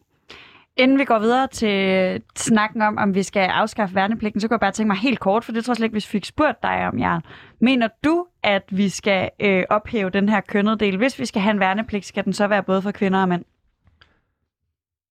Inden 0.78 0.98
vi 0.98 1.04
går 1.04 1.18
videre 1.18 1.46
til 1.46 2.22
snakken 2.36 2.82
om, 2.82 2.98
om 2.98 3.14
vi 3.14 3.22
skal 3.22 3.40
afskaffe 3.40 3.94
værnepligten, 3.94 4.40
så 4.40 4.48
kunne 4.48 4.54
jeg 4.54 4.60
bare 4.60 4.72
tænke 4.72 4.88
mig 4.88 4.96
helt 4.96 5.20
kort, 5.20 5.44
for 5.44 5.52
det 5.52 5.64
tror 5.64 5.72
jeg 5.72 5.76
slet 5.76 5.84
ikke, 5.84 5.94
vi 5.94 6.00
fik 6.00 6.24
spurgt 6.24 6.62
dig 6.62 6.88
om, 6.88 6.98
Jarl. 6.98 7.22
Mener 7.60 7.88
du, 8.04 8.26
at 8.42 8.62
vi 8.70 8.88
skal 8.88 9.30
øh, 9.40 9.64
ophæve 9.70 10.10
den 10.10 10.28
her 10.28 10.40
kønnede 10.40 10.78
del? 10.78 10.96
Hvis 10.96 11.18
vi 11.18 11.26
skal 11.26 11.42
have 11.42 11.50
en 11.50 11.60
værnepligt, 11.60 12.04
skal 12.04 12.24
den 12.24 12.32
så 12.32 12.46
være 12.46 12.62
både 12.62 12.82
for 12.82 12.90
kvinder 12.90 13.22
og 13.22 13.28
mænd? 13.28 13.44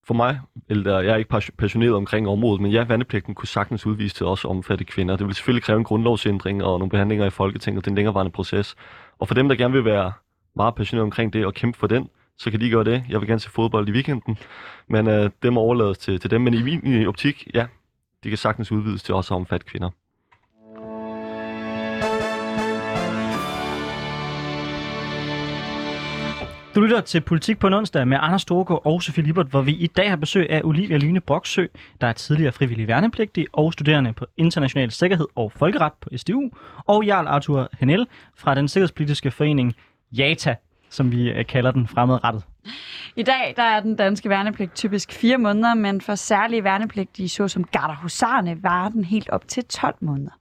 For 0.08 0.14
mig, 0.14 0.40
eller 0.70 1.00
jeg 1.00 1.14
er 1.14 1.16
ikke 1.16 1.52
passioneret 1.58 1.94
omkring 1.94 2.28
området, 2.28 2.62
men 2.62 2.72
ja, 2.72 2.84
vandepligten 2.84 3.36
kunne 3.36 3.48
sagtens 3.48 3.86
udvise 3.86 4.16
til 4.16 4.26
også 4.26 4.48
at 4.48 4.52
omfatte 4.52 4.86
kvinder. 4.86 5.16
Det 5.16 5.28
vil 5.28 5.36
selvfølgelig 5.36 5.64
kræve 5.64 5.78
en 5.78 5.84
grundlovsændring 5.84 6.64
og 6.64 6.80
nogle 6.80 6.90
behandlinger 6.90 7.26
i 7.26 7.30
Folketinget, 7.30 7.86
det 7.86 7.90
er 7.90 7.92
en 7.92 7.96
længerevarende 7.96 8.32
proces. 8.32 8.76
Og 9.20 9.28
for 9.28 9.36
dem, 9.36 9.50
der 9.50 9.56
gerne 9.56 9.74
vil 9.74 9.86
være 9.86 10.12
meget 10.56 10.76
passioneret 10.76 11.04
omkring 11.04 11.34
det 11.34 11.46
og 11.46 11.54
kæmpe 11.54 11.80
for 11.80 11.88
den, 11.88 12.10
så 12.38 12.52
kan 12.52 12.62
de 12.62 12.70
gøre 12.70 12.84
det. 12.84 13.04
Jeg 13.10 13.20
vil 13.20 13.28
gerne 13.28 13.40
se 13.40 13.50
fodbold 13.50 13.90
i 13.90 13.92
weekenden, 13.92 14.38
men 14.90 15.08
øh, 15.08 15.30
det 15.44 15.54
må 15.54 15.60
overlades 15.60 15.98
til, 15.98 16.20
til 16.20 16.32
dem. 16.32 16.42
Men 16.42 16.54
i 16.54 16.80
min 16.84 17.08
optik, 17.08 17.48
ja, 17.54 17.66
de 18.24 18.30
kan 18.30 18.38
sagtens 18.38 18.72
udvides 18.72 19.04
til 19.04 19.16
også 19.16 19.34
at 19.34 19.36
omfatte 19.36 19.66
kvinder. 19.66 19.90
Du 26.78 26.82
lytter 26.82 27.02
til 27.02 27.22
Politik 27.22 27.60
på 27.60 27.68
en 27.68 27.74
onsdag 27.74 28.08
med 28.08 28.18
Anders 28.22 28.42
Storgård 28.42 28.82
og 28.86 29.04
Sofie 29.04 29.24
Libert, 29.24 29.48
hvor 29.48 29.62
vi 29.62 29.72
i 29.72 29.88
dag 29.88 30.10
har 30.10 30.16
besøg 30.16 30.50
af 30.50 30.62
Olivia 30.64 30.98
Lyne 30.98 31.22
Broksø, 31.22 31.66
der 32.02 32.08
er 32.08 32.14
tidligere 32.14 32.52
frivillig 32.52 32.88
værnepligtig 32.88 33.48
og 33.54 33.74
studerende 33.74 34.14
på 34.14 34.26
international 34.38 34.92
sikkerhed 34.92 35.28
og 35.36 35.52
folkeret 35.52 35.94
på 36.02 36.10
SDU, 36.18 36.50
og 36.86 37.06
Jarl 37.06 37.28
Arthur 37.28 37.70
Henel 37.80 38.08
fra 38.36 38.56
den 38.56 38.68
sikkerhedspolitiske 38.68 39.32
forening 39.32 39.76
JATA, 40.12 40.56
som 40.90 41.12
vi 41.12 41.30
øh, 41.30 41.46
kalder 41.46 41.72
den 41.72 41.88
fremadrettet. 41.88 42.44
I 43.16 43.24
dag 43.24 43.54
der 43.56 43.64
er 43.64 43.80
den 43.80 43.96
danske 43.96 44.30
værnepligt 44.30 44.76
typisk 44.76 45.12
fire 45.12 45.38
måneder, 45.38 45.76
men 45.76 46.02
for 46.02 46.16
særlige 46.16 46.64
værnepligtige, 46.64 47.30
såsom 47.30 47.64
gardehusarerne, 47.64 48.64
varer 48.64 48.90
den 48.90 49.04
helt 49.04 49.30
op 49.30 49.48
til 49.48 49.66
12 49.66 49.96
måneder. 50.02 50.32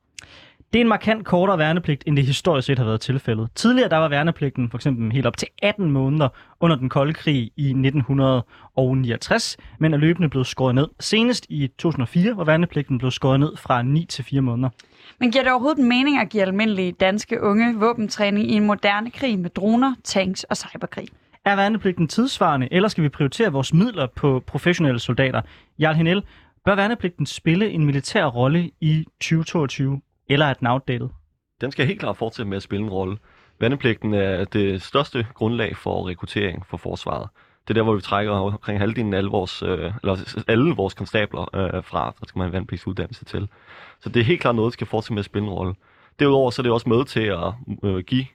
Det 0.77 0.81
er 0.81 0.85
en 0.85 0.89
markant 0.89 1.25
kortere 1.25 1.59
værnepligt, 1.59 2.05
end 2.07 2.17
det 2.17 2.27
historisk 2.27 2.67
set 2.67 2.79
har 2.79 2.85
været 2.85 3.01
tilfældet. 3.01 3.49
Tidligere 3.55 3.89
der 3.89 3.97
var 3.97 4.09
værnepligten 4.09 4.71
for 4.71 4.79
eksempel 4.79 5.13
helt 5.13 5.27
op 5.27 5.37
til 5.37 5.49
18 5.63 5.91
måneder 5.91 6.29
under 6.61 6.77
den 6.77 6.89
kolde 6.89 7.13
krig 7.13 7.51
i 7.57 7.69
1969, 7.69 9.57
men 9.81 9.95
er 9.95 9.99
løbende 9.99 10.29
blevet 10.29 10.47
skåret 10.47 10.75
ned. 10.75 10.89
Senest 11.01 11.47
i 11.49 11.69
2004 11.79 12.37
var 12.37 12.45
værnepligten 12.45 12.99
blevet 12.99 13.13
skåret 13.13 13.41
ned 13.41 13.57
fra 13.57 13.83
9 13.83 14.05
til 14.05 14.25
4 14.25 14.41
måneder. 14.41 14.69
Men 15.21 15.31
giver 15.33 15.45
det 15.45 15.53
overhovedet 15.53 15.85
mening 15.85 16.21
at 16.21 16.29
give 16.29 16.43
almindelige 16.43 16.93
danske 16.93 17.43
unge 17.43 17.79
våbentræning 17.79 18.51
i 18.51 18.55
en 18.55 18.67
moderne 18.67 19.11
krig 19.11 19.39
med 19.39 19.51
droner, 19.51 19.95
tanks 20.05 20.45
og 20.45 20.57
cyberkrig? 20.57 21.09
Er 21.45 21.57
værnepligten 21.57 22.09
tidsvarende, 22.09 22.69
eller 22.71 22.89
skal 22.89 23.05
vi 23.05 23.09
prioritere 23.09 23.53
vores 23.53 23.73
midler 23.73 24.07
på 24.17 24.43
professionelle 24.47 25.01
soldater? 25.01 25.41
Jarl 25.79 25.95
Henel, 25.95 26.23
bør 26.65 26.75
værnepligten 26.75 27.27
spille 27.27 27.71
en 27.71 27.87
militær 27.87 28.27
rolle 28.27 28.71
i 28.81 29.05
2022, 29.21 30.01
eller 30.29 30.47
er 30.47 30.55
den 30.55 30.67
outdated? 30.67 31.09
Den 31.61 31.73
skal 31.73 31.87
helt 31.87 32.01
klart 32.01 32.17
fortsætte 32.17 32.49
med 32.49 32.57
at 32.57 32.63
spille 32.63 32.85
en 32.85 32.91
rolle. 32.91 33.19
Vandepligten 33.61 34.15
er 34.15 34.45
det 34.45 34.83
største 34.83 35.27
grundlag 35.35 35.77
for 35.77 36.09
rekruttering 36.09 36.67
for 36.67 36.77
forsvaret. 36.77 37.29
Det 37.69 37.71
er 37.71 37.75
der, 37.75 37.83
hvor 37.83 37.95
vi 37.95 38.01
trækker 38.01 38.33
omkring 38.33 38.79
halvdelen 38.79 39.15
af 39.15 39.19
alle 39.19 39.31
vores, 39.31 39.63
øh, 39.63 39.93
eller 40.03 40.43
alle 40.49 40.75
vores 40.75 40.95
konstabler 40.95 41.57
øh, 41.57 41.85
fra. 41.85 42.15
Der 42.21 42.27
skal 42.27 42.39
man 42.39 42.47
have 42.47 42.53
vandpligtsuddannelse 42.53 43.25
til. 43.25 43.49
Så 44.01 44.09
det 44.09 44.21
er 44.21 44.25
helt 44.25 44.41
klart 44.41 44.55
noget, 44.55 44.71
der 44.71 44.73
skal 44.73 44.87
fortsætte 44.87 45.13
med 45.13 45.19
at 45.19 45.25
spille 45.25 45.49
en 45.49 45.53
rolle. 45.53 45.75
Derudover 46.19 46.51
så 46.51 46.63
er 46.63 46.65
det 46.65 46.73
også 46.73 46.89
med 46.89 47.05
til 47.05 47.21
at 47.21 47.53
øh, 47.83 47.99
give 48.05 48.27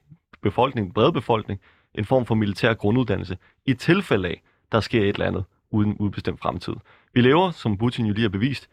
befolkningen, 0.42 0.88
den 0.88 0.94
brede 0.94 1.14
befolkning, 1.14 1.60
en 1.96 2.06
form 2.06 2.26
for 2.26 2.36
militær 2.36 2.74
grunduddannelse, 2.74 3.38
i 3.66 3.74
tilfælde 3.74 4.28
af, 4.28 4.42
der 4.72 4.80
sker 4.80 5.02
et 5.02 5.08
eller 5.08 5.26
andet 5.26 5.44
uden 5.72 5.98
udbestemt 5.98 6.40
fremtid. 6.40 6.74
Vi 7.14 7.22
lever, 7.22 7.52
som 7.52 7.78
Putin 7.78 8.06
jo 8.06 8.14
lige 8.14 8.22
har 8.22 8.30
bevist, 8.30 8.70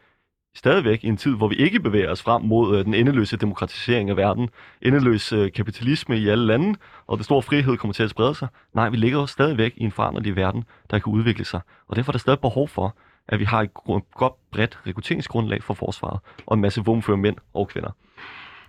stadigvæk 0.59 1.05
i 1.05 1.09
en 1.09 1.16
tid, 1.16 1.37
hvor 1.37 1.49
vi 1.49 1.55
ikke 1.55 1.81
bevæger 1.81 2.11
os 2.11 2.23
frem 2.23 2.42
mod 2.42 2.79
øh, 2.79 2.85
den 2.85 2.94
endeløse 2.94 3.37
demokratisering 3.37 4.11
af 4.11 4.16
verden, 4.16 4.49
endeløs 4.83 5.33
øh, 5.33 5.53
kapitalisme 5.53 6.18
i 6.18 6.29
alle 6.29 6.47
lande, 6.47 6.79
og 7.07 7.16
den 7.16 7.25
store 7.25 7.42
frihed 7.42 7.77
kommer 7.77 7.94
til 7.94 8.03
at 8.03 8.11
sprede 8.11 8.35
sig. 8.35 8.49
Nej, 8.75 8.88
vi 8.88 8.97
ligger 8.97 9.18
også 9.18 9.33
stadigvæk 9.33 9.75
i 9.77 9.85
en 9.85 9.92
foranderlig 9.92 10.37
verden, 10.37 10.64
der 10.90 10.99
kan 10.99 11.12
udvikle 11.12 11.44
sig. 11.44 11.61
Og 11.88 11.97
derfor 11.97 12.11
er 12.11 12.12
der 12.12 12.18
stadig 12.18 12.40
behov 12.40 12.68
for, 12.68 12.97
at 13.29 13.38
vi 13.38 13.44
har 13.44 13.62
et 13.62 13.75
godt 14.14 14.33
bredt 14.53 14.79
rekrutteringsgrundlag 14.87 15.62
for 15.62 15.75
forsvaret, 15.75 16.21
og 16.47 16.55
en 16.55 16.61
masse 16.61 16.85
våbenfører 16.85 17.16
mænd 17.16 17.37
og 17.55 17.68
kvinder. 17.68 17.90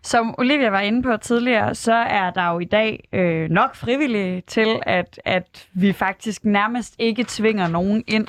Som 0.03 0.35
Olivia 0.37 0.69
var 0.69 0.79
inde 0.79 1.03
på 1.03 1.17
tidligere, 1.17 1.75
så 1.75 1.93
er 1.93 2.31
der 2.31 2.51
jo 2.51 2.59
i 2.59 2.65
dag 2.65 3.07
øh, 3.13 3.49
nok 3.49 3.75
frivillige 3.75 4.41
til, 4.47 4.79
at, 4.81 5.19
at 5.25 5.67
vi 5.73 5.93
faktisk 5.93 6.45
nærmest 6.45 6.95
ikke 6.99 7.25
tvinger 7.27 7.67
nogen 7.67 8.03
ind. 8.07 8.27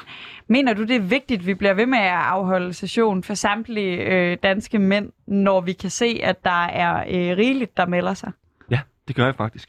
Mener 0.48 0.74
du, 0.74 0.82
det 0.82 0.96
er 0.96 1.00
vigtigt, 1.00 1.40
at 1.40 1.46
vi 1.46 1.54
bliver 1.54 1.74
ved 1.74 1.86
med 1.86 1.98
at 1.98 2.10
afholde 2.10 2.72
session 2.72 3.22
for 3.22 3.34
samtlige 3.34 3.96
øh, 3.96 4.36
danske 4.42 4.78
mænd, 4.78 5.12
når 5.26 5.60
vi 5.60 5.72
kan 5.72 5.90
se, 5.90 6.20
at 6.22 6.44
der 6.44 6.64
er 6.64 7.04
øh, 7.08 7.36
rigeligt, 7.36 7.76
der 7.76 7.86
melder 7.86 8.14
sig? 8.14 8.32
Ja, 8.70 8.80
det 9.08 9.16
gør 9.16 9.24
jeg 9.24 9.34
faktisk. 9.34 9.68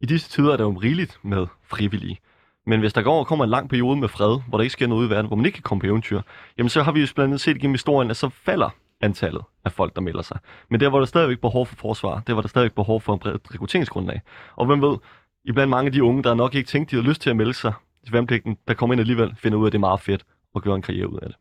I 0.00 0.06
disse 0.06 0.30
tider 0.30 0.52
er 0.52 0.56
der 0.56 0.64
jo 0.64 0.70
rigeligt 0.70 1.18
med 1.22 1.46
frivillige. 1.62 2.18
Men 2.66 2.80
hvis 2.80 2.92
der 2.92 3.02
går 3.02 3.24
kommer 3.24 3.44
en 3.44 3.50
lang 3.50 3.68
periode 3.68 3.96
med 3.96 4.08
fred, 4.08 4.40
hvor 4.48 4.58
der 4.58 4.62
ikke 4.62 4.72
sker 4.72 4.86
noget 4.86 5.06
i 5.06 5.10
verden, 5.10 5.26
hvor 5.26 5.36
man 5.36 5.46
ikke 5.46 5.56
kan 5.56 5.62
komme 5.62 5.80
på 5.80 5.86
eventyr, 5.86 6.20
jamen 6.58 6.68
så 6.68 6.82
har 6.82 6.92
vi 6.92 7.00
jo 7.00 7.06
blandt 7.14 7.28
andet 7.28 7.40
set 7.40 7.60
gennem 7.60 7.74
historien, 7.74 8.10
at 8.10 8.16
så 8.16 8.28
falder 8.28 8.70
antallet 9.04 9.42
af 9.64 9.72
folk, 9.72 9.94
der 9.94 10.00
melder 10.00 10.22
sig. 10.22 10.38
Men 10.70 10.80
der 10.80 10.88
var 10.88 10.98
der 10.98 11.06
stadigvæk 11.06 11.40
behov 11.40 11.66
for 11.66 11.76
forsvar. 11.76 12.22
Der 12.26 12.34
var 12.34 12.40
der 12.40 12.48
stadigvæk 12.48 12.74
behov 12.74 13.00
for 13.00 13.12
en 13.12 13.18
bred 13.18 13.38
rekrutteringsgrundlag. 13.54 14.20
Og 14.56 14.66
hvem 14.66 14.82
ved, 14.82 14.96
iblandt 15.44 15.70
mange 15.70 15.86
af 15.86 15.92
de 15.92 16.04
unge, 16.04 16.22
der 16.22 16.34
nok 16.34 16.54
ikke 16.54 16.68
tænkte, 16.68 16.90
de 16.90 17.00
havde 17.00 17.08
lyst 17.10 17.22
til 17.22 17.30
at 17.30 17.36
melde 17.36 17.54
sig 17.54 17.72
til 18.04 18.12
værnepligten, 18.12 18.56
der 18.68 18.74
kommer 18.74 18.94
ind 18.94 19.00
alligevel, 19.00 19.34
finder 19.36 19.58
ud 19.58 19.64
af, 19.64 19.68
at 19.68 19.72
det 19.72 19.78
er 19.78 19.80
meget 19.80 20.00
fedt 20.00 20.24
og 20.54 20.62
gør 20.62 20.74
en 20.74 20.82
karriere 20.82 21.08
ud 21.08 21.18
af 21.18 21.26
det. 21.26 21.36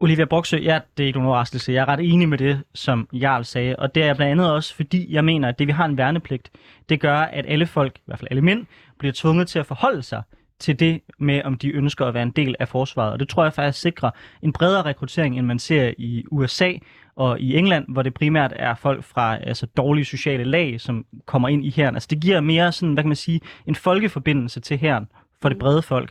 Olivia 0.00 0.24
Broksø, 0.24 0.56
ja, 0.56 0.80
det 0.96 1.02
er 1.02 1.06
ikke 1.06 1.18
nogen 1.18 1.28
overraskelse. 1.28 1.72
Jeg 1.72 1.80
er 1.80 1.88
ret 1.88 2.00
enig 2.00 2.28
med 2.28 2.38
det, 2.38 2.62
som 2.74 3.08
Jarl 3.12 3.44
sagde. 3.44 3.76
Og 3.76 3.94
det 3.94 4.02
er 4.02 4.14
blandt 4.14 4.30
andet 4.30 4.52
også, 4.52 4.74
fordi 4.74 5.14
jeg 5.14 5.24
mener, 5.24 5.48
at 5.48 5.58
det, 5.58 5.66
vi 5.66 5.72
har 5.72 5.84
en 5.84 5.96
værnepligt, 5.96 6.50
det 6.88 7.00
gør, 7.00 7.18
at 7.18 7.44
alle 7.48 7.66
folk, 7.66 7.98
i 7.98 8.02
hvert 8.06 8.18
fald 8.18 8.28
alle 8.30 8.42
mænd, 8.42 8.66
bliver 8.98 9.12
tvunget 9.16 9.48
til 9.48 9.58
at 9.58 9.66
forholde 9.66 10.02
sig 10.02 10.22
til 10.62 10.80
det 10.80 11.00
med, 11.18 11.42
om 11.44 11.58
de 11.58 11.68
ønsker 11.68 12.06
at 12.06 12.14
være 12.14 12.22
en 12.22 12.30
del 12.30 12.54
af 12.60 12.68
forsvaret. 12.68 13.12
Og 13.12 13.20
det 13.20 13.28
tror 13.28 13.42
jeg 13.42 13.52
faktisk 13.52 13.82
sikrer 13.82 14.10
en 14.42 14.52
bredere 14.52 14.82
rekruttering, 14.82 15.38
end 15.38 15.46
man 15.46 15.58
ser 15.58 15.92
i 15.98 16.24
USA 16.30 16.72
og 17.16 17.40
i 17.40 17.56
England, 17.56 17.84
hvor 17.88 18.02
det 18.02 18.14
primært 18.14 18.52
er 18.56 18.74
folk 18.74 19.04
fra 19.04 19.36
altså, 19.36 19.66
dårlige 19.66 20.04
sociale 20.04 20.44
lag, 20.44 20.80
som 20.80 21.04
kommer 21.26 21.48
ind 21.48 21.64
i 21.64 21.70
herren. 21.70 21.94
Altså 21.94 22.08
det 22.10 22.20
giver 22.20 22.40
mere 22.40 22.72
sådan, 22.72 22.92
hvad 22.92 23.02
kan 23.02 23.08
man 23.08 23.16
sige, 23.16 23.40
en 23.66 23.74
folkeforbindelse 23.74 24.60
til 24.60 24.78
herren 24.78 25.08
for 25.42 25.48
det 25.48 25.58
brede 25.58 25.82
folk. 25.82 26.10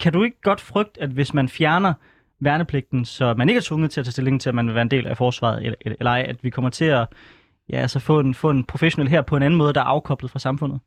Kan 0.00 0.12
du 0.12 0.22
ikke 0.22 0.40
godt 0.42 0.60
frygte, 0.60 1.02
at 1.02 1.10
hvis 1.10 1.34
man 1.34 1.48
fjerner 1.48 1.92
værnepligten, 2.40 3.04
så 3.04 3.34
man 3.34 3.48
ikke 3.48 3.58
er 3.58 3.62
tvunget 3.62 3.90
til 3.90 4.00
at 4.00 4.04
tage 4.06 4.12
stilling 4.12 4.40
til, 4.40 4.48
at 4.48 4.54
man 4.54 4.66
vil 4.66 4.74
være 4.74 4.82
en 4.82 4.90
del 4.90 5.06
af 5.06 5.16
forsvaret, 5.16 5.64
eller, 5.64 5.76
eller 5.80 6.10
ej, 6.10 6.26
at 6.28 6.44
vi 6.44 6.50
kommer 6.50 6.70
til 6.70 6.84
at 6.84 7.06
ja, 7.70 7.76
altså 7.76 7.98
få, 8.00 8.20
en, 8.20 8.34
få 8.34 8.50
en 8.50 8.64
professionel 8.64 9.10
her 9.10 9.22
på 9.22 9.36
en 9.36 9.42
anden 9.42 9.58
måde, 9.58 9.72
der 9.72 9.80
er 9.80 9.84
afkoblet 9.84 10.30
fra 10.30 10.38
samfundet? 10.38 10.80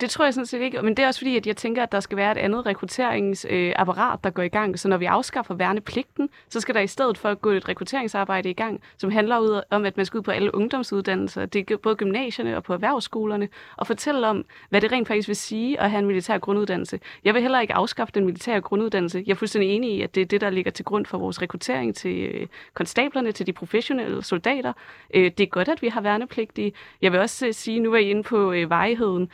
Det 0.00 0.10
tror 0.10 0.24
jeg 0.24 0.34
sådan 0.34 0.46
set 0.46 0.60
ikke, 0.60 0.82
men 0.82 0.96
det 0.96 1.02
er 1.02 1.06
også 1.06 1.20
fordi, 1.20 1.36
at 1.36 1.46
jeg 1.46 1.56
tænker, 1.56 1.82
at 1.82 1.92
der 1.92 2.00
skal 2.00 2.16
være 2.16 2.32
et 2.32 2.38
andet 2.38 2.66
rekrutteringsapparat, 2.66 4.18
øh, 4.18 4.24
der 4.24 4.30
går 4.30 4.42
i 4.42 4.48
gang. 4.48 4.78
Så 4.78 4.88
når 4.88 4.96
vi 4.96 5.04
afskaffer 5.04 5.54
værnepligten, 5.54 6.28
så 6.48 6.60
skal 6.60 6.74
der 6.74 6.80
i 6.80 6.86
stedet 6.86 7.18
for 7.18 7.34
gå 7.34 7.50
et 7.50 7.68
rekrutteringsarbejde 7.68 8.50
i 8.50 8.52
gang, 8.52 8.80
som 8.96 9.10
handler 9.10 9.38
ud 9.38 9.60
om, 9.70 9.84
at 9.84 9.96
man 9.96 10.06
skal 10.06 10.18
ud 10.18 10.22
på 10.22 10.30
alle 10.30 10.54
ungdomsuddannelser, 10.54 11.46
det 11.46 11.70
er 11.70 11.76
både 11.76 11.96
gymnasierne 11.96 12.56
og 12.56 12.64
på 12.64 12.72
erhvervsskolerne, 12.72 13.48
og 13.76 13.86
fortælle 13.86 14.26
om, 14.28 14.44
hvad 14.70 14.80
det 14.80 14.92
rent 14.92 15.08
faktisk 15.08 15.28
vil 15.28 15.36
sige 15.36 15.80
at 15.80 15.90
have 15.90 15.98
en 15.98 16.06
militær 16.06 16.38
grunduddannelse. 16.38 17.00
Jeg 17.24 17.34
vil 17.34 17.42
heller 17.42 17.60
ikke 17.60 17.74
afskaffe 17.74 18.12
den 18.14 18.24
militære 18.24 18.60
grunduddannelse. 18.60 19.24
Jeg 19.26 19.32
er 19.32 19.36
fuldstændig 19.36 19.70
enig 19.70 19.90
i, 19.90 20.02
at 20.02 20.14
det 20.14 20.20
er 20.20 20.26
det, 20.26 20.40
der 20.40 20.50
ligger 20.50 20.70
til 20.70 20.84
grund 20.84 21.06
for 21.06 21.18
vores 21.18 21.42
rekruttering 21.42 21.94
til 21.94 22.18
øh, 22.18 22.46
konstablerne, 22.74 23.32
til 23.32 23.46
de 23.46 23.52
professionelle 23.52 24.22
soldater. 24.22 24.72
Øh, 25.14 25.30
det 25.38 25.40
er 25.40 25.46
godt, 25.46 25.68
at 25.68 25.82
vi 25.82 25.88
har 25.88 26.00
værnepligtige. 26.00 26.72
Jeg 27.02 27.12
vil 27.12 27.20
også 27.20 27.48
sige, 27.52 27.80
nu 27.80 27.92
er 27.92 27.98
I 27.98 28.10
inde 28.10 28.22
på 28.22 28.52
øh, 28.52 28.70
vejheden. 28.70 29.30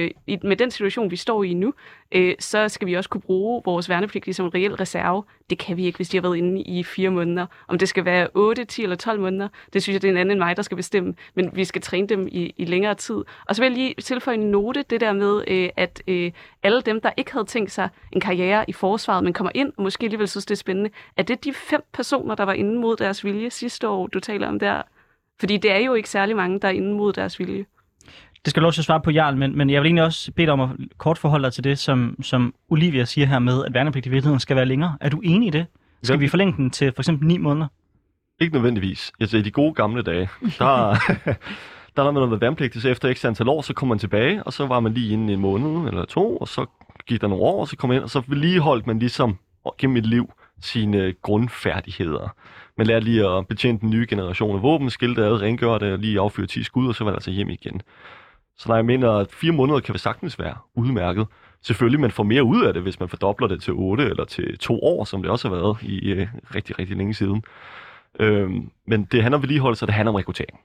Øh, 0.00 0.10
i, 0.26 0.38
med 0.42 0.56
den 0.56 0.70
situation, 0.70 1.10
vi 1.10 1.16
står 1.16 1.44
i 1.44 1.54
nu, 1.54 1.74
øh, 2.12 2.34
så 2.38 2.68
skal 2.68 2.86
vi 2.88 2.94
også 2.94 3.10
kunne 3.10 3.20
bruge 3.20 3.62
vores 3.64 3.88
værnepligtige 3.88 4.34
som 4.34 4.46
en 4.46 4.54
reel 4.54 4.74
reserve. 4.74 5.24
Det 5.50 5.58
kan 5.58 5.76
vi 5.76 5.86
ikke, 5.86 5.96
hvis 5.96 6.08
de 6.08 6.16
har 6.16 6.22
været 6.22 6.36
inde 6.36 6.62
i 6.62 6.84
fire 6.84 7.10
måneder. 7.10 7.46
Om 7.68 7.78
det 7.78 7.88
skal 7.88 8.04
være 8.04 8.28
8, 8.34 8.64
10 8.64 8.82
eller 8.82 8.96
12 8.96 9.20
måneder, 9.20 9.48
det 9.72 9.82
synes 9.82 9.94
jeg, 9.94 10.02
det 10.02 10.08
er 10.08 10.12
en 10.12 10.18
anden 10.18 10.30
end 10.30 10.38
mig, 10.38 10.56
der 10.56 10.62
skal 10.62 10.76
bestemme. 10.76 11.14
Men 11.34 11.50
vi 11.54 11.64
skal 11.64 11.82
træne 11.82 12.06
dem 12.06 12.28
i, 12.30 12.54
i 12.56 12.64
længere 12.64 12.94
tid. 12.94 13.24
Og 13.46 13.56
så 13.56 13.62
vil 13.62 13.68
jeg 13.68 13.78
lige 13.78 13.94
tilføje 13.94 14.36
en 14.36 14.50
note, 14.50 14.82
det 14.82 15.00
der 15.00 15.12
med, 15.12 15.44
øh, 15.48 15.68
at 15.76 16.02
øh, 16.08 16.32
alle 16.62 16.80
dem, 16.80 17.00
der 17.00 17.10
ikke 17.16 17.32
havde 17.32 17.44
tænkt 17.46 17.72
sig 17.72 17.88
en 18.12 18.20
karriere 18.20 18.64
i 18.68 18.72
forsvaret, 18.72 19.24
men 19.24 19.32
kommer 19.32 19.52
ind 19.54 19.72
og 19.76 19.82
måske 19.82 20.04
alligevel 20.04 20.28
synes, 20.28 20.46
det 20.46 20.54
er 20.54 20.56
spændende, 20.56 20.90
er 21.16 21.22
det 21.22 21.44
de 21.44 21.52
fem 21.52 21.80
personer, 21.92 22.34
der 22.34 22.44
var 22.44 22.52
inde 22.52 22.80
mod 22.80 22.96
deres 22.96 23.24
vilje 23.24 23.50
sidste 23.50 23.88
år, 23.88 24.06
du 24.06 24.20
taler 24.20 24.48
om 24.48 24.58
der? 24.58 24.82
Fordi 25.40 25.56
det 25.56 25.72
er 25.72 25.78
jo 25.78 25.94
ikke 25.94 26.10
særlig 26.10 26.36
mange, 26.36 26.60
der 26.60 26.68
er 26.68 26.72
inde 26.72 26.94
mod 26.94 27.12
deres 27.12 27.38
vilje. 27.38 27.66
Det 28.44 28.50
skal 28.50 28.60
du 28.60 28.64
lov 28.64 28.72
til 28.72 28.80
at 28.80 28.84
svare 28.84 29.00
på, 29.00 29.10
Jarl, 29.10 29.36
men, 29.36 29.58
men 29.58 29.70
jeg 29.70 29.82
vil 29.82 29.86
egentlig 29.86 30.04
også 30.04 30.32
bede 30.32 30.46
dig 30.46 30.52
om 30.52 30.60
at 30.60 30.70
kort 30.98 31.18
forholde 31.18 31.44
dig 31.44 31.52
til 31.52 31.64
det, 31.64 31.78
som, 31.78 32.16
som 32.22 32.54
Olivia 32.68 33.04
siger 33.04 33.26
her 33.26 33.38
med, 33.38 33.64
at 33.64 33.74
værnepligt 33.74 34.06
i 34.06 34.08
virkeligheden 34.08 34.40
skal 34.40 34.56
være 34.56 34.66
længere. 34.66 34.96
Er 35.00 35.08
du 35.08 35.20
enig 35.20 35.46
i 35.46 35.50
det? 35.50 35.66
Skal 36.02 36.14
ja. 36.14 36.18
vi 36.18 36.28
forlænge 36.28 36.56
den 36.56 36.70
til 36.70 36.92
for 36.92 37.02
eksempel 37.02 37.28
9 37.28 37.38
måneder? 37.38 37.66
Ikke 38.40 38.54
nødvendigvis. 38.54 39.12
Altså 39.20 39.36
i 39.36 39.42
de 39.42 39.50
gode 39.50 39.74
gamle 39.74 40.02
dage, 40.02 40.28
der, 40.58 40.94
der 41.96 42.02
var 42.02 42.10
man 42.10 42.14
noget 42.14 42.40
værnepligt, 42.40 42.82
så 42.82 42.88
efter 42.88 43.08
ekstra 43.08 43.28
antal 43.28 43.48
år, 43.48 43.62
så 43.62 43.74
kom 43.74 43.88
man 43.88 43.98
tilbage, 43.98 44.42
og 44.42 44.52
så 44.52 44.66
var 44.66 44.80
man 44.80 44.94
lige 44.94 45.12
inde 45.12 45.32
i 45.32 45.34
en 45.34 45.40
måned 45.40 45.88
eller 45.88 46.04
to, 46.04 46.36
og 46.36 46.48
så 46.48 46.66
gik 47.06 47.20
der 47.20 47.28
nogle 47.28 47.44
år, 47.44 47.60
og 47.60 47.68
så 47.68 47.76
kom 47.76 47.88
man 47.88 47.96
ind, 47.96 48.04
og 48.04 48.10
så 48.10 48.22
vedligeholdt 48.26 48.86
man 48.86 48.98
ligesom 48.98 49.38
gennem 49.78 49.96
et 49.96 50.06
liv 50.06 50.32
sine 50.62 51.14
grundfærdigheder. 51.22 52.34
Man 52.78 52.86
lærte 52.86 53.04
lige 53.04 53.28
at 53.28 53.48
betjene 53.48 53.78
den 53.80 53.90
nye 53.90 54.06
generation 54.08 54.56
af 54.56 54.62
våben, 54.62 54.90
skilte 54.90 55.24
ad, 55.24 55.40
rengøre 55.40 55.78
det, 55.78 56.00
lige 56.00 56.20
affyre 56.20 56.46
10 56.46 56.62
skud, 56.62 56.88
og 56.88 56.94
så 56.94 57.04
var 57.04 57.10
det 57.10 57.16
altså 57.16 57.30
hjem 57.30 57.50
igen. 57.50 57.82
Så 58.60 58.68
nej, 58.68 58.76
jeg 58.76 58.84
mener, 58.84 59.10
at 59.10 59.32
fire 59.32 59.52
måneder 59.52 59.80
kan 59.80 59.98
sagtens 59.98 60.38
være 60.38 60.54
udmærket. 60.74 61.26
Selvfølgelig, 61.62 62.00
man 62.00 62.10
får 62.10 62.22
mere 62.22 62.44
ud 62.44 62.64
af 62.64 62.74
det, 62.74 62.82
hvis 62.82 63.00
man 63.00 63.08
fordobler 63.08 63.48
det 63.48 63.62
til 63.62 63.72
8 63.72 64.04
eller 64.04 64.24
til 64.24 64.58
to 64.58 64.80
år, 64.82 65.04
som 65.04 65.22
det 65.22 65.30
også 65.30 65.48
har 65.48 65.56
været 65.56 65.82
i 65.82 66.12
øh, 66.12 66.28
rigtig, 66.54 66.78
rigtig 66.78 66.96
længe 66.96 67.14
siden. 67.14 67.42
Øhm, 68.20 68.70
men 68.86 69.04
det 69.04 69.22
handler 69.22 69.38
om 69.38 69.42
vedligeholdelse, 69.42 69.84
og 69.84 69.86
det 69.86 69.94
handler 69.94 70.12
om 70.12 70.14
rekruttering. 70.14 70.60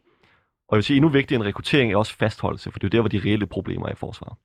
Og 0.68 0.76
jeg 0.76 0.78
vil 0.78 0.84
sige, 0.84 0.98
endnu 0.98 1.10
vigtigere 1.10 1.40
end 1.40 1.48
rekruttering 1.48 1.94
er 1.94 1.98
også 1.98 2.16
fastholdelse, 2.18 2.72
for 2.72 2.80
det 2.80 2.84
er 2.84 2.88
jo 2.88 2.98
der, 2.98 3.02
hvor 3.02 3.10
de 3.10 3.30
reelle 3.30 3.46
problemer 3.46 3.88
er 3.88 3.92
i 3.92 3.96
forsvaret. 3.96 4.38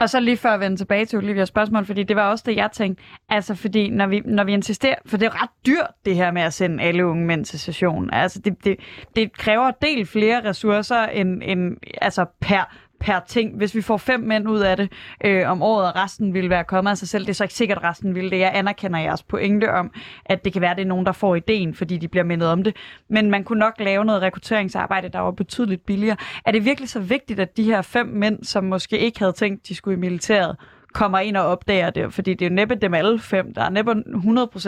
Og 0.00 0.10
så 0.10 0.20
lige 0.20 0.36
før 0.36 0.50
at 0.50 0.60
vende 0.60 0.76
tilbage 0.76 1.06
til 1.06 1.18
Olivias 1.18 1.48
spørgsmål, 1.48 1.86
fordi 1.86 2.02
det 2.02 2.16
var 2.16 2.30
også 2.30 2.44
det, 2.46 2.56
jeg 2.56 2.70
tænkte. 2.72 3.02
Altså, 3.28 3.54
fordi 3.54 3.90
når 3.90 4.06
vi, 4.06 4.22
når 4.24 4.44
vi 4.44 4.52
insisterer, 4.52 4.94
for 5.06 5.16
det 5.16 5.26
er 5.26 5.42
ret 5.42 5.50
dyrt, 5.66 5.90
det 6.04 6.16
her 6.16 6.30
med 6.30 6.42
at 6.42 6.52
sende 6.52 6.82
alle 6.82 7.06
unge 7.06 7.26
mænd 7.26 7.44
til 7.44 7.60
session. 7.60 8.10
Altså, 8.12 8.38
det, 8.38 8.64
det, 8.64 8.76
det 9.16 9.32
kræver 9.32 9.70
del 9.70 10.06
flere 10.06 10.48
ressourcer 10.48 11.06
end, 11.06 11.42
end 11.44 11.76
altså 12.00 12.24
per 12.40 12.76
per 13.02 13.20
ting. 13.26 13.56
Hvis 13.56 13.74
vi 13.74 13.82
får 13.82 13.96
fem 13.96 14.20
mænd 14.20 14.48
ud 14.48 14.60
af 14.60 14.76
det 14.76 14.92
øh, 15.24 15.50
om 15.50 15.62
året, 15.62 15.86
og 15.86 15.96
resten 15.96 16.34
vil 16.34 16.50
være 16.50 16.64
kommet 16.64 16.90
af 16.90 16.98
sig 16.98 17.08
selv, 17.08 17.24
det 17.24 17.30
er 17.30 17.34
så 17.34 17.44
ikke 17.44 17.54
sikkert, 17.54 17.78
at 17.78 17.84
resten 17.84 18.14
vil 18.14 18.30
det. 18.30 18.38
Jeg 18.38 18.50
anerkender 18.54 18.98
jeres 18.98 19.22
pointe 19.22 19.72
om, 19.72 19.90
at 20.24 20.44
det 20.44 20.52
kan 20.52 20.62
være, 20.62 20.70
at 20.70 20.76
det 20.76 20.82
er 20.82 20.88
nogen, 20.88 21.06
der 21.06 21.12
får 21.12 21.34
ideen, 21.34 21.74
fordi 21.74 21.96
de 21.96 22.08
bliver 22.08 22.24
mindet 22.24 22.48
om 22.48 22.64
det. 22.64 22.76
Men 23.08 23.30
man 23.30 23.44
kunne 23.44 23.58
nok 23.58 23.74
lave 23.78 24.04
noget 24.04 24.22
rekrutteringsarbejde, 24.22 25.08
der 25.08 25.18
var 25.18 25.30
betydeligt 25.30 25.86
billigere. 25.86 26.16
Er 26.46 26.52
det 26.52 26.64
virkelig 26.64 26.88
så 26.88 27.00
vigtigt, 27.00 27.40
at 27.40 27.56
de 27.56 27.62
her 27.62 27.82
fem 27.82 28.06
mænd, 28.06 28.44
som 28.44 28.64
måske 28.64 28.98
ikke 28.98 29.18
havde 29.18 29.32
tænkt, 29.32 29.68
de 29.68 29.74
skulle 29.74 29.96
i 29.96 30.00
militæret, 30.00 30.56
kommer 30.94 31.18
ind 31.18 31.36
og 31.36 31.44
opdager 31.44 31.90
det, 31.90 32.14
fordi 32.14 32.34
det 32.34 32.44
er 32.44 32.50
jo 32.50 32.54
næppe 32.54 32.74
dem 32.74 32.94
alle 32.94 33.18
fem. 33.18 33.54
Der 33.54 33.62
er 33.62 33.70
næppe 33.70 33.92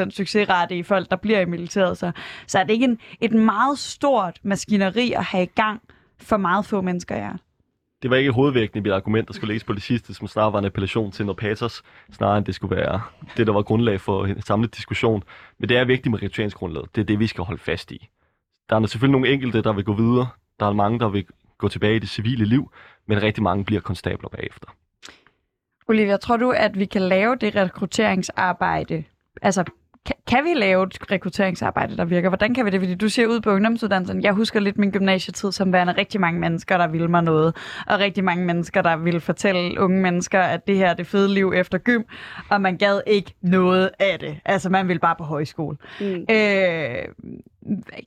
100% 0.07 0.11
succesrate 0.11 0.77
i 0.77 0.83
folk, 0.83 1.11
der 1.11 1.17
bliver 1.17 1.41
i 1.41 1.45
militæret. 1.45 1.99
Så, 1.99 2.13
så 2.47 2.59
er 2.59 2.65
det 2.65 2.73
ikke 2.73 2.85
en, 2.85 2.99
et 3.21 3.33
meget 3.33 3.79
stort 3.79 4.41
maskineri 4.43 5.13
at 5.13 5.25
have 5.25 5.45
i 5.45 5.51
gang 5.55 5.81
for 6.21 6.37
meget 6.37 6.67
få 6.67 6.81
mennesker, 6.81 7.17
ja 7.17 7.31
det 8.05 8.11
var 8.11 8.17
ikke 8.17 8.33
hovedvægten 8.33 8.79
i 8.79 8.83
mit 8.83 8.93
argument, 8.93 9.29
der 9.29 9.35
skulle 9.35 9.49
lægges 9.49 9.65
på 9.65 9.73
det 9.73 9.83
sidste, 9.83 10.15
som 10.15 10.27
snarere 10.27 10.53
var 10.53 10.59
en 10.59 10.65
appellation 10.65 11.13
til 11.13 11.27
noget 11.27 11.39
patos, 11.39 11.83
snarere 12.13 12.39
end 12.39 12.45
det 12.47 12.55
skulle 12.55 12.77
være 12.77 13.03
det, 13.37 13.47
der 13.47 13.53
var 13.53 13.63
grundlag 13.63 14.01
for 14.01 14.27
en 14.27 14.43
samlet 14.43 14.77
diskussion. 14.77 15.23
Men 15.59 15.69
det 15.69 15.77
er 15.77 15.85
vigtigt 15.85 16.11
med 16.11 16.23
rekrutteringsgrundlaget. 16.23 16.95
Det 16.95 17.01
er 17.01 17.05
det, 17.05 17.19
vi 17.19 17.27
skal 17.27 17.45
holde 17.45 17.61
fast 17.61 17.93
i. 17.93 18.09
Der 18.71 18.81
er 18.81 18.87
selvfølgelig 18.87 19.13
nogle 19.13 19.33
enkelte, 19.33 19.63
der 19.63 19.73
vil 19.73 19.85
gå 19.85 19.93
videre. 19.93 20.29
Der 20.61 20.67
er 20.67 20.73
mange, 20.73 20.99
der 20.99 21.09
vil 21.09 21.27
gå 21.59 21.69
tilbage 21.69 21.97
i 21.97 21.99
det 21.99 22.09
civile 22.09 22.45
liv, 22.45 22.73
men 23.07 23.23
rigtig 23.23 23.43
mange 23.43 23.65
bliver 23.65 23.81
konstabler 23.81 24.29
bagefter. 24.29 24.69
Olivia, 25.89 26.17
tror 26.17 26.37
du, 26.37 26.51
at 26.51 26.79
vi 26.79 26.85
kan 26.85 27.03
lave 27.03 27.37
det 27.37 27.57
rekrutteringsarbejde? 27.57 29.05
Altså, 29.43 29.65
kan, 30.07 30.17
kan 30.27 30.45
vi 30.45 30.55
lave 30.55 30.83
et 30.83 31.11
rekrutteringsarbejde, 31.11 31.97
der 31.97 32.05
virker? 32.05 32.29
Hvordan 32.29 32.55
kan 32.55 32.65
vi 32.65 32.71
det? 32.71 32.81
Fordi 32.81 32.95
du 32.95 33.09
siger 33.09 33.29
ud 33.29 33.41
på 33.41 33.51
ungdomsuddannelsen, 33.51 34.23
jeg 34.23 34.33
husker 34.33 34.61
lidt 34.61 34.79
min 34.79 34.91
gymnasietid 34.91 35.53
som 35.53 35.73
værende 35.73 35.93
rigtig 35.99 36.21
mange 36.21 36.41
mennesker, 36.41 36.79
der 36.79 36.87
ville 36.87 37.09
mig 37.09 37.23
noget, 37.23 37.57
og 37.87 37.99
rigtig 37.99 38.25
mange 38.25 38.45
mennesker, 38.45 38.83
der 38.83 38.97
ville 38.97 39.21
fortælle 39.21 39.81
unge 39.81 40.03
mennesker, 40.03 40.41
at 40.41 40.67
det 40.67 40.77
her 40.77 40.87
er 40.87 40.95
det 40.95 41.07
fede 41.07 41.35
liv 41.35 41.53
efter 41.57 41.79
gym, 41.79 42.03
og 42.49 42.61
man 42.61 42.77
gad 42.77 43.01
ikke 43.07 43.35
noget 43.41 43.91
af 43.99 44.19
det. 44.19 44.41
Altså, 44.45 44.71
man 44.71 44.89
ville 44.89 45.01
bare 45.01 45.15
på 45.19 45.25
højskole. 45.25 45.77
Mm. 46.01 46.27
Øh, 46.31 47.05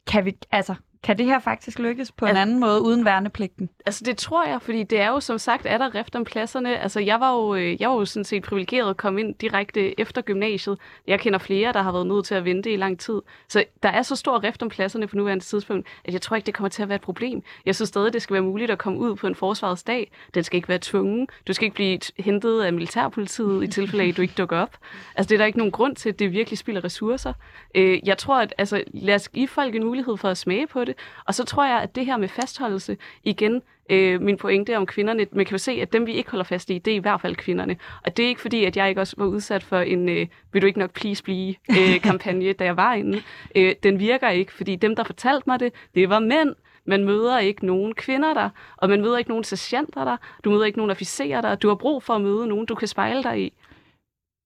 kan 0.08 0.26
vi, 0.26 0.38
altså, 0.52 0.76
kan 1.08 1.18
det 1.18 1.26
her 1.26 1.40
faktisk 1.40 1.80
lykkes 1.80 2.12
på 2.12 2.26
en 2.26 2.30
Altså- 2.30 2.42
anden 2.42 2.60
måde 2.60 2.82
uden 2.82 3.06
værnepligten? 3.06 3.70
Altså 3.86 4.04
det 4.06 4.18
tror 4.18 4.48
jeg, 4.48 4.62
fordi 4.62 4.84
det 4.84 5.00
er 5.00 5.08
jo 5.10 5.20
som 5.20 5.38
sagt, 5.38 5.66
er 5.66 5.78
der 5.78 5.96
rift 5.96 6.16
om 6.16 6.24
pladserne. 6.24 6.80
Altså 6.80 7.00
jeg 7.00 7.20
var 7.20 7.34
jo, 7.34 7.56
øh, 7.56 7.82
jeg 7.82 7.90
var 7.90 7.96
jo 7.96 8.06
sådan 8.06 8.24
set 8.24 8.44
privilegeret 8.44 8.90
at 8.90 8.98
komme 8.98 9.20
ind 9.22 9.36
direkte 9.36 10.00
efter 10.00 10.22
gymnasiet. 10.22 10.78
Jeg 11.08 11.20
kender 11.20 11.40
flere, 11.40 11.74
der 11.74 11.82
har 11.82 11.92
været 11.92 12.08
nødt 12.08 12.26
til 12.26 12.36
at 12.36 12.46
vente 12.46 12.72
i 12.72 12.76
lang 12.76 13.00
tid. 13.00 13.22
Så 13.48 13.64
der 13.84 13.90
er 13.90 14.02
så 14.02 14.16
stor 14.16 14.44
rift 14.44 14.64
om 14.64 14.70
pladserne 14.70 15.08
på 15.08 15.16
nuværende 15.16 15.44
tidspunkt, 15.44 15.88
at 16.06 16.14
jeg 16.14 16.22
tror 16.22 16.36
ikke, 16.36 16.46
det 16.46 16.54
kommer 16.54 16.70
til 16.70 16.82
at 16.84 16.90
være 16.90 16.96
et 16.96 17.02
problem. 17.02 17.44
Jeg 17.66 17.76
synes 17.76 17.90
stadig, 17.90 18.14
det 18.14 18.22
skal 18.22 18.34
være 18.34 18.44
muligt 18.44 18.72
at 18.72 18.78
komme 18.78 19.00
ud 19.00 19.16
på 19.16 19.28
en 19.28 19.36
forsvarets 19.36 19.84
dag. 19.84 20.12
Den 20.34 20.44
skal 20.44 20.58
ikke 20.58 20.70
være 20.70 20.80
tvungen. 20.82 21.28
Du 21.48 21.54
skal 21.54 21.66
ikke 21.66 21.76
blive 21.76 22.00
hentet 22.20 22.62
af 22.62 22.74
militærpolitiet 22.74 23.64
i 23.64 23.68
tilfælde 23.68 24.04
af, 24.04 24.08
at 24.08 24.18
du 24.18 24.22
ikke 24.22 24.34
dukker 24.38 24.58
op. 24.58 24.78
Altså 25.16 25.30
det 25.30 25.36
er 25.36 25.38
der 25.38 25.46
ikke 25.46 25.58
nogen 25.58 25.72
grund 25.72 25.96
til. 25.96 26.20
Det 26.20 26.26
er 26.26 26.30
virkelig 26.30 26.58
spild 26.58 26.78
af 26.78 26.84
ressourcer. 26.84 27.34
Øh, 27.76 28.00
jeg 28.08 28.18
tror, 28.18 28.36
at 28.36 28.54
altså, 28.58 28.84
lad 28.94 29.16
os 29.16 29.30
give 29.30 29.48
folk 29.48 29.76
en 29.76 29.84
mulighed 29.84 30.18
for 30.18 30.30
at 30.30 30.38
smage 30.38 30.68
på 30.68 30.84
det. 30.84 30.97
Og 31.26 31.34
så 31.36 31.44
tror 31.46 31.66
jeg, 31.66 31.82
at 31.82 31.96
det 31.96 32.06
her 32.06 32.18
med 32.18 32.28
fastholdelse, 32.28 32.98
igen, 33.24 33.62
øh, 33.90 34.22
min 34.22 34.38
pointe 34.38 34.78
om 34.78 34.86
kvinderne, 34.86 35.26
man 35.32 35.46
kan 35.46 35.52
jo 35.52 35.58
se, 35.58 35.72
at 35.72 35.94
dem 35.94 36.06
vi 36.06 36.14
ikke 36.14 36.32
holder 36.32 36.44
fast 36.44 36.70
i, 36.70 36.78
det 36.78 36.92
er 36.92 36.96
i 36.96 37.00
hvert 37.00 37.22
fald 37.22 37.36
kvinderne. 37.36 37.76
Og 38.06 38.18
det 38.18 38.26
er 38.26 38.30
ikke 38.30 38.42
fordi, 38.42 38.66
at 38.66 38.78
jeg 38.78 38.90
ikke 38.90 39.02
også 39.02 39.16
var 39.18 39.26
udsat 39.26 39.64
for 39.64 39.80
en 39.80 40.10
øh, 40.10 40.28
vil 40.54 40.62
du 40.62 40.68
ikke 40.68 40.80
nok 40.80 40.94
please 40.94 41.24
blive 41.24 41.56
øh, 41.72 42.02
kampagne, 42.10 42.54
da 42.54 42.64
jeg 42.64 42.78
var 42.78 42.94
inde. 42.94 43.22
Øh, 43.56 43.76
den 43.84 44.00
virker 44.00 44.30
ikke, 44.30 44.54
fordi 44.54 44.76
dem, 44.76 44.96
der 44.96 45.04
fortalte 45.04 45.44
mig 45.48 45.60
det, 45.60 45.74
det 45.96 46.10
var 46.10 46.20
mænd. 46.20 46.56
Man 46.90 47.06
møder 47.06 47.40
ikke 47.40 47.66
nogen 47.66 47.94
kvinder 47.96 48.34
der, 48.34 48.50
og 48.78 48.90
man 48.90 49.02
møder 49.02 49.18
ikke 49.18 49.30
nogen 49.30 49.44
sergeanter 49.44 50.06
der, 50.06 50.18
du 50.44 50.50
møder 50.50 50.66
ikke 50.66 50.78
nogen 50.80 50.92
officerer 50.92 51.42
der, 51.42 51.56
du 51.56 51.68
har 51.68 51.76
brug 51.76 52.04
for 52.04 52.14
at 52.14 52.22
møde 52.22 52.48
nogen, 52.48 52.66
du 52.66 52.76
kan 52.76 52.88
spejle 52.88 53.24
dig 53.24 53.42
i. 53.42 53.54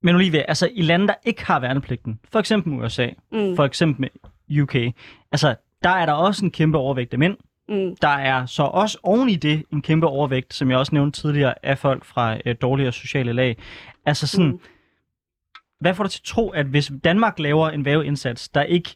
Men 0.03 0.15
Olivia, 0.15 0.41
altså 0.47 0.69
i 0.73 0.81
lande, 0.81 1.07
der 1.07 1.13
ikke 1.25 1.45
har 1.45 1.59
værnepligten, 1.59 2.19
for 2.31 2.39
eksempel 2.39 2.73
USA, 2.73 3.07
Mm. 3.31 3.55
for 3.55 3.63
eksempel 3.63 4.09
UK, 4.61 4.75
altså 5.31 5.55
der 5.83 5.89
er 5.89 6.05
der 6.05 6.13
også 6.13 6.45
en 6.45 6.51
kæmpe 6.51 6.77
overvægt 6.77 7.13
af 7.13 7.19
mænd. 7.19 7.37
Mm. 7.69 7.95
Der 8.01 8.07
er 8.07 8.45
så 8.45 8.63
også 8.63 8.97
oven 9.03 9.29
i 9.29 9.35
det 9.35 9.63
en 9.73 9.81
kæmpe 9.81 10.07
overvægt, 10.07 10.53
som 10.53 10.69
jeg 10.69 10.77
også 10.77 10.95
nævnte 10.95 11.21
tidligere, 11.21 11.65
af 11.65 11.77
folk 11.77 12.05
fra 12.05 12.37
øh, 12.45 12.55
dårligere 12.61 12.91
sociale 12.91 13.33
lag. 13.33 13.57
Altså 14.05 14.27
sådan, 14.27 14.47
Mm. 14.47 14.59
hvad 15.79 15.93
får 15.93 16.03
dig 16.03 16.11
til 16.11 16.19
at 16.19 16.25
tro, 16.25 16.49
at 16.49 16.65
hvis 16.65 16.91
Danmark 17.03 17.39
laver 17.39 17.69
en 17.69 17.85
væveindsats, 17.85 18.49
der 18.49 18.63
ikke 18.63 18.95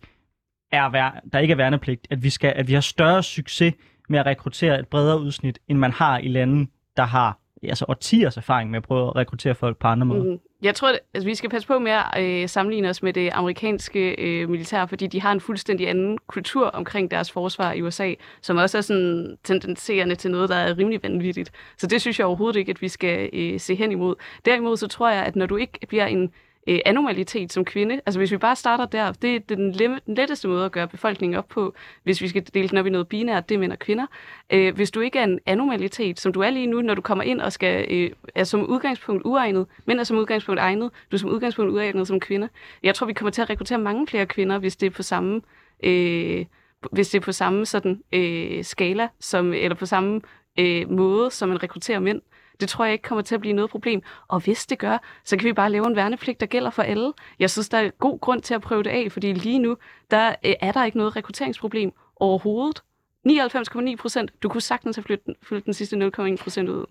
er, 0.71 0.89
vær- 0.89 1.21
der 1.33 1.39
ikke 1.39 1.51
er 1.51 1.55
værnepligt, 1.55 2.07
at 2.09 2.23
vi, 2.23 2.29
skal, 2.29 2.53
at 2.55 2.67
vi 2.67 2.73
har 2.73 2.81
større 2.81 3.23
succes 3.23 3.73
med 4.09 4.19
at 4.19 4.25
rekruttere 4.25 4.79
et 4.79 4.87
bredere 4.87 5.19
udsnit, 5.21 5.59
end 5.67 5.77
man 5.77 5.91
har 5.91 6.17
i 6.17 6.27
lande, 6.27 6.67
der 6.97 7.03
har 7.03 7.39
altså 7.69 7.85
årtiers 7.87 8.37
erfaring 8.37 8.69
med 8.69 8.77
at 8.77 8.83
prøve 8.83 9.07
at 9.07 9.15
rekruttere 9.15 9.55
folk 9.55 9.77
på 9.77 9.87
andre 9.87 10.05
måder. 10.05 10.23
Mm. 10.23 10.39
Jeg 10.61 10.75
tror, 10.75 10.89
at 10.89 10.99
altså, 11.13 11.27
vi 11.27 11.35
skal 11.35 11.49
passe 11.49 11.67
på 11.67 11.79
med 11.79 11.91
at 11.91 12.23
øh, 12.23 12.49
sammenligne 12.49 12.89
os 12.89 13.03
med 13.03 13.13
det 13.13 13.29
amerikanske 13.33 14.15
øh, 14.21 14.49
militær, 14.49 14.85
fordi 14.85 15.07
de 15.07 15.21
har 15.21 15.31
en 15.31 15.39
fuldstændig 15.39 15.89
anden 15.89 16.17
kultur 16.27 16.65
omkring 16.65 17.11
deres 17.11 17.31
forsvar 17.31 17.73
i 17.73 17.81
USA, 17.81 18.13
som 18.41 18.57
også 18.57 18.77
er 18.77 18.81
sådan 18.81 19.37
tendenserende 19.43 20.15
til 20.15 20.31
noget, 20.31 20.49
der 20.49 20.55
er 20.55 20.77
rimelig 20.77 21.03
vanvittigt. 21.03 21.51
Så 21.77 21.87
det 21.87 22.01
synes 22.01 22.19
jeg 22.19 22.27
overhovedet 22.27 22.59
ikke, 22.59 22.69
at 22.69 22.81
vi 22.81 22.87
skal 22.87 23.29
øh, 23.33 23.59
se 23.59 23.75
hen 23.75 23.91
imod. 23.91 24.15
Derimod 24.45 24.77
så 24.77 24.87
tror 24.87 25.09
jeg, 25.09 25.25
at 25.25 25.35
når 25.35 25.45
du 25.45 25.55
ikke 25.55 25.79
bliver 25.87 26.05
en 26.05 26.31
øh, 26.67 26.79
anormalitet 26.85 27.53
som 27.53 27.65
kvinde, 27.65 28.01
altså 28.05 28.19
hvis 28.19 28.31
vi 28.31 28.37
bare 28.37 28.55
starter 28.55 28.85
der, 28.85 29.11
det 29.11 29.35
er 29.35 29.39
den, 29.39 29.73
den 29.73 30.15
letteste 30.15 30.47
måde 30.47 30.65
at 30.65 30.71
gøre 30.71 30.87
befolkningen 30.87 31.37
op 31.37 31.47
på, 31.47 31.73
hvis 32.03 32.21
vi 32.21 32.27
skal 32.27 32.47
dele 32.53 32.69
den 32.69 32.77
op 32.77 32.87
i 32.87 32.89
noget 32.89 33.07
binært, 33.07 33.49
det 33.49 33.55
er 33.55 33.59
mænd 33.59 33.71
og 33.71 33.79
kvinder. 33.79 34.05
Øh, 34.49 34.75
hvis 34.75 34.91
du 34.91 34.99
ikke 34.99 35.19
er 35.19 35.23
en 35.23 35.39
anomalitet, 35.45 36.19
som 36.19 36.33
du 36.33 36.41
er 36.41 36.49
lige 36.49 36.67
nu, 36.67 36.81
når 36.81 36.95
du 36.95 37.01
kommer 37.01 37.23
ind 37.23 37.41
og 37.41 37.51
skal, 37.51 37.85
øh, 37.89 38.11
er 38.35 38.43
som 38.43 38.65
udgangspunkt 38.65 39.21
uegnet, 39.25 39.67
mænd 39.85 39.99
er 39.99 40.03
som 40.03 40.17
udgangspunkt 40.17 40.59
egnet, 40.59 40.91
du 41.11 41.15
er 41.15 41.19
som 41.19 41.29
udgangspunkt 41.29 41.71
uegnet 41.71 42.07
som 42.07 42.19
kvinde. 42.19 42.49
Jeg 42.83 42.95
tror, 42.95 43.07
vi 43.07 43.13
kommer 43.13 43.31
til 43.31 43.41
at 43.41 43.49
rekruttere 43.49 43.79
mange 43.79 44.07
flere 44.07 44.25
kvinder, 44.25 44.57
hvis 44.57 44.75
det 44.75 44.87
er 44.87 44.91
på 44.91 45.03
samme, 45.03 45.41
øh, 45.83 46.45
hvis 46.91 47.09
det 47.09 47.17
er 47.17 47.25
på 47.25 47.31
samme 47.31 47.65
sådan, 47.65 48.01
øh, 48.13 48.63
skala, 48.63 49.07
som, 49.19 49.53
eller 49.53 49.75
på 49.75 49.85
samme 49.85 50.21
øh, 50.59 50.91
måde, 50.91 51.31
som 51.31 51.49
man 51.49 51.63
rekrutterer 51.63 51.99
mænd. 51.99 52.21
Det 52.59 52.69
tror 52.69 52.85
jeg 52.85 52.93
ikke 52.93 53.03
kommer 53.03 53.21
til 53.21 53.35
at 53.35 53.41
blive 53.41 53.53
noget 53.53 53.71
problem. 53.71 54.01
Og 54.27 54.39
hvis 54.39 54.65
det 54.65 54.79
gør, 54.79 54.97
så 55.23 55.37
kan 55.37 55.45
vi 55.47 55.53
bare 55.53 55.69
lave 55.71 55.87
en 55.87 55.95
værnepligt, 55.95 56.39
der 56.39 56.45
gælder 56.45 56.69
for 56.69 56.83
alle. 56.83 57.13
Jeg 57.39 57.49
synes, 57.49 57.69
der 57.69 57.77
er 57.77 57.89
god 57.89 58.19
grund 58.19 58.41
til 58.41 58.53
at 58.53 58.61
prøve 58.61 58.83
det 58.83 58.89
af, 58.89 59.11
fordi 59.11 59.33
lige 59.33 59.59
nu, 59.59 59.77
der 60.11 60.29
øh, 60.45 60.53
er 60.61 60.71
der 60.71 60.85
ikke 60.85 60.97
noget 60.97 61.15
rekrutteringsproblem 61.15 61.91
overhovedet. 62.15 62.83
99,9 63.29 63.95
procent. 63.95 64.31
Du 64.43 64.49
kunne 64.49 64.61
sagtens 64.61 64.95
have 64.95 65.03
flyttet, 65.03 65.35
flyttet 65.43 65.65
den 65.65 65.73
sidste 65.73 65.95
0,1 65.97 66.35
procent 66.43 66.69
ud. 66.69 66.85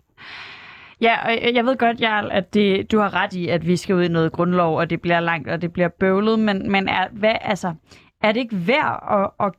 Ja, 1.00 1.24
og 1.26 1.30
jeg- 1.32 1.54
jeg 1.54 1.64
ved 1.66 1.76
godt, 1.76 2.00
Jarl, 2.00 2.28
at 2.32 2.54
det, 2.54 2.92
du 2.92 2.98
har 2.98 3.14
ret 3.14 3.32
i, 3.32 3.48
at 3.48 3.66
vi 3.66 3.76
skal 3.76 3.94
ud 3.94 4.02
i 4.04 4.08
noget 4.08 4.32
grundlov, 4.32 4.78
og 4.78 4.90
det 4.90 5.00
bliver 5.00 5.20
langt, 5.20 5.48
og 5.48 5.62
det 5.62 5.72
bliver 5.72 5.88
bøvlet, 5.88 6.38
men, 6.38 6.70
men 6.72 6.88
er, 6.88 7.08
hvad, 7.12 7.34
altså, 7.40 7.74
er 8.22 8.32
det 8.32 8.40
ikke 8.40 8.66
værd 8.66 9.02
at, 9.40 9.46
at, 9.46 9.52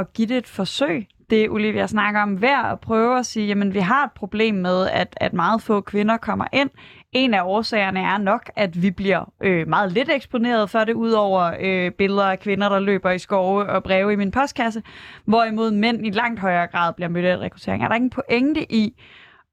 at 0.00 0.12
give 0.12 0.28
det 0.28 0.36
et 0.36 0.46
forsøg? 0.46 1.06
Det 1.30 1.50
Olivia 1.50 1.86
snakker 1.86 2.20
om, 2.20 2.42
værd 2.42 2.72
at 2.72 2.80
prøve 2.80 3.18
at 3.18 3.26
sige, 3.26 3.46
jamen 3.46 3.74
vi 3.74 3.78
har 3.78 4.04
et 4.04 4.12
problem 4.12 4.54
med, 4.54 4.88
at, 4.88 5.14
at 5.16 5.32
meget 5.32 5.62
få 5.62 5.80
kvinder 5.80 6.16
kommer 6.16 6.44
ind. 6.52 6.70
En 7.12 7.34
af 7.34 7.42
årsagerne 7.42 8.00
er 8.00 8.18
nok, 8.18 8.50
at 8.56 8.82
vi 8.82 8.90
bliver 8.90 9.32
øh, 9.42 9.68
meget 9.68 9.92
lidt 9.92 10.10
eksponeret 10.10 10.70
for 10.70 10.78
det, 10.78 10.94
udover 10.94 11.52
øh, 11.60 11.92
billeder 11.92 12.24
af 12.24 12.40
kvinder, 12.40 12.68
der 12.68 12.78
løber 12.78 13.10
i 13.10 13.18
skove 13.18 13.66
og 13.66 13.82
breve 13.82 14.12
i 14.12 14.16
min 14.16 14.30
postkasse, 14.30 14.82
hvorimod 15.24 15.70
mænd 15.70 16.06
i 16.06 16.10
langt 16.10 16.40
højere 16.40 16.66
grad 16.66 16.92
bliver 16.92 17.08
mødt 17.08 17.24
af 17.24 17.38
rekruttering. 17.38 17.84
Er 17.84 17.88
der 17.88 17.94
ikke 17.94 18.04
en 18.04 18.10
pointe 18.10 18.72
i, 18.72 19.02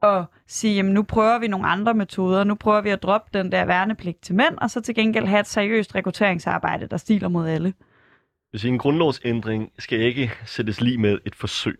at 0.01 0.23
sige, 0.47 0.75
jamen 0.75 0.93
nu 0.93 1.03
prøver 1.03 1.39
vi 1.39 1.47
nogle 1.47 1.67
andre 1.67 1.93
metoder, 1.93 2.43
nu 2.43 2.55
prøver 2.55 2.81
vi 2.81 2.89
at 2.89 3.03
droppe 3.03 3.29
den 3.39 3.51
der 3.51 3.65
værnepligt 3.65 4.21
til 4.23 4.35
mænd, 4.35 4.57
og 4.61 4.69
så 4.69 4.81
til 4.81 4.95
gengæld 4.95 5.25
have 5.25 5.39
et 5.39 5.47
seriøst 5.47 5.95
rekrutteringsarbejde, 5.95 6.87
der 6.87 6.97
stiler 6.97 7.27
mod 7.27 7.47
alle 7.47 7.73
vil 8.55 8.59
sige, 8.59 8.71
en 8.71 8.77
grundlovsændring 8.77 9.71
skal 9.79 10.01
ikke 10.01 10.31
sættes 10.45 10.81
lige 10.81 10.97
med 10.97 11.19
et 11.25 11.35
forsøg. 11.35 11.79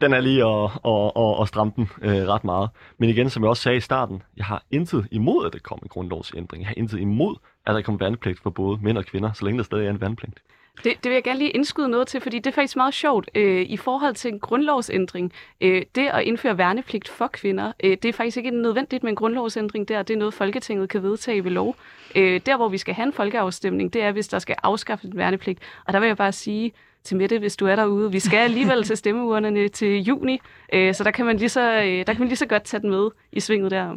Den 0.00 0.12
er 0.12 0.20
lige 0.20 0.44
at, 0.46 0.70
at, 0.84 1.12
at, 1.16 1.42
at 1.42 1.48
stramme 1.48 1.72
den 1.76 1.88
øh, 2.02 2.28
ret 2.28 2.44
meget. 2.44 2.70
Men 2.98 3.10
igen, 3.10 3.30
som 3.30 3.42
jeg 3.42 3.50
også 3.50 3.62
sagde 3.62 3.76
i 3.76 3.80
starten, 3.80 4.22
jeg 4.36 4.44
har 4.44 4.64
intet 4.70 5.06
imod, 5.10 5.46
at 5.46 5.52
der 5.52 5.58
kommer 5.58 5.82
en 5.82 5.88
grundlovsændring. 5.88 6.62
Jeg 6.62 6.68
har 6.68 6.74
intet 6.76 7.00
imod, 7.00 7.36
at 7.66 7.74
der 7.74 7.82
kommer 7.82 7.98
værnepligt 7.98 8.40
for 8.40 8.50
både 8.50 8.78
mænd 8.82 8.98
og 8.98 9.04
kvinder, 9.04 9.32
så 9.32 9.44
længe 9.44 9.58
der 9.58 9.64
stadig 9.64 9.86
er 9.86 9.90
en 9.90 10.00
værnepligt. 10.00 10.42
Det, 10.76 10.84
det 10.84 11.04
vil 11.04 11.12
jeg 11.12 11.24
gerne 11.24 11.38
lige 11.38 11.50
indskyde 11.50 11.88
noget 11.88 12.08
til, 12.08 12.20
fordi 12.20 12.38
det 12.38 12.46
er 12.46 12.54
faktisk 12.54 12.76
meget 12.76 12.94
sjovt. 12.94 13.30
Øh, 13.34 13.62
I 13.68 13.76
forhold 13.76 14.14
til 14.14 14.32
en 14.32 14.40
grundlovsændring, 14.40 15.32
øh, 15.60 15.82
det 15.94 16.08
at 16.08 16.22
indføre 16.22 16.58
værnepligt 16.58 17.08
for 17.08 17.26
kvinder, 17.26 17.72
øh, 17.84 17.90
det 17.90 18.04
er 18.04 18.12
faktisk 18.12 18.36
ikke 18.36 18.50
nødvendigt 18.50 19.02
med 19.02 19.10
en 19.10 19.16
grundlovsændring 19.16 19.88
der. 19.88 20.02
Det 20.02 20.14
er 20.14 20.18
noget, 20.18 20.34
Folketinget 20.34 20.88
kan 20.88 21.02
vedtage 21.02 21.44
ved 21.44 21.50
lov. 21.50 21.76
Øh, 22.16 22.40
der, 22.46 22.56
hvor 22.56 22.68
vi 22.68 22.78
skal 22.78 22.94
have 22.94 23.06
en 23.06 23.12
folkeafstemning, 23.12 23.92
det 23.92 24.02
er, 24.02 24.12
hvis 24.12 24.28
der 24.28 24.38
skal 24.38 24.56
afskaffes 24.62 25.10
en 25.10 25.16
værnepligt. 25.16 25.58
Og 25.86 25.92
der 25.92 26.00
vil 26.00 26.06
jeg 26.06 26.16
bare 26.16 26.32
sige 26.32 26.72
til 27.04 27.16
Mette, 27.16 27.38
hvis 27.38 27.56
du 27.56 27.66
er 27.66 27.76
derude, 27.76 28.12
vi 28.12 28.20
skal 28.20 28.38
alligevel 28.38 28.84
til 28.88 28.96
stemmeurnerne 28.96 29.68
til 29.68 30.02
juni, 30.02 30.40
øh, 30.72 30.94
så 30.94 31.04
der 31.04 31.10
kan, 31.10 31.26
man 31.26 31.36
lige 31.36 31.48
så, 31.48 31.72
øh, 31.72 32.06
der 32.06 32.12
kan 32.12 32.18
man 32.18 32.28
lige 32.28 32.36
så 32.36 32.46
godt 32.46 32.64
tage 32.64 32.80
den 32.80 32.90
med 32.90 33.08
i 33.32 33.40
svinget 33.40 33.70
der. 33.70 33.96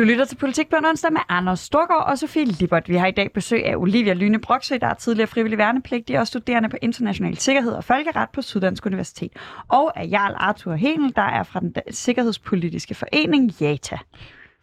Du 0.00 0.04
lytter 0.04 0.24
til 0.24 0.36
Politik 0.36 0.70
på 0.70 0.76
en 0.76 0.84
onsdag 0.84 1.12
med 1.12 1.20
Anders 1.28 1.60
Storgård 1.60 2.04
og 2.06 2.18
Sofie 2.18 2.44
Libert. 2.44 2.88
Vi 2.88 2.96
har 2.96 3.06
i 3.06 3.10
dag 3.10 3.32
besøg 3.32 3.66
af 3.66 3.76
Olivia 3.76 4.12
Lyne 4.12 4.40
Broksø, 4.40 4.76
der 4.80 4.86
er 4.86 4.94
tidligere 4.94 5.26
frivillig 5.26 5.58
værnepligtig 5.58 6.18
og 6.18 6.26
studerende 6.26 6.68
på 6.68 6.76
international 6.82 7.38
sikkerhed 7.38 7.72
og 7.72 7.84
folkeret 7.84 8.28
på 8.32 8.42
Syddansk 8.42 8.86
Universitet. 8.86 9.32
Og 9.68 9.98
af 9.98 10.08
Jarl 10.10 10.34
Arthur 10.36 10.74
Henel, 10.74 11.12
der 11.16 11.22
er 11.22 11.42
fra 11.42 11.60
den 11.60 11.74
sikkerhedspolitiske 11.90 12.94
forening 12.94 13.52
JATA. 13.60 13.98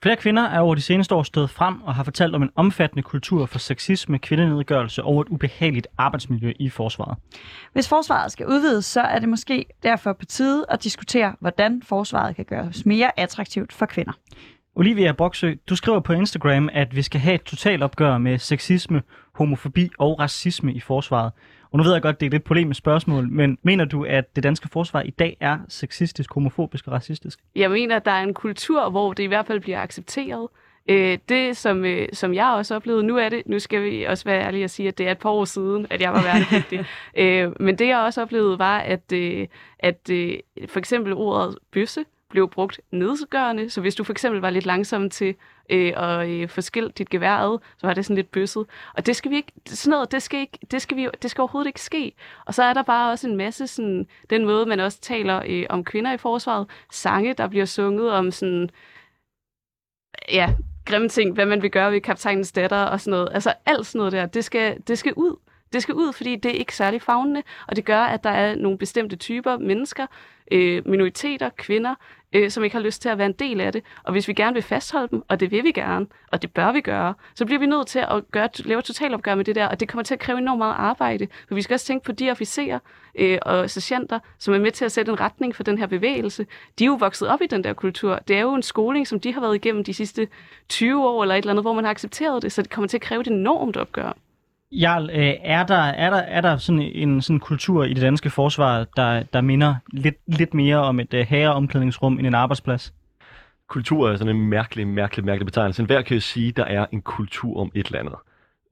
Flere 0.03 0.15
kvinder 0.15 0.43
er 0.43 0.59
over 0.59 0.75
de 0.75 0.81
seneste 0.81 1.15
år 1.15 1.23
stået 1.23 1.49
frem 1.49 1.81
og 1.81 1.95
har 1.95 2.03
fortalt 2.03 2.35
om 2.35 2.43
en 2.43 2.49
omfattende 2.55 3.03
kultur 3.03 3.45
for 3.45 3.59
sexisme, 3.59 4.19
kvindenedgørelse 4.19 5.03
og 5.03 5.21
et 5.21 5.27
ubehageligt 5.29 5.87
arbejdsmiljø 5.97 6.53
i 6.59 6.69
forsvaret. 6.69 7.17
Hvis 7.73 7.89
forsvaret 7.89 8.31
skal 8.31 8.47
udvides, 8.47 8.85
så 8.85 9.01
er 9.01 9.19
det 9.19 9.29
måske 9.29 9.65
derfor 9.83 10.13
på 10.13 10.25
tide 10.25 10.65
at 10.69 10.83
diskutere, 10.83 11.35
hvordan 11.39 11.81
forsvaret 11.81 12.35
kan 12.35 12.45
gøres 12.45 12.85
mere 12.85 13.19
attraktivt 13.19 13.73
for 13.73 13.85
kvinder. 13.85 14.13
Olivia 14.79 15.11
Broksø, 15.11 15.53
du 15.69 15.75
skriver 15.75 15.99
på 15.99 16.13
Instagram, 16.13 16.69
at 16.73 16.95
vi 16.95 17.01
skal 17.01 17.21
have 17.21 17.35
et 17.35 17.43
totalopgør 17.43 18.17
med 18.17 18.37
sexisme, 18.37 19.01
homofobi 19.33 19.89
og 19.97 20.19
racisme 20.19 20.73
i 20.73 20.79
forsvaret. 20.79 21.31
Og 21.71 21.77
nu 21.77 21.83
ved 21.83 21.93
jeg 21.93 22.01
godt, 22.01 22.19
det 22.19 22.25
er 22.25 22.29
et 22.29 22.33
lidt 22.33 22.43
polemisk 22.43 22.77
spørgsmål, 22.77 23.29
men 23.29 23.57
mener 23.63 23.85
du, 23.85 24.03
at 24.03 24.35
det 24.35 24.43
danske 24.43 24.69
forsvar 24.69 25.01
i 25.01 25.09
dag 25.09 25.37
er 25.39 25.57
sexistisk, 25.69 26.33
homofobisk 26.33 26.87
og 26.87 26.93
racistisk? 26.93 27.39
Jeg 27.55 27.71
mener, 27.71 27.95
at 27.95 28.05
der 28.05 28.11
er 28.11 28.23
en 28.23 28.33
kultur, 28.33 28.89
hvor 28.89 29.13
det 29.13 29.23
i 29.23 29.27
hvert 29.27 29.47
fald 29.47 29.59
bliver 29.59 29.81
accepteret. 29.81 30.47
Øh, 30.89 31.17
det, 31.29 31.57
som, 31.57 31.85
øh, 31.85 32.07
som 32.13 32.33
jeg 32.33 32.47
også 32.47 32.75
oplevede, 32.75 33.03
nu 33.03 33.17
er 33.17 33.29
det, 33.29 33.43
nu 33.45 33.59
skal 33.59 33.83
vi 33.83 34.03
også 34.03 34.25
være 34.25 34.41
ærlige 34.41 34.63
og 34.63 34.69
sige, 34.69 34.87
at 34.87 34.97
det 34.97 35.07
er 35.07 35.11
et 35.11 35.19
par 35.19 35.29
år 35.29 35.45
siden, 35.45 35.87
at 35.89 36.01
jeg 36.01 36.13
var 36.13 36.23
værnepligtig. 36.23 36.85
øh, 37.23 37.51
men 37.59 37.77
det, 37.77 37.87
jeg 37.87 37.97
også 37.97 38.21
oplevede, 38.21 38.59
var, 38.59 38.79
at, 38.79 39.11
øh, 39.13 39.47
at 39.79 40.09
øh, 40.11 40.33
for 40.67 40.79
eksempel 40.79 41.13
ordet 41.13 41.57
bøsse 41.71 42.05
blev 42.37 42.49
brugt 42.49 42.81
nedgørende. 42.91 43.69
Så 43.69 43.81
hvis 43.81 43.95
du 43.95 44.03
for 44.03 44.13
eksempel 44.13 44.41
var 44.41 44.49
lidt 44.49 44.65
langsom 44.65 45.09
til 45.09 45.35
øh, 45.69 45.93
at 45.95 46.29
øh, 46.29 46.49
få 46.49 46.61
skilt 46.61 46.97
dit 46.97 47.09
gevær 47.09 47.37
ad, 47.37 47.59
så 47.77 47.87
var 47.87 47.93
det 47.93 48.05
sådan 48.05 48.15
lidt 48.15 48.31
bøsset. 48.31 48.65
Og 48.93 49.05
det 49.05 49.15
skal 49.15 49.31
vi 49.31 49.35
ikke, 49.35 49.51
sådan 49.65 49.91
noget, 49.91 50.11
det 50.11 50.21
skal, 50.21 50.39
ikke, 50.39 50.59
det 50.71 50.81
skal, 50.81 50.97
vi, 50.97 51.07
det 51.21 51.31
skal 51.31 51.41
overhovedet 51.41 51.67
ikke 51.67 51.81
ske. 51.81 52.13
Og 52.45 52.53
så 52.53 52.63
er 52.63 52.73
der 52.73 52.83
bare 52.83 53.11
også 53.11 53.29
en 53.29 53.35
masse 53.35 53.67
sådan, 53.67 54.07
den 54.29 54.45
måde, 54.45 54.65
man 54.65 54.79
også 54.79 54.99
taler 55.01 55.41
øh, 55.47 55.65
om 55.69 55.83
kvinder 55.83 56.13
i 56.13 56.17
forsvaret. 56.17 56.67
Sange, 56.91 57.33
der 57.33 57.47
bliver 57.47 57.65
sunget 57.65 58.11
om 58.11 58.31
sådan, 58.31 58.69
ja, 60.31 60.53
grimme 60.85 61.09
ting, 61.09 61.33
hvad 61.33 61.45
man 61.45 61.61
vil 61.61 61.71
gøre 61.71 61.91
ved 61.91 62.01
kaptajnens 62.01 62.51
datter 62.51 62.83
og 62.83 63.01
sådan 63.01 63.11
noget. 63.11 63.29
Altså 63.33 63.53
alt 63.65 63.85
sådan 63.85 63.99
noget 63.99 64.11
der, 64.11 64.25
det 64.25 64.45
skal, 64.45 64.77
det 64.87 64.97
skal 64.97 65.13
ud. 65.13 65.35
Det 65.73 65.81
skal 65.81 65.95
ud, 65.95 66.13
fordi 66.13 66.35
det 66.35 66.51
er 66.51 66.59
ikke 66.59 66.75
særlig 66.75 67.01
fagnende, 67.01 67.43
og 67.67 67.75
det 67.75 67.85
gør, 67.85 68.01
at 68.01 68.23
der 68.23 68.29
er 68.29 68.55
nogle 68.55 68.77
bestemte 68.77 69.15
typer 69.15 69.57
mennesker, 69.57 70.05
øh, 70.51 70.87
minoriteter, 70.87 71.49
kvinder, 71.57 71.95
øh, 72.33 72.51
som 72.51 72.63
ikke 72.63 72.75
har 72.75 72.83
lyst 72.83 73.01
til 73.01 73.09
at 73.09 73.17
være 73.17 73.27
en 73.27 73.33
del 73.33 73.61
af 73.61 73.73
det. 73.73 73.83
Og 74.03 74.11
hvis 74.11 74.27
vi 74.27 74.33
gerne 74.33 74.53
vil 74.53 74.63
fastholde 74.63 75.07
dem, 75.11 75.23
og 75.27 75.39
det 75.39 75.51
vil 75.51 75.63
vi 75.63 75.71
gerne, 75.71 76.07
og 76.31 76.41
det 76.41 76.53
bør 76.53 76.71
vi 76.71 76.81
gøre, 76.81 77.13
så 77.35 77.45
bliver 77.45 77.59
vi 77.59 77.65
nødt 77.65 77.87
til 77.87 77.99
at 77.99 78.31
gøre, 78.31 78.49
lave 78.59 78.81
totalopgør 78.81 79.35
med 79.35 79.45
det 79.45 79.55
der, 79.55 79.67
og 79.67 79.79
det 79.79 79.87
kommer 79.87 80.03
til 80.03 80.13
at 80.13 80.19
kræve 80.19 80.37
enormt 80.37 80.57
meget 80.57 80.75
arbejde. 80.77 81.27
For 81.47 81.55
vi 81.55 81.61
skal 81.61 81.73
også 81.73 81.85
tænke 81.85 82.05
på 82.05 82.11
de 82.11 82.31
officerer 82.31 82.79
øh, 83.15 83.37
og 83.41 83.69
sergeanter, 83.69 84.19
som 84.39 84.53
er 84.53 84.59
med 84.59 84.71
til 84.71 84.85
at 84.85 84.91
sætte 84.91 85.11
en 85.11 85.19
retning 85.19 85.55
for 85.55 85.63
den 85.63 85.77
her 85.77 85.87
bevægelse. 85.87 86.45
De 86.79 86.83
er 86.83 86.87
jo 86.87 86.93
vokset 86.93 87.27
op 87.27 87.41
i 87.41 87.47
den 87.47 87.63
der 87.63 87.73
kultur. 87.73 88.19
Det 88.27 88.35
er 88.35 88.41
jo 88.41 88.53
en 88.53 88.63
skoling, 88.63 89.07
som 89.07 89.19
de 89.19 89.33
har 89.33 89.41
været 89.41 89.55
igennem 89.55 89.83
de 89.83 89.93
sidste 89.93 90.27
20 90.69 91.07
år, 91.07 91.23
eller 91.23 91.35
et 91.35 91.39
eller 91.39 91.51
andet, 91.51 91.63
hvor 91.63 91.73
man 91.73 91.83
har 91.83 91.91
accepteret 91.91 92.41
det, 92.43 92.51
så 92.51 92.61
det 92.61 92.69
kommer 92.69 92.87
til 92.87 92.97
at 92.97 93.01
kræve 93.01 93.21
et 93.21 93.27
enormt 93.27 93.77
opgør. 93.77 94.13
Jarl, 94.71 95.09
øh, 95.09 95.33
er, 95.41 95.65
der, 95.65 95.75
er, 95.75 96.09
der, 96.09 96.17
er 96.17 96.41
der 96.41 96.57
sådan 96.57 96.81
en 96.81 97.21
sådan 97.21 97.39
kultur 97.39 97.83
i 97.83 97.93
det 97.93 98.01
danske 98.01 98.29
forsvar, 98.29 98.85
der, 98.95 99.23
der 99.23 99.41
minder 99.41 99.75
lidt, 99.93 100.15
lidt 100.27 100.53
mere 100.53 100.77
om 100.77 100.99
et 100.99 101.13
øh, 101.13 101.25
herreomklædningsrum 101.29 102.19
end 102.19 102.27
en 102.27 102.35
arbejdsplads? 102.35 102.93
Kultur 103.67 104.09
er 104.09 104.15
sådan 104.17 104.35
en 104.35 104.49
mærkelig, 104.49 104.87
mærkelig, 104.87 105.25
mærkelig 105.25 105.45
betegnelse. 105.45 105.83
Hver 105.83 106.01
kan 106.01 106.15
jo 106.15 106.21
sige, 106.21 106.51
der 106.51 106.63
er 106.63 106.85
en 106.91 107.01
kultur 107.01 107.61
om 107.61 107.71
et 107.75 107.85
eller 107.85 107.99
andet. 107.99 108.15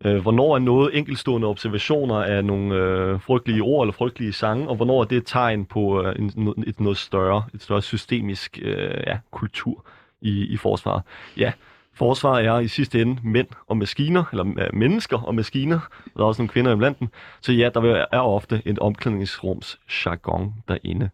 Øh, 0.05 0.21
hvornår 0.21 0.55
er 0.55 0.59
noget 0.59 0.97
enkeltstående 0.97 1.47
observationer 1.47 2.15
af 2.15 2.45
nogle 2.45 2.75
øh, 2.75 3.21
frygtelige 3.21 3.61
ord 3.61 3.85
eller 3.85 3.93
frygtelige 3.93 4.33
sange, 4.33 4.69
og 4.69 4.75
hvornår 4.75 5.01
er 5.01 5.05
det 5.05 5.17
et 5.17 5.25
tegn 5.25 5.65
på 5.65 6.03
øh, 6.03 6.15
en, 6.19 6.53
et 6.67 6.79
noget 6.79 6.97
større, 6.97 7.43
et 7.53 7.61
større 7.61 7.81
systemisk 7.81 8.59
øh, 8.61 9.03
ja, 9.07 9.17
kultur 9.31 9.85
i, 10.21 10.45
i 10.45 10.57
forsvaret? 10.57 11.03
Ja, 11.37 11.51
Forsvaret 11.95 12.45
er 12.45 12.59
i 12.59 12.67
sidste 12.67 13.01
ende 13.01 13.17
mænd 13.23 13.47
og 13.67 13.77
maskiner, 13.77 14.23
eller 14.31 14.69
mennesker 14.73 15.17
og 15.17 15.35
maskiner. 15.35 15.79
Der 16.17 16.23
er 16.23 16.27
også 16.27 16.41
nogle 16.41 16.49
kvinder 16.49 16.73
iblandt 16.73 16.99
dem. 16.99 17.07
Så 17.41 17.51
ja, 17.51 17.69
der 17.73 18.05
er 18.11 18.19
ofte 18.19 18.61
et 18.65 18.79
omklædningsrums 18.79 19.79
jargon 20.05 20.53
derinde. 20.67 21.09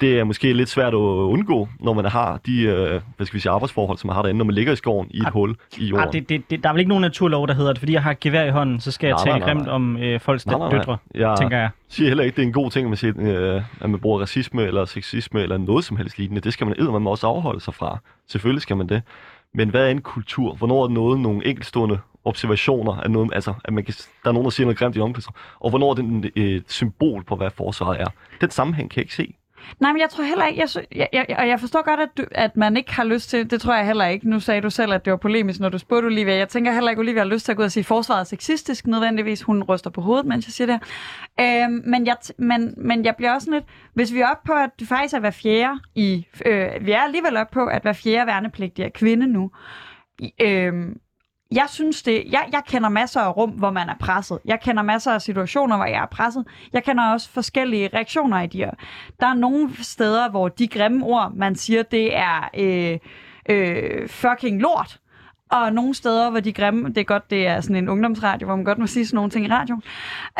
Det 0.00 0.18
er 0.18 0.24
måske 0.24 0.52
lidt 0.52 0.68
svært 0.68 0.94
at 0.94 0.98
undgå, 0.98 1.68
når 1.80 1.92
man 1.92 2.04
har 2.04 2.40
de 2.46 2.62
øh, 2.62 3.00
hvad 3.16 3.26
skal 3.26 3.34
vi 3.34 3.40
sige, 3.40 3.52
arbejdsforhold, 3.52 3.98
som 3.98 4.08
man 4.08 4.14
har 4.14 4.22
derinde, 4.22 4.38
når 4.38 4.44
man 4.44 4.54
ligger 4.54 4.72
i 4.72 4.76
skoven 4.76 5.06
i 5.10 5.18
et 5.18 5.26
ah, 5.26 5.32
hul 5.32 5.56
i 5.78 5.84
jorden. 5.86 6.06
Ah, 6.06 6.12
det, 6.12 6.28
det, 6.28 6.50
det, 6.50 6.62
der 6.62 6.68
er 6.68 6.72
vel 6.72 6.80
ikke 6.80 6.88
nogen 6.88 7.02
naturlov, 7.02 7.48
der 7.48 7.54
hedder 7.54 7.70
at 7.70 7.78
fordi 7.78 7.92
jeg 7.92 8.02
har 8.02 8.16
gevær 8.20 8.44
i 8.44 8.50
hånden, 8.50 8.80
så 8.80 8.90
skal 8.90 9.06
jeg 9.06 9.14
nej, 9.14 9.24
tale 9.24 9.38
nej, 9.38 9.48
grimt 9.48 9.68
om 9.68 9.96
øh, 9.96 10.20
folks 10.20 10.46
nej, 10.46 10.58
nej, 10.58 10.68
nej. 10.68 10.78
døtre, 10.78 10.96
jeg 11.14 11.36
tænker 11.38 11.58
jeg. 11.58 11.70
siger 11.88 12.08
heller 12.08 12.24
ikke, 12.24 12.36
det 12.36 12.42
er 12.42 12.46
en 12.46 12.52
god 12.52 12.70
ting, 12.70 12.84
at 12.84 12.90
man, 12.90 12.96
siger, 12.96 13.54
øh, 13.56 13.62
at 13.80 13.90
man 13.90 14.00
bruger 14.00 14.20
racisme 14.20 14.62
eller 14.62 14.84
sexisme 14.84 15.42
eller 15.42 15.58
noget 15.58 15.84
som 15.84 15.96
helst 15.96 16.18
lignende. 16.18 16.40
Det 16.40 16.52
skal 16.52 16.66
man 16.66 16.76
man 16.92 17.06
også 17.06 17.26
afholde 17.26 17.60
sig 17.60 17.74
fra. 17.74 17.98
Selvfølgelig 18.28 18.62
skal 18.62 18.76
man 18.76 18.88
det. 18.88 19.02
Men 19.54 19.68
hvad 19.68 19.86
er 19.86 19.90
en 19.90 20.02
kultur? 20.02 20.54
Hvornår 20.54 20.84
er 20.84 20.88
noget 20.88 21.20
nogle 21.20 21.46
enkeltstående 21.46 21.98
observationer 22.24 22.92
af 22.92 23.10
noget, 23.10 23.34
altså 23.34 23.54
at 23.64 23.72
man 23.72 23.84
kan, 23.84 23.94
der 24.22 24.28
er 24.28 24.32
nogen, 24.32 24.44
der 24.44 24.50
siger 24.50 24.64
noget 24.66 24.78
grimt 24.78 24.96
i 24.96 25.00
omklædningsrum, 25.00 25.34
og 25.60 25.70
hvornår 25.70 25.90
er 25.90 25.94
det 25.94 26.30
øh, 26.36 26.44
et 26.44 26.70
symbol 26.70 27.24
på, 27.24 27.36
hvad 27.36 27.50
forsvaret 27.50 28.00
er? 28.00 28.06
Den 28.40 28.50
sammenhæng 28.50 28.90
kan 28.90 28.96
jeg 28.96 29.04
ikke 29.04 29.14
se. 29.14 29.34
Nej, 29.80 29.92
men 29.92 30.00
jeg 30.00 30.10
tror 30.10 30.24
heller 30.24 30.46
ikke, 30.46 30.60
jeg, 30.60 30.86
jeg, 30.96 31.08
jeg, 31.12 31.36
og 31.38 31.48
jeg 31.48 31.60
forstår 31.60 31.84
godt, 31.84 32.00
at, 32.00 32.08
du, 32.16 32.24
at 32.30 32.56
man 32.56 32.76
ikke 32.76 32.92
har 32.92 33.04
lyst 33.04 33.30
til, 33.30 33.50
det 33.50 33.60
tror 33.60 33.74
jeg 33.74 33.86
heller 33.86 34.06
ikke, 34.06 34.28
nu 34.28 34.40
sagde 34.40 34.60
du 34.60 34.70
selv, 34.70 34.92
at 34.92 35.04
det 35.04 35.10
var 35.10 35.16
polemisk, 35.16 35.60
når 35.60 35.68
du 35.68 35.78
spurgte 35.78 36.06
Olivia, 36.06 36.34
jeg 36.34 36.48
tænker 36.48 36.72
heller 36.72 36.90
ikke, 36.90 37.00
Olivia 37.00 37.20
har 37.22 37.28
lyst 37.28 37.44
til 37.44 37.52
at 37.52 37.56
gå 37.56 37.62
ud 37.62 37.64
og 37.64 37.72
sige, 37.72 37.82
at 37.82 37.86
forsvaret 37.86 38.20
er 38.20 38.24
sexistisk 38.24 38.86
nødvendigvis, 38.86 39.42
hun 39.42 39.62
ryster 39.62 39.90
på 39.90 40.00
hovedet, 40.00 40.26
mens 40.26 40.46
jeg 40.46 40.52
siger 40.52 40.66
det. 40.66 40.80
Øhm, 41.40 41.82
men, 41.86 42.06
jeg, 42.06 42.16
men, 42.38 42.74
men 42.76 43.04
jeg 43.04 43.16
bliver 43.16 43.32
også 43.32 43.50
lidt, 43.50 43.64
hvis 43.94 44.12
vi 44.12 44.20
er 44.20 44.26
oppe 44.28 44.46
på, 44.46 44.52
at 44.52 44.70
det 44.78 44.88
faktisk 44.88 45.14
er 45.14 45.20
hver 45.20 45.30
fjerde 45.30 45.80
i, 45.94 46.26
øh, 46.46 46.86
vi 46.86 46.92
er 46.92 47.00
alligevel 47.00 47.36
oppe 47.36 47.54
på, 47.54 47.66
at 47.66 47.82
hver 47.82 47.92
fjerde 47.92 48.26
værnepligtig 48.26 48.84
er 48.84 48.88
kvinde 48.88 49.26
nu, 49.26 49.50
øhm, 50.40 50.98
jeg 51.54 51.66
synes 51.68 52.02
det, 52.02 52.24
jeg, 52.30 52.48
jeg 52.52 52.62
kender 52.66 52.88
masser 52.88 53.20
af 53.20 53.36
rum, 53.36 53.50
hvor 53.50 53.70
man 53.70 53.88
er 53.88 53.94
presset. 54.00 54.38
Jeg 54.44 54.60
kender 54.60 54.82
masser 54.82 55.12
af 55.12 55.22
situationer, 55.22 55.76
hvor 55.76 55.84
jeg 55.84 56.02
er 56.02 56.06
presset. 56.06 56.44
Jeg 56.72 56.84
kender 56.84 57.12
også 57.12 57.30
forskellige 57.30 57.90
reaktioner 57.94 58.40
i 58.40 58.46
de 58.46 58.58
her. 58.58 58.70
Der 59.20 59.26
er 59.26 59.34
nogle 59.34 59.70
steder, 59.82 60.30
hvor 60.30 60.48
de 60.48 60.68
grimme 60.68 61.06
ord, 61.06 61.32
man 61.34 61.54
siger, 61.54 61.82
det 61.82 62.16
er 62.16 62.50
øh, 62.54 62.98
øh, 63.48 64.08
fucking 64.08 64.60
lort. 64.60 64.98
Og 65.50 65.72
nogle 65.72 65.94
steder, 65.94 66.30
hvor 66.30 66.40
de 66.40 66.52
grimme, 66.52 66.88
det 66.88 66.98
er 66.98 67.04
godt, 67.04 67.30
det 67.30 67.46
er 67.46 67.60
sådan 67.60 67.76
en 67.76 67.88
ungdomsradio, 67.88 68.46
hvor 68.46 68.56
man 68.56 68.64
godt 68.64 68.78
må 68.78 68.86
sige 68.86 69.06
sådan 69.06 69.16
nogle 69.16 69.30
ting 69.30 69.46
i 69.46 69.48
radioen. 69.48 69.82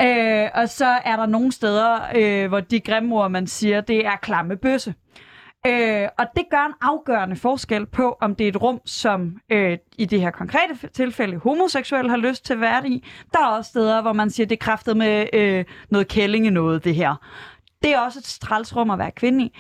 Øh, 0.01 0.49
og 0.55 0.69
så 0.69 0.87
er 0.87 1.17
der 1.17 1.27
nogle 1.27 1.53
steder, 1.53 1.99
øh, 2.15 2.49
hvor 2.49 2.61
de 2.61 2.81
grimme 2.81 3.15
ord, 3.15 3.31
man 3.31 3.47
siger, 3.47 3.81
det 3.81 4.07
er 4.07 4.17
klamme 4.17 4.57
bøsse. 4.57 4.91
Øh, 4.91 5.32
Øh, 5.67 6.09
og 6.19 6.27
det 6.37 6.45
gør 6.51 6.67
en 6.67 6.75
afgørende 6.81 7.37
forskel 7.37 7.87
på, 7.87 8.17
om 8.21 8.35
det 8.35 8.45
er 8.45 8.49
et 8.49 8.63
rum, 8.63 8.81
som 8.85 9.37
øh, 9.51 9.79
i 9.99 10.05
det 10.05 10.21
her 10.21 10.31
konkrete 10.31 10.89
tilfælde 10.89 11.37
homoseksuel 11.37 12.11
har 12.11 12.17
lyst 12.17 12.45
til 12.45 12.53
at 12.53 12.61
være 12.61 12.89
i. 12.89 13.05
Der 13.33 13.39
er 13.39 13.47
også 13.47 13.69
steder, 13.69 14.03
hvor 14.03 14.13
man 14.13 14.31
siger, 14.31 14.47
det 14.47 14.57
er 14.57 14.65
kræftet 14.65 14.97
med 14.97 15.27
øh, 15.33 15.65
noget 15.91 16.09
kællinge 16.09 16.51
noget, 16.51 16.85
det 16.85 16.95
her. 16.95 17.15
Det 17.83 17.95
er 17.95 17.99
også 17.99 18.19
et 18.19 18.27
strælsrum 18.27 18.91
at 18.91 18.99
være 18.99 19.11
kvinde 19.11 19.45
i. 19.45 19.59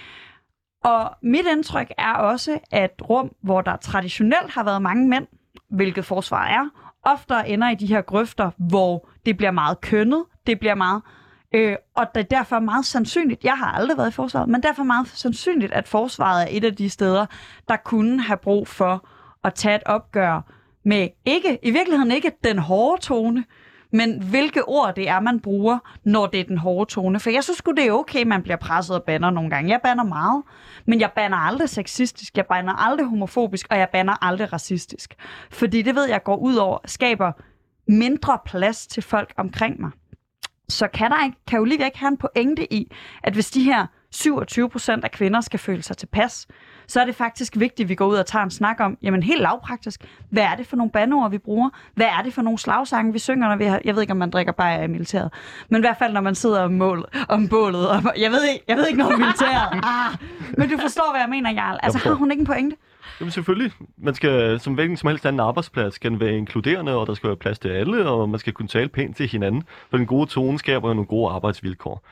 Og 0.84 1.10
mit 1.22 1.46
indtryk 1.52 1.92
er 1.98 2.12
også, 2.12 2.58
at 2.70 2.90
rum, 3.08 3.32
hvor 3.42 3.60
der 3.60 3.76
traditionelt 3.76 4.50
har 4.50 4.64
været 4.64 4.82
mange 4.82 5.08
mænd, 5.08 5.26
hvilket 5.70 6.04
forsvar 6.04 6.46
er, 6.46 6.68
ofte 7.02 7.34
ender 7.46 7.70
i 7.70 7.74
de 7.74 7.86
her 7.86 8.02
grøfter, 8.02 8.50
hvor 8.58 9.08
det 9.26 9.36
bliver 9.36 9.50
meget 9.50 9.80
kønnet, 9.80 10.24
det 10.46 10.58
bliver 10.58 10.74
meget 10.74 11.02
Øh, 11.54 11.76
og 11.96 12.06
det 12.14 12.20
er 12.20 12.24
derfor 12.24 12.58
meget 12.58 12.84
sandsynligt, 12.84 13.44
jeg 13.44 13.58
har 13.58 13.66
aldrig 13.66 13.98
været 13.98 14.08
i 14.08 14.12
forsvaret, 14.12 14.48
men 14.48 14.62
derfor 14.62 14.82
meget 14.82 15.08
sandsynligt, 15.08 15.72
at 15.72 15.88
forsvaret 15.88 16.42
er 16.42 16.56
et 16.56 16.64
af 16.64 16.76
de 16.76 16.90
steder, 16.90 17.26
der 17.68 17.76
kunne 17.76 18.22
have 18.22 18.36
brug 18.36 18.68
for 18.68 19.08
at 19.44 19.54
tage 19.54 19.76
et 19.76 19.82
opgør 19.86 20.40
med 20.84 21.08
ikke, 21.24 21.58
i 21.62 21.70
virkeligheden 21.70 22.12
ikke 22.12 22.32
den 22.44 22.58
hårde 22.58 23.02
tone, 23.02 23.44
men 23.92 24.22
hvilke 24.22 24.68
ord 24.68 24.94
det 24.94 25.08
er, 25.08 25.20
man 25.20 25.40
bruger, 25.40 25.78
når 26.04 26.26
det 26.26 26.40
er 26.40 26.44
den 26.44 26.58
hårde 26.58 26.90
tone. 26.90 27.20
For 27.20 27.30
jeg 27.30 27.44
synes 27.44 27.62
det 27.76 27.86
er 27.86 27.92
okay, 27.92 28.24
man 28.24 28.42
bliver 28.42 28.56
presset 28.56 28.96
og 28.96 29.02
banner 29.02 29.30
nogle 29.30 29.50
gange. 29.50 29.70
Jeg 29.70 29.80
banner 29.82 30.04
meget, 30.04 30.42
men 30.86 31.00
jeg 31.00 31.10
banner 31.16 31.36
aldrig 31.36 31.68
sexistisk, 31.68 32.36
jeg 32.36 32.46
banner 32.46 32.72
aldrig 32.72 33.06
homofobisk, 33.06 33.66
og 33.70 33.78
jeg 33.78 33.88
banner 33.92 34.24
aldrig 34.24 34.52
racistisk. 34.52 35.14
Fordi 35.50 35.82
det 35.82 35.94
ved 35.94 36.08
jeg 36.08 36.22
går 36.22 36.36
ud 36.36 36.54
over, 36.54 36.78
skaber 36.86 37.32
mindre 37.88 38.38
plads 38.46 38.86
til 38.86 39.02
folk 39.02 39.32
omkring 39.36 39.80
mig. 39.80 39.90
Så 40.68 40.88
kan, 40.88 41.10
der 41.10 41.24
ikke, 41.24 41.36
kan 41.46 41.60
Olivia 41.60 41.84
ikke 41.84 41.98
have 41.98 42.08
en 42.08 42.16
pointe 42.16 42.72
i, 42.72 42.92
at 43.22 43.34
hvis 43.34 43.50
de 43.50 43.62
her 43.62 43.86
27 44.10 44.68
procent 44.68 45.04
af 45.04 45.10
kvinder 45.10 45.40
skal 45.40 45.58
føle 45.58 45.82
sig 45.82 45.96
tilpas, 45.96 46.46
så 46.86 47.00
er 47.00 47.04
det 47.04 47.14
faktisk 47.14 47.52
vigtigt, 47.56 47.86
at 47.86 47.88
vi 47.88 47.94
går 47.94 48.06
ud 48.06 48.16
og 48.16 48.26
tager 48.26 48.42
en 48.42 48.50
snak 48.50 48.80
om, 48.80 48.98
jamen 49.02 49.22
helt 49.22 49.42
lavpraktisk, 49.42 50.04
hvad 50.30 50.42
er 50.42 50.54
det 50.54 50.66
for 50.66 50.76
nogle 50.76 50.92
bandeord, 50.92 51.30
vi 51.30 51.38
bruger? 51.38 51.70
Hvad 51.94 52.06
er 52.06 52.22
det 52.22 52.34
for 52.34 52.42
nogle 52.42 52.58
slagsange, 52.58 53.12
vi 53.12 53.18
synger, 53.18 53.48
når 53.48 53.56
vi 53.56 53.64
har, 53.64 53.80
jeg 53.84 53.94
ved 53.94 54.02
ikke, 54.02 54.10
om 54.10 54.16
man 54.16 54.30
drikker 54.30 54.52
bare 54.52 54.84
i 54.84 54.86
militæret, 54.86 55.32
men 55.68 55.78
i 55.78 55.82
hvert 55.82 55.96
fald, 55.98 56.12
når 56.12 56.20
man 56.20 56.34
sidder 56.34 56.60
om, 56.62 56.72
mål, 56.72 57.04
om 57.28 57.48
bålet, 57.48 57.88
og, 57.88 58.02
jeg, 58.18 58.30
ved 58.30 58.44
ikke, 58.44 58.64
jeg 58.68 58.76
ved 58.76 58.86
ikke 58.86 58.98
noget 58.98 59.14
om 59.14 59.20
militæret, 59.20 59.68
ah, 59.72 60.16
men 60.58 60.70
du 60.70 60.78
forstår, 60.78 61.12
hvad 61.12 61.20
jeg 61.20 61.30
mener, 61.30 61.50
Jarl. 61.50 61.78
Altså, 61.82 61.98
har 61.98 62.14
hun 62.14 62.30
ikke 62.30 62.40
en 62.40 62.46
pointe? 62.46 62.76
Jamen 63.20 63.30
selvfølgelig. 63.30 63.72
Man 63.98 64.14
skal, 64.14 64.60
som 64.60 64.74
hvilken 64.74 64.96
som 64.96 65.08
helst 65.08 65.26
anden 65.26 65.40
arbejdsplads, 65.40 65.94
skal 65.94 66.10
den 66.10 66.20
være 66.20 66.36
inkluderende, 66.36 66.96
og 66.96 67.06
der 67.06 67.14
skal 67.14 67.28
være 67.28 67.36
plads 67.36 67.58
til 67.58 67.68
alle, 67.68 68.08
og 68.08 68.28
man 68.28 68.40
skal 68.40 68.52
kunne 68.52 68.68
tale 68.68 68.88
pænt 68.88 69.16
til 69.16 69.28
hinanden. 69.28 69.62
For 69.90 69.96
den 69.96 70.06
gode 70.06 70.26
tone 70.26 70.58
skaber 70.58 70.94
nogle 70.94 71.06
gode 71.06 71.30
arbejdsvilkår. 71.32 72.04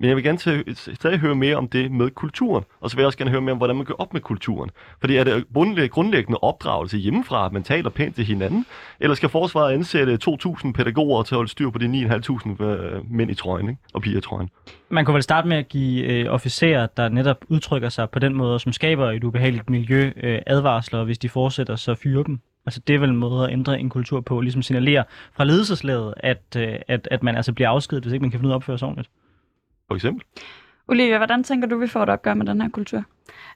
Men 0.00 0.08
jeg 0.08 0.16
vil 0.16 0.24
gerne 0.24 0.64
stadig 0.74 1.18
høre 1.18 1.34
mere 1.34 1.56
om 1.56 1.68
det 1.68 1.92
med 1.92 2.10
kulturen, 2.10 2.64
og 2.80 2.90
så 2.90 2.96
vil 2.96 3.02
jeg 3.02 3.06
også 3.06 3.18
gerne 3.18 3.30
høre 3.30 3.40
mere 3.40 3.52
om, 3.52 3.58
hvordan 3.58 3.76
man 3.76 3.84
gør 3.84 3.94
op 3.98 4.12
med 4.12 4.20
kulturen. 4.20 4.70
Fordi 5.00 5.16
er 5.16 5.24
det 5.24 5.44
grundlæggende 5.90 6.38
opdragelse 6.42 6.98
hjemmefra, 6.98 7.46
at 7.46 7.52
man 7.52 7.62
taler 7.62 7.90
pænt 7.90 8.14
til 8.14 8.24
hinanden, 8.24 8.66
eller 9.00 9.14
skal 9.14 9.28
forsvaret 9.28 9.72
ansætte 9.72 10.18
2.000 10.28 10.72
pædagoger 10.72 11.22
til 11.22 11.34
at 11.34 11.36
holde 11.36 11.50
styr 11.50 11.70
på 11.70 11.78
de 11.78 11.86
9.500 11.86 12.64
øh, 12.64 13.10
mænd 13.10 13.30
i 13.30 13.34
trøjen 13.34 13.68
ikke? 13.68 13.80
og 13.94 14.02
piger 14.02 14.18
i 14.18 14.20
trøjen? 14.20 14.50
Man 14.88 15.04
kunne 15.04 15.14
vel 15.14 15.22
starte 15.22 15.48
med 15.48 15.56
at 15.56 15.68
give 15.68 16.04
øh, 16.04 16.26
officerer, 16.32 16.86
der 16.86 17.08
netop 17.08 17.44
udtrykker 17.48 17.88
sig 17.88 18.10
på 18.10 18.18
den 18.18 18.34
måde, 18.34 18.60
som 18.60 18.72
skaber 18.72 19.10
et 19.10 19.24
ubehageligt 19.24 19.70
miljø, 19.70 20.10
øh, 20.22 20.38
advarsler, 20.46 21.04
hvis 21.04 21.18
de 21.18 21.28
fortsætter, 21.28 21.76
så 21.76 21.94
fyre 21.94 22.24
dem. 22.26 22.40
Altså 22.66 22.80
det 22.86 22.94
er 22.94 22.98
vel 22.98 23.10
en 23.10 23.16
måde 23.16 23.46
at 23.46 23.52
ændre 23.52 23.80
en 23.80 23.90
kultur 23.90 24.20
på, 24.20 24.40
ligesom 24.40 24.62
signalere 24.62 25.04
fra 25.36 25.44
ledelseslaget, 25.44 26.14
at, 26.16 26.42
øh, 26.56 26.74
at, 26.88 27.08
at 27.10 27.22
man 27.22 27.36
altså 27.36 27.52
bliver 27.52 27.68
afskedet, 27.68 28.04
hvis 28.04 28.12
ikke 28.12 28.22
man 28.22 28.30
kan 28.30 28.40
finde 28.40 28.48
ud 28.48 28.52
af 28.52 28.54
at 28.54 28.56
opføre 28.56 28.78
sig 28.78 28.88
ordentligt 28.88 29.10
for 29.90 29.94
eksempel. 29.94 30.24
Olivia, 30.88 31.16
hvordan 31.16 31.44
tænker 31.44 31.68
du, 31.68 31.78
vi 31.78 31.86
får 31.86 32.02
et 32.02 32.08
opgør 32.08 32.34
med 32.34 32.46
den 32.46 32.60
her 32.60 32.68
kultur? 32.68 33.04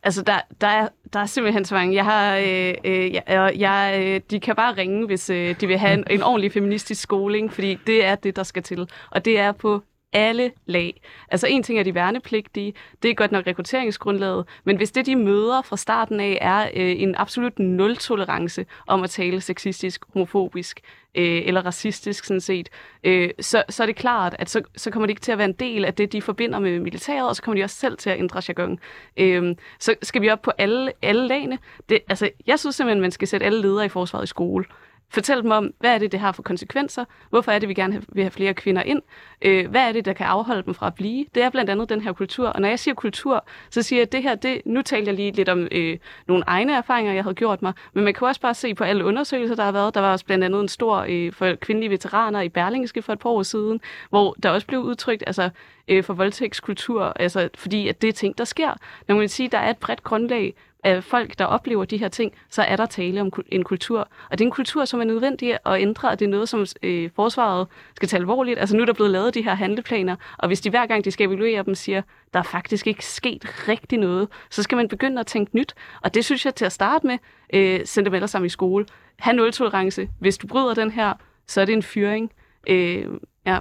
Altså, 0.03 0.23
der, 0.23 0.41
der, 0.61 0.67
er, 0.67 0.89
der 1.13 1.21
er 1.21 1.27
simpelthen 1.27 1.65
så 1.65 1.75
mange. 1.75 1.95
Jeg 1.95 2.05
har, 2.05 2.37
øh, 2.37 2.75
øh, 2.85 3.15
jeg, 3.15 3.53
jeg, 3.59 4.03
øh, 4.05 4.21
de 4.31 4.41
kan 4.41 4.57
bare 4.57 4.75
ringe, 4.77 5.07
hvis 5.07 5.31
øh, 5.31 5.61
de 5.61 5.67
vil 5.67 5.79
have 5.79 5.95
en, 5.95 6.05
en 6.11 6.23
ordentlig 6.23 6.53
feministisk 6.53 7.03
skoling, 7.03 7.53
fordi 7.53 7.79
det 7.87 8.05
er 8.05 8.15
det, 8.15 8.37
der 8.37 8.43
skal 8.43 8.63
til. 8.63 8.89
Og 9.11 9.25
det 9.25 9.39
er 9.39 9.53
på 9.53 9.83
alle 10.15 10.53
lag. 10.67 11.01
Altså 11.29 11.47
en 11.47 11.63
ting 11.63 11.79
er 11.79 11.83
de 11.83 11.95
værnepligtige, 11.95 12.75
det 13.03 13.11
er 13.11 13.15
godt 13.15 13.33
nok 13.33 13.47
rekrutteringsgrundlaget, 13.47 14.47
men 14.65 14.77
hvis 14.77 14.93
det 14.93 15.07
de 15.07 15.17
møder 15.17 15.63
fra 15.63 15.77
starten 15.77 16.21
af 16.21 16.39
er 16.41 16.63
øh, 16.75 17.03
en 17.03 17.15
absolut 17.15 17.59
nul-tolerance 17.59 18.67
om 18.87 19.03
at 19.03 19.11
tale 19.11 19.41
sexistisk, 19.41 20.05
homofobisk 20.13 20.81
øh, 21.15 21.43
eller 21.45 21.67
racistisk 21.67 22.25
sådan 22.25 22.41
set, 22.41 22.69
øh, 23.05 23.31
så, 23.41 23.63
så 23.69 23.83
er 23.83 23.87
det 23.87 23.97
klart, 23.97 24.37
at 24.39 24.51
så, 24.51 24.63
så 24.77 24.91
kommer 24.91 25.07
de 25.07 25.11
ikke 25.11 25.23
til 25.23 25.33
at 25.33 25.39
være 25.39 25.49
en 25.49 25.53
del 25.53 25.85
af 25.85 25.95
det, 25.95 26.13
de 26.13 26.23
forbinder 26.23 26.59
med 26.59 26.81
militæret, 26.81 27.29
og 27.29 27.37
så 27.37 27.43
kommer 27.43 27.61
de 27.61 27.65
også 27.65 27.77
selv 27.77 27.97
til 27.97 28.11
at 28.11 28.19
ændre 28.19 28.43
jargon. 28.49 28.79
Øh, 29.17 29.57
så 29.79 29.95
skal 30.03 30.23
vi 30.23 30.31
op 30.31 30.43
på 30.43 30.53
alle, 30.59 30.93
alle 31.03 31.29
lagene. 31.29 31.59
Det, 31.89 31.99
altså, 32.09 32.31
jeg 32.47 32.59
synes 32.59 32.77
simpelthen, 32.77 33.01
man 33.01 33.11
skal 33.11 33.29
sætte 33.29 33.47
alle 33.47 33.61
ledere 33.61 33.85
i 33.85 33.89
forsvaret 33.89 34.25
i 34.25 34.27
skole. 34.27 34.65
Fortæl 35.09 35.43
dem 35.43 35.51
om, 35.51 35.75
hvad 35.81 35.95
er 35.95 35.99
det, 35.99 36.13
det 36.13 36.21
har 36.21 36.33
for 36.33 36.43
konsekvenser? 36.43 37.05
Hvorfor 37.31 37.53
er 37.53 37.59
det, 37.59 37.69
vi 37.69 37.75
gerne 37.75 38.03
vil 38.09 38.25
have 38.25 38.31
flere 38.31 38.55
kvinder 38.55 38.83
ind? 38.83 39.03
Øh, 39.43 39.71
hvad 39.71 39.89
er 39.89 39.93
det, 39.93 40.05
der 40.05 40.13
kan 40.13 40.27
afholde 40.27 40.63
dem 40.63 40.75
fra 40.75 40.87
at 40.87 40.95
blive? 40.95 41.27
Det 41.35 41.43
er 41.43 41.51
blandt 41.51 41.71
andet 41.71 41.89
den 41.89 42.01
her 42.01 42.13
kultur. 42.13 42.49
Og 42.49 42.61
når 42.61 42.69
jeg 42.69 42.79
siger 42.79 42.95
kultur, 42.95 43.45
så 43.71 43.83
siger 43.83 44.01
jeg, 44.01 44.07
at 44.07 44.13
det 44.13 44.23
her, 44.23 44.35
det, 44.35 44.63
nu 44.65 44.83
talte 44.83 45.09
jeg 45.09 45.15
lige 45.15 45.33
lidt 45.33 45.49
om 45.49 45.69
øh, 45.73 45.99
nogle 46.27 46.45
egne 46.47 46.77
erfaringer, 46.77 47.13
jeg 47.13 47.23
havde 47.23 47.35
gjort 47.35 47.63
mig, 47.63 47.73
men 47.93 48.05
man 48.05 48.15
kan 48.15 48.29
også 48.29 48.41
bare 48.41 48.55
se 48.55 48.75
på 48.75 48.85
alle 48.85 49.05
undersøgelser, 49.05 49.55
der 49.57 49.65
har 49.65 49.73
været. 49.73 49.95
Der 49.95 50.01
var 50.01 50.13
også 50.13 50.25
blandt 50.25 50.45
andet 50.45 50.61
en 50.61 50.69
stor 50.69 51.07
øh, 51.09 51.33
for 51.33 51.55
kvindelige 51.55 51.91
veteraner 51.91 52.41
i 52.41 52.49
Berlingske 52.49 53.03
for 53.03 53.13
et 53.13 53.19
par 53.19 53.31
år 53.31 53.43
siden, 53.43 53.81
hvor 54.11 54.37
der 54.43 54.51
også 54.51 54.67
blev 54.67 54.81
udtrykt, 54.81 55.25
altså 55.27 55.51
øh, 55.89 56.05
for 56.05 56.15
voldtægtskultur, 56.15 57.03
altså 57.03 57.49
fordi 57.55 57.89
at 57.89 58.03
det 58.03 58.09
er 58.09 58.13
ting, 58.13 58.39
der 58.39 58.45
sker. 58.45 58.71
Når 59.09 59.17
man 59.17 59.29
sige, 59.29 59.47
at 59.47 59.53
der 59.53 59.59
er 59.59 59.71
et 59.71 59.79
bredt 59.79 60.05
grundlag 60.05 60.55
af 60.85 61.05
folk, 61.05 61.39
der 61.39 61.45
oplever 61.45 61.85
de 61.85 61.97
her 61.97 62.09
ting, 62.09 62.33
så 62.51 62.63
er 62.63 62.77
der 62.77 62.87
tale 62.87 63.21
om 63.21 63.33
en 63.49 63.65
kultur. 63.65 63.99
Og 64.31 64.39
det 64.39 64.41
er 64.41 64.45
en 64.45 64.51
kultur, 64.51 64.85
som 64.85 65.01
er 65.01 65.05
nødvendig 65.05 65.59
at 65.67 65.81
ændre, 65.81 66.09
og 66.09 66.19
det 66.19 66.25
er 66.25 66.31
noget, 66.31 66.49
som 66.49 66.67
øh, 66.83 67.11
forsvaret 67.17 67.67
skal 67.97 68.09
tage 68.09 68.21
alvorligt. 68.21 68.59
Altså 68.59 68.77
nu 68.77 68.83
er 68.83 68.87
der 68.87 68.93
blevet 68.93 69.11
lavet 69.11 69.35
de 69.35 69.43
her 69.43 69.55
handleplaner, 69.55 70.17
og 70.39 70.47
hvis 70.49 70.61
de 70.61 70.71
hver 70.71 70.87
gang, 70.87 71.05
de 71.05 71.11
skal 71.11 71.27
evaluere 71.27 71.63
dem, 71.63 71.75
siger, 71.75 72.03
der 72.33 72.39
er 72.39 72.43
faktisk 72.43 72.87
ikke 72.87 73.07
sket 73.07 73.69
rigtig 73.69 73.99
noget, 73.99 74.29
så 74.51 74.63
skal 74.63 74.77
man 74.77 74.89
begynde 74.89 75.21
at 75.21 75.27
tænke 75.27 75.57
nyt. 75.57 75.75
Og 76.03 76.15
det 76.15 76.25
synes 76.25 76.45
jeg 76.45 76.55
til 76.55 76.65
at 76.65 76.73
starte 76.73 77.07
med, 77.07 77.19
øh, 77.55 77.81
send 77.85 78.07
dem 78.07 78.15
alle 78.15 78.29
sammen 78.29 78.47
i 78.47 78.51
skole. 78.51 78.87
Ha' 79.19 79.33
nul-tolerance. 79.33 80.09
Hvis 80.21 80.39
du 80.39 80.47
bryder 80.47 80.75
den 80.75 80.91
her, 80.91 81.13
så 81.47 81.61
er 81.61 81.65
det 81.65 81.73
en 81.73 81.83
fyring. 81.83 82.33
Øh, 82.69 83.07
ja. 83.47 83.59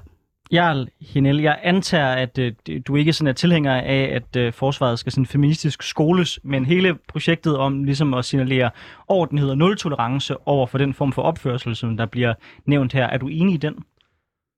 Jarl 0.54 0.88
Hinel, 1.02 1.42
jeg 1.42 1.60
antager, 1.64 2.08
at 2.08 2.38
øh, 2.38 2.54
du 2.88 2.96
ikke 2.96 3.14
sådan 3.14 3.28
er 3.28 3.34
tilhænger 3.34 3.76
af, 3.76 4.10
at 4.16 4.36
øh, 4.36 4.54
forsvaret 4.54 5.00
skal 5.00 5.12
sådan 5.12 5.26
feministisk 5.26 5.84
skoles, 5.84 6.40
men 6.44 6.66
hele 6.66 6.96
projektet 7.08 7.58
om 7.58 7.84
ligesom 7.84 8.14
at 8.14 8.26
signalere 8.26 8.70
ordenhed 9.08 9.50
og 9.50 9.58
nul-tolerance 9.58 10.48
over 10.48 10.68
for 10.68 10.78
den 10.78 10.94
form 10.94 11.12
for 11.12 11.22
opførsel, 11.22 11.76
som 11.76 11.98
der 11.98 12.06
bliver 12.06 12.34
nævnt 12.66 12.94
her. 12.94 13.06
Er 13.08 13.18
du 13.18 13.28
enig 13.28 13.54
i 13.54 13.58
den? 13.58 13.76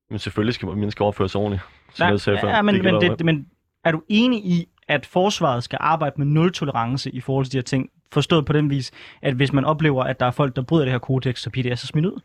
Men 0.10 0.20
selvfølgelig 0.20 0.54
skal 0.54 0.68
mennesker 0.68 1.06
opføre 1.06 1.30
sig 1.30 1.41
ordentligt. 1.41 1.64
Som 1.93 2.08
Nej, 2.08 2.18
jeg 2.28 2.43
ja, 2.43 2.62
men, 2.62 2.76
Det 2.76 2.84
men, 2.84 3.02
det, 3.02 3.26
men 3.26 3.48
er 3.84 3.91
du 3.91 4.02
enig 4.10 4.46
i, 4.46 4.68
at 4.88 5.06
forsvaret 5.06 5.64
skal 5.64 5.78
arbejde 5.82 6.16
med 6.18 6.26
nul-tolerance 6.26 7.12
i 7.12 7.22
forhold 7.22 7.46
til 7.46 7.52
de 7.52 7.58
her 7.58 7.64
ting? 7.64 7.89
Forstået 8.12 8.46
på 8.46 8.54
den 8.54 8.70
vis, 8.70 8.91
at 9.22 9.34
hvis 9.34 9.54
man 9.54 9.66
oplever, 9.66 10.04
at 10.04 10.20
der 10.20 10.26
er 10.26 10.32
folk, 10.32 10.56
der 10.56 10.62
bryder 10.62 10.86
det 10.86 10.91
her 10.91 11.00
kodex, 11.00 11.39
så 11.39 11.50
bliver 11.50 11.64
det 11.64 11.70
altså 11.70 11.88
smidt 11.88 12.06
ud? 12.06 12.22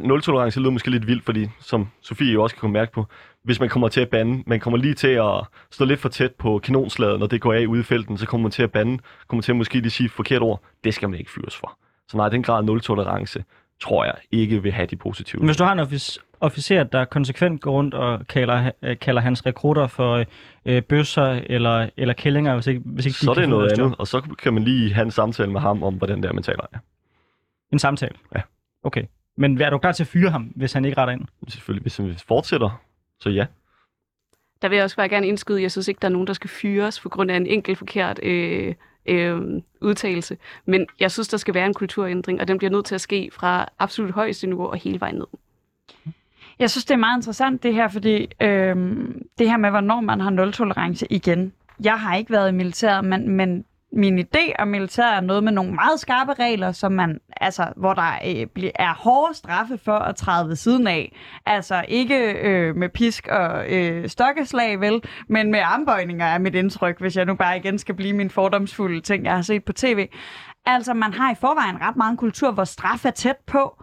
Nul-tolerance 0.00 0.60
lyder 0.60 0.70
måske 0.70 0.90
lidt 0.90 1.06
vildt, 1.06 1.24
fordi 1.24 1.48
som 1.60 1.88
Sofie 2.00 2.32
jo 2.32 2.42
også 2.42 2.56
kan 2.56 2.70
mærke 2.70 2.92
på, 2.92 3.06
hvis 3.42 3.60
man 3.60 3.68
kommer 3.68 3.88
til 3.88 4.00
at 4.00 4.08
bande, 4.08 4.42
man 4.46 4.60
kommer 4.60 4.76
lige 4.76 4.94
til 4.94 5.08
at 5.08 5.40
stå 5.70 5.84
lidt 5.84 6.00
for 6.00 6.08
tæt 6.08 6.32
på 6.32 6.58
kanonslaget, 6.58 7.20
når 7.20 7.26
det 7.26 7.40
går 7.40 7.52
af 7.52 7.66
ude 7.66 7.80
i 7.80 7.82
felten, 7.82 8.18
så 8.18 8.26
kommer 8.26 8.42
man 8.42 8.50
til 8.50 8.62
at 8.62 8.72
bande, 8.72 8.98
kommer 9.28 9.42
til 9.42 9.52
at 9.52 9.56
måske 9.56 9.74
lige 9.74 9.90
sige 9.90 10.04
et 10.04 10.10
forkert 10.10 10.42
ord. 10.42 10.60
Det 10.84 10.94
skal 10.94 11.10
man 11.10 11.18
ikke 11.18 11.30
fyres 11.30 11.56
for. 11.56 11.78
Så 12.08 12.16
nej, 12.16 12.28
den 12.28 12.42
grad 12.42 12.62
nul-tolerance 12.62 13.44
tror 13.82 14.04
jeg 14.04 14.14
ikke 14.30 14.62
vil 14.62 14.72
have 14.72 14.86
de 14.86 14.96
positive. 14.96 15.44
Hvis 15.44 15.56
du 15.56 15.64
har 15.64 15.72
en 15.72 15.80
offic- 15.80 16.18
officer, 16.40 16.82
der 16.84 17.04
konsekvent 17.04 17.60
går 17.60 17.72
rundt 17.72 17.94
og 17.94 18.26
kalder, 18.26 18.70
øh, 18.82 18.98
kalder 18.98 19.20
hans 19.22 19.46
rekrutter 19.46 19.86
for 19.86 20.24
øh, 20.66 20.82
bøsser 20.82 21.40
eller, 21.46 21.88
eller 21.96 22.14
kællinger, 22.14 22.54
hvis 22.54 22.66
ikke, 22.66 22.82
hvis 22.84 23.06
ikke 23.06 23.18
så 23.18 23.30
er 23.30 23.34
de 23.34 23.40
det 23.40 23.48
kan 23.48 23.50
noget 23.50 23.72
andet, 23.78 23.94
og 23.98 24.06
så 24.06 24.20
kan 24.42 24.54
man 24.54 24.62
lige 24.62 24.94
have 24.94 25.04
en 25.04 25.10
samtale 25.10 25.50
med 25.52 25.60
ham 25.60 25.82
om, 25.82 25.94
hvordan 25.94 26.22
det 26.22 26.28
er, 26.28 26.32
man 26.32 26.42
taler. 26.42 26.66
Ja. 26.72 26.78
En 27.72 27.78
samtale? 27.78 28.14
Ja. 28.34 28.40
Okay. 28.84 29.02
Men 29.36 29.60
er 29.60 29.70
du 29.70 29.78
klar 29.78 29.92
til 29.92 30.02
at 30.02 30.08
fyre 30.08 30.30
ham, 30.30 30.42
hvis 30.42 30.72
han 30.72 30.84
ikke 30.84 30.98
retter 30.98 31.14
ind? 31.14 31.22
Selvfølgelig, 31.48 31.82
hvis 31.82 31.96
han 31.96 32.14
fortsætter, 32.28 32.80
så 33.20 33.30
ja. 33.30 33.46
Der 34.62 34.68
vil 34.68 34.76
jeg 34.76 34.84
også 34.84 34.96
bare 34.96 35.08
gerne 35.08 35.26
indskyde, 35.26 35.62
jeg 35.62 35.70
synes 35.70 35.88
ikke, 35.88 35.98
der 36.02 36.08
er 36.08 36.12
nogen, 36.12 36.26
der 36.26 36.32
skal 36.32 36.50
fyres 36.50 37.00
på 37.00 37.08
grund 37.08 37.30
af 37.30 37.36
en 37.36 37.46
enkelt 37.46 37.78
forkert 37.78 38.20
øh, 38.22 38.74
øh, 39.06 39.62
udtalelse. 39.80 40.36
Men 40.66 40.86
jeg 41.00 41.10
synes, 41.10 41.28
der 41.28 41.36
skal 41.36 41.54
være 41.54 41.66
en 41.66 41.74
kulturændring, 41.74 42.40
og 42.40 42.48
den 42.48 42.58
bliver 42.58 42.70
nødt 42.70 42.86
til 42.86 42.94
at 42.94 43.00
ske 43.00 43.30
fra 43.32 43.68
absolut 43.78 44.10
højeste 44.10 44.46
niveau 44.46 44.66
og 44.66 44.76
hele 44.76 45.00
vejen 45.00 45.14
ned. 45.14 45.26
Jeg 46.58 46.70
synes, 46.70 46.84
det 46.84 46.94
er 46.94 46.98
meget 46.98 47.18
interessant 47.18 47.62
det 47.62 47.74
her, 47.74 47.88
fordi 47.88 48.28
øh, 48.40 48.76
det 49.38 49.50
her 49.50 49.56
med, 49.56 49.70
hvornår 49.70 50.00
man 50.00 50.20
har 50.20 50.30
nul-tolerance 50.30 51.06
igen. 51.10 51.52
Jeg 51.84 52.00
har 52.00 52.16
ikke 52.16 52.30
været 52.32 52.48
i 52.48 52.52
militæret, 52.52 53.04
men, 53.04 53.28
men 53.28 53.64
min 53.96 54.18
idé 54.18 54.52
om 54.58 54.68
militæret 54.68 55.16
er 55.16 55.20
noget 55.20 55.44
med 55.44 55.52
nogle 55.52 55.72
meget 55.72 56.00
skarpe 56.00 56.32
regler, 56.32 56.72
som 56.72 56.92
man, 56.92 57.20
altså, 57.36 57.72
hvor 57.76 57.94
der 57.94 58.12
øh, 58.26 58.70
er 58.74 58.94
hårde 58.94 59.34
straffe 59.34 59.78
for 59.78 59.96
at 59.96 60.16
træde 60.16 60.48
ved 60.48 60.56
siden 60.56 60.86
af. 60.86 61.16
Altså 61.46 61.84
ikke 61.88 62.32
øh, 62.32 62.76
med 62.76 62.88
pisk 62.88 63.28
og 63.28 63.72
øh, 63.72 64.08
stokkeslag, 64.08 64.80
vel, 64.80 65.02
men 65.28 65.50
med 65.50 65.60
armbøjninger 65.60 66.26
er 66.26 66.38
mit 66.38 66.54
indtryk, 66.54 67.00
hvis 67.00 67.16
jeg 67.16 67.24
nu 67.24 67.34
bare 67.34 67.56
igen 67.56 67.78
skal 67.78 67.94
blive 67.94 68.12
min 68.12 68.30
fordomsfulde 68.30 69.00
ting, 69.00 69.24
jeg 69.24 69.34
har 69.34 69.42
set 69.42 69.64
på 69.64 69.72
tv. 69.72 70.08
Altså, 70.66 70.94
man 70.94 71.12
har 71.12 71.32
i 71.32 71.34
forvejen 71.34 71.80
ret 71.80 71.96
meget 71.96 72.10
en 72.10 72.16
kultur, 72.16 72.50
hvor 72.50 72.64
straf 72.64 73.04
er 73.04 73.10
tæt 73.10 73.36
på. 73.46 73.82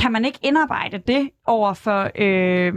Kan 0.00 0.12
man 0.12 0.24
ikke 0.24 0.38
indarbejde 0.42 0.98
det 0.98 1.30
over 1.46 1.74
for 1.74 2.10
øh, 2.18 2.72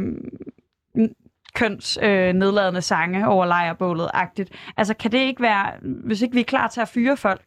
køns 1.57 1.99
øh, 2.01 2.33
nedladende 2.33 2.81
sange 2.81 3.27
over 3.27 3.45
lejrbålet-agtigt? 3.45 4.49
Altså, 4.77 4.93
kan 4.93 5.11
det 5.11 5.17
ikke 5.17 5.41
være, 5.41 5.71
hvis 5.81 6.21
ikke 6.21 6.33
vi 6.33 6.39
er 6.39 6.43
klar 6.45 6.67
til 6.67 6.81
at 6.81 6.87
fyre 6.87 7.17
folk, 7.17 7.41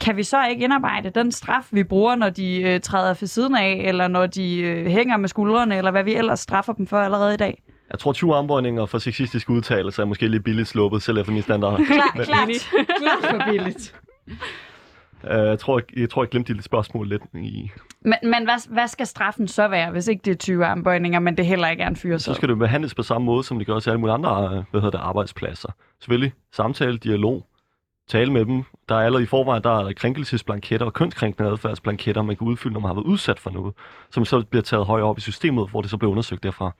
kan 0.00 0.16
vi 0.16 0.22
så 0.22 0.46
ikke 0.46 0.64
indarbejde 0.64 1.10
den 1.10 1.32
straf, 1.32 1.64
vi 1.70 1.84
bruger, 1.84 2.14
når 2.14 2.30
de 2.30 2.62
øh, 2.62 2.80
træder 2.80 3.14
for 3.14 3.26
siden 3.26 3.56
af, 3.56 3.82
eller 3.84 4.08
når 4.08 4.26
de 4.26 4.60
øh, 4.60 4.86
hænger 4.86 5.16
med 5.16 5.28
skuldrene, 5.28 5.76
eller 5.76 5.90
hvad 5.90 6.04
vi 6.04 6.14
ellers 6.14 6.40
straffer 6.40 6.72
dem 6.72 6.86
for 6.86 6.98
allerede 6.98 7.34
i 7.34 7.36
dag? 7.36 7.62
Jeg 7.90 7.98
tror, 7.98 8.12
20 8.12 8.34
armbøjninger 8.34 8.86
for 8.86 8.98
sexistiske 8.98 9.50
udtalelser 9.50 10.02
er 10.02 10.06
måske 10.06 10.28
lidt 10.28 10.44
billigt 10.44 10.68
sluppet, 10.68 11.02
selv 11.02 11.18
efter 11.18 11.32
min 11.32 11.42
standard. 11.42 11.80
Klar, 11.86 12.12
Men, 12.16 12.24
klart, 12.24 12.48
klart 12.98 13.30
for 13.30 13.50
billigt. 13.50 13.94
øh, 15.30 15.46
jeg, 15.46 15.58
tror, 15.58 15.78
jeg, 15.78 15.98
jeg 15.98 16.10
tror, 16.10 16.22
jeg 16.22 16.28
glemte 16.28 16.54
dit 16.54 16.64
spørgsmål 16.64 17.08
lidt 17.08 17.22
i... 17.34 17.70
Men, 18.00 18.14
men 18.22 18.44
hvad, 18.44 18.72
hvad 18.72 18.88
skal 18.88 19.06
straffen 19.06 19.48
så 19.48 19.68
være, 19.68 19.90
hvis 19.90 20.08
ikke 20.08 20.22
det 20.24 20.30
er 20.30 20.36
20 20.36 20.64
armbøjninger, 20.64 21.18
men 21.18 21.36
det 21.36 21.46
heller 21.46 21.68
ikke 21.68 21.82
er 21.82 21.88
en 21.88 21.96
fyr 21.96 22.18
Så 22.18 22.34
skal 22.34 22.48
det 22.48 22.58
behandles 22.58 22.94
på 22.94 23.02
samme 23.02 23.24
måde, 23.24 23.44
som 23.44 23.58
det 23.58 23.66
gør 23.66 23.78
til 23.78 23.90
alle 23.90 24.00
mulige 24.00 24.14
andre 24.14 24.64
hvad 24.70 24.80
hedder 24.80 24.98
det, 24.98 25.04
arbejdspladser. 25.04 25.68
Selvfølgelig 26.00 26.32
samtale, 26.52 26.98
dialog, 26.98 27.46
tale 28.08 28.32
med 28.32 28.44
dem. 28.44 28.62
Der 28.88 28.94
er 28.94 29.00
allerede 29.00 29.22
i 29.22 29.26
forvejen, 29.26 29.62
der 29.62 29.88
er 29.88 29.92
krænkelsesblanketter 29.92 30.86
og 30.86 30.92
kønskrænkende 30.92 31.50
adfærdsblanketter, 31.50 32.22
man 32.22 32.36
kan 32.36 32.46
udfylde, 32.46 32.72
når 32.72 32.80
man 32.80 32.88
har 32.88 32.94
været 32.94 33.06
udsat 33.06 33.38
for 33.38 33.50
noget, 33.50 33.74
som 34.10 34.24
så 34.24 34.44
bliver 34.50 34.62
taget 34.62 34.86
højere 34.86 35.06
op 35.06 35.18
i 35.18 35.20
systemet, 35.20 35.70
hvor 35.70 35.80
det 35.80 35.90
så 35.90 35.96
bliver 35.96 36.10
undersøgt 36.10 36.42
derfra. 36.42 36.72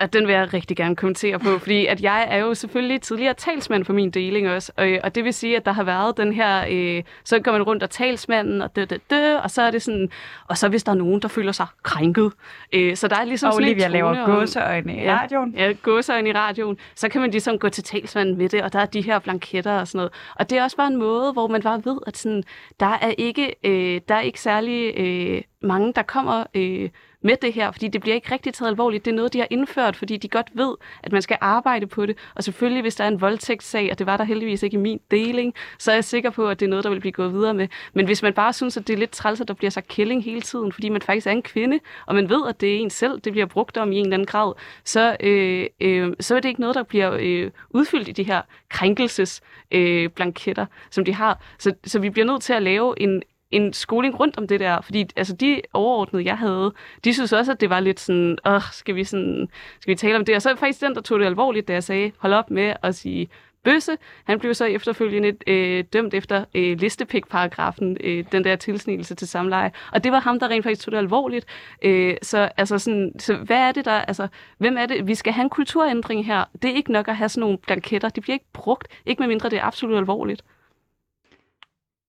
At 0.00 0.12
den 0.12 0.26
vil 0.26 0.32
jeg 0.34 0.54
rigtig 0.54 0.76
gerne 0.76 0.96
kommentere 0.96 1.38
på, 1.38 1.58
fordi 1.58 1.86
at 1.86 2.00
jeg 2.02 2.26
er 2.30 2.36
jo 2.38 2.54
selvfølgelig 2.54 3.00
tidligere 3.02 3.34
talsmand 3.34 3.84
for 3.84 3.92
min 3.92 4.10
deling 4.10 4.48
også, 4.50 4.72
og, 4.76 4.88
og 5.04 5.14
det 5.14 5.24
vil 5.24 5.34
sige, 5.34 5.56
at 5.56 5.64
der 5.66 5.72
har 5.72 5.84
været 5.84 6.16
den 6.16 6.32
her, 6.32 6.64
øh, 6.70 7.02
så 7.24 7.38
går 7.40 7.52
man 7.52 7.62
rundt 7.62 7.82
og 7.82 7.90
talsmanden, 7.90 8.62
og 8.62 8.76
dø, 8.76 8.84
dø, 8.90 8.96
dø, 9.10 9.36
og 9.36 9.50
så 9.50 9.62
er 9.62 9.70
det 9.70 9.82
sådan, 9.82 10.10
og 10.48 10.58
så 10.58 10.68
hvis 10.68 10.84
der 10.84 10.92
er 10.92 10.96
nogen, 10.96 11.22
der 11.22 11.28
føler 11.28 11.52
sig 11.52 11.66
krænket. 11.82 12.32
Øh, 12.72 12.96
så 12.96 13.08
der 13.08 13.16
er 13.16 13.24
ligesom 13.24 13.46
Og 13.46 13.52
sådan 13.54 13.68
Olivia 13.68 13.88
laver 13.88 14.26
gåseøjne 14.26 14.96
i 14.96 15.00
Ja. 15.02 15.18
radioen. 15.22 15.54
Ja, 15.56 15.72
gåsøjne 15.82 16.28
i 16.28 16.32
radioen, 16.32 16.78
så 16.94 17.08
kan 17.08 17.20
man 17.20 17.30
ligesom 17.30 17.58
gå 17.58 17.68
til 17.68 17.84
talsmanden 17.84 18.38
med 18.38 18.48
det, 18.48 18.62
og 18.62 18.72
der 18.72 18.78
er 18.78 18.86
de 18.86 19.00
her 19.00 19.18
blanketter 19.18 19.78
og 19.80 19.88
sådan 19.88 19.98
noget. 19.98 20.12
Og 20.36 20.50
det 20.50 20.58
er 20.58 20.62
også 20.64 20.76
bare 20.76 20.86
en 20.88 20.96
måde, 20.96 21.32
hvor 21.32 21.46
man 21.46 21.62
bare 21.62 21.80
ved, 21.84 21.98
at 22.06 22.16
sådan, 22.16 22.42
der 22.80 22.86
er 23.02 23.12
ikke, 23.18 23.54
øh, 23.64 24.00
der 24.08 24.14
er 24.14 24.20
ikke 24.20 24.40
særlig 24.40 24.98
øh, 24.98 25.42
mange, 25.62 25.92
der 25.92 26.02
kommer 26.02 26.44
øh, 26.54 26.88
med 27.26 27.36
det 27.42 27.52
her, 27.52 27.70
fordi 27.70 27.88
det 27.88 28.00
bliver 28.00 28.14
ikke 28.14 28.32
rigtig 28.32 28.54
taget 28.54 28.70
alvorligt. 28.70 29.04
Det 29.04 29.10
er 29.10 29.14
noget, 29.14 29.32
de 29.32 29.38
har 29.38 29.46
indført, 29.50 29.96
fordi 29.96 30.16
de 30.16 30.28
godt 30.28 30.46
ved, 30.54 30.74
at 31.02 31.12
man 31.12 31.22
skal 31.22 31.38
arbejde 31.40 31.86
på 31.86 32.06
det. 32.06 32.16
Og 32.34 32.44
selvfølgelig, 32.44 32.82
hvis 32.82 32.94
der 32.94 33.04
er 33.04 33.08
en 33.08 33.20
voldtægtssag, 33.20 33.88
og 33.92 33.98
det 33.98 34.06
var 34.06 34.16
der 34.16 34.24
heldigvis 34.24 34.62
ikke 34.62 34.74
i 34.74 34.80
min 34.80 35.00
deling, 35.10 35.54
så 35.78 35.90
er 35.90 35.94
jeg 35.94 36.04
sikker 36.04 36.30
på, 36.30 36.48
at 36.48 36.60
det 36.60 36.66
er 36.66 36.70
noget, 36.70 36.84
der 36.84 36.90
vil 36.90 37.00
blive 37.00 37.12
gået 37.12 37.32
videre 37.32 37.54
med. 37.54 37.68
Men 37.94 38.06
hvis 38.06 38.22
man 38.22 38.32
bare 38.32 38.52
synes, 38.52 38.76
at 38.76 38.86
det 38.86 38.92
er 38.92 38.98
lidt 38.98 39.10
træls, 39.10 39.40
at 39.40 39.48
der 39.48 39.54
bliver 39.54 39.70
sagt 39.70 39.88
killing 39.88 40.24
hele 40.24 40.40
tiden, 40.40 40.72
fordi 40.72 40.88
man 40.88 41.02
faktisk 41.02 41.26
er 41.26 41.30
en 41.30 41.42
kvinde, 41.42 41.78
og 42.06 42.14
man 42.14 42.28
ved, 42.28 42.42
at 42.48 42.60
det 42.60 42.74
er 42.74 42.78
en 42.78 42.90
selv, 42.90 43.20
det 43.20 43.32
bliver 43.32 43.46
brugt 43.46 43.76
om 43.76 43.92
i 43.92 43.96
en 43.96 44.04
eller 44.04 44.14
anden 44.14 44.26
grad, 44.26 44.52
så, 44.84 45.16
øh, 45.20 45.66
øh, 45.80 46.12
så 46.20 46.36
er 46.36 46.40
det 46.40 46.48
ikke 46.48 46.60
noget, 46.60 46.76
der 46.76 46.82
bliver 46.82 47.16
øh, 47.20 47.50
udfyldt 47.70 48.08
i 48.08 48.12
de 48.12 48.22
her 48.22 48.42
krænkelsesblanketter, 48.68 50.04
øh, 50.04 50.10
blanketter, 50.10 50.66
som 50.90 51.04
de 51.04 51.14
har. 51.14 51.40
Så, 51.58 51.72
så 51.84 51.98
vi 51.98 52.10
bliver 52.10 52.26
nødt 52.26 52.42
til 52.42 52.52
at 52.52 52.62
lave 52.62 53.00
en, 53.00 53.22
en 53.50 53.72
skoling 53.72 54.20
rundt 54.20 54.38
om 54.38 54.48
det 54.48 54.60
der, 54.60 54.80
fordi 54.80 55.06
altså, 55.16 55.34
de 55.34 55.60
overordnede, 55.72 56.24
jeg 56.24 56.38
havde, 56.38 56.72
de 57.04 57.14
synes 57.14 57.32
også, 57.32 57.52
at 57.52 57.60
det 57.60 57.70
var 57.70 57.80
lidt 57.80 58.00
sådan, 58.00 58.38
åh, 58.46 58.62
skal 58.72 58.94
vi, 58.94 59.04
sådan, 59.04 59.48
skal 59.80 59.90
vi 59.90 59.96
tale 59.96 60.16
om 60.16 60.24
det? 60.24 60.34
Og 60.34 60.42
så 60.42 60.50
er 60.50 60.54
faktisk 60.54 60.80
den, 60.80 60.94
der 60.94 61.00
tog 61.00 61.20
det 61.20 61.26
alvorligt, 61.26 61.68
da 61.68 61.72
jeg 61.72 61.84
sagde, 61.84 62.12
hold 62.18 62.32
op 62.32 62.50
med 62.50 62.74
at 62.82 62.94
sige 62.94 63.28
bøsse. 63.66 63.96
Han 64.24 64.38
blev 64.38 64.54
så 64.54 64.64
efterfølgende 64.64 65.36
øh, 65.46 65.84
dømt 65.92 66.14
efter 66.14 66.44
øh, 66.54 66.78
listepik-paragrafen, 66.80 67.96
øh, 68.00 68.24
den 68.32 68.44
der 68.44 68.56
tilsnigelse 68.56 69.14
til 69.14 69.28
samleje. 69.28 69.72
Og 69.92 70.04
det 70.04 70.12
var 70.12 70.20
ham, 70.20 70.40
der 70.40 70.48
rent 70.48 70.64
faktisk 70.64 70.84
tog 70.84 70.92
det 70.92 70.98
alvorligt. 70.98 71.46
Øh, 71.82 72.16
så, 72.22 72.48
altså 72.56 72.78
sådan, 72.78 73.12
så 73.18 73.36
hvad 73.36 73.56
er 73.56 73.72
det 73.72 73.84
der, 73.84 73.92
altså, 73.92 74.28
hvem 74.58 74.76
er 74.78 74.86
det? 74.86 75.06
Vi 75.06 75.14
skal 75.14 75.32
have 75.32 75.42
en 75.42 75.50
kulturændring 75.50 76.26
her. 76.26 76.44
Det 76.62 76.70
er 76.70 76.74
ikke 76.74 76.92
nok 76.92 77.08
at 77.08 77.16
have 77.16 77.28
sådan 77.28 77.40
nogle 77.40 77.58
blanketter. 77.58 78.08
De 78.08 78.20
bliver 78.20 78.34
ikke 78.34 78.52
brugt, 78.52 78.88
ikke 79.06 79.22
medmindre 79.22 79.48
det 79.48 79.58
er 79.58 79.64
absolut 79.64 79.96
alvorligt. 79.96 80.42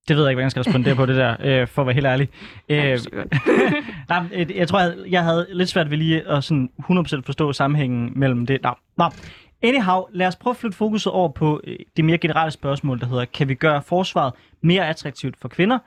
Det 0.08 0.16
ved 0.16 0.24
jeg 0.24 0.32
ikke, 0.32 0.36
hvordan 0.36 0.44
jeg 0.46 0.52
skal 0.52 0.64
respondere 0.64 0.96
på 0.96 1.06
det 1.06 1.16
der, 1.16 1.36
øh, 1.62 1.68
for 1.68 1.82
at 1.82 1.86
være 1.86 1.94
helt 1.94 2.06
ærlig. 2.06 2.30
Øh, 2.70 3.00
nej, 4.10 4.24
øh, 4.34 4.58
jeg 4.58 4.68
tror, 4.68 4.80
jeg, 4.80 4.94
jeg 5.10 5.24
havde 5.24 5.48
lidt 5.54 5.70
svært 5.70 5.92
ved 5.92 5.98
lige 5.98 6.28
at 6.28 6.44
sådan 6.44 6.70
100% 6.82 7.22
forstå 7.26 7.54
sammenhængen 7.54 8.12
mellem 8.16 8.46
det. 8.46 8.62
Nå, 8.64 8.74
nå. 8.98 9.06
Anyhow, 9.64 10.04
lad 10.14 10.28
os 10.28 10.36
prøve 10.36 10.52
at 10.52 10.58
flytte 10.58 10.78
fokuset 10.78 11.14
over 11.14 11.30
på 11.30 11.62
øh, 11.64 11.78
det 11.98 12.06
mere 12.06 12.18
generelle 12.18 12.52
spørgsmål, 12.52 13.00
der 13.00 13.06
hedder, 13.06 13.26
kan 13.26 13.50
vi 13.50 13.54
gøre 13.54 13.82
forsvaret 13.82 14.34
mere 14.62 14.88
attraktivt 14.88 15.38
for 15.42 15.48
kvinder 15.48 15.80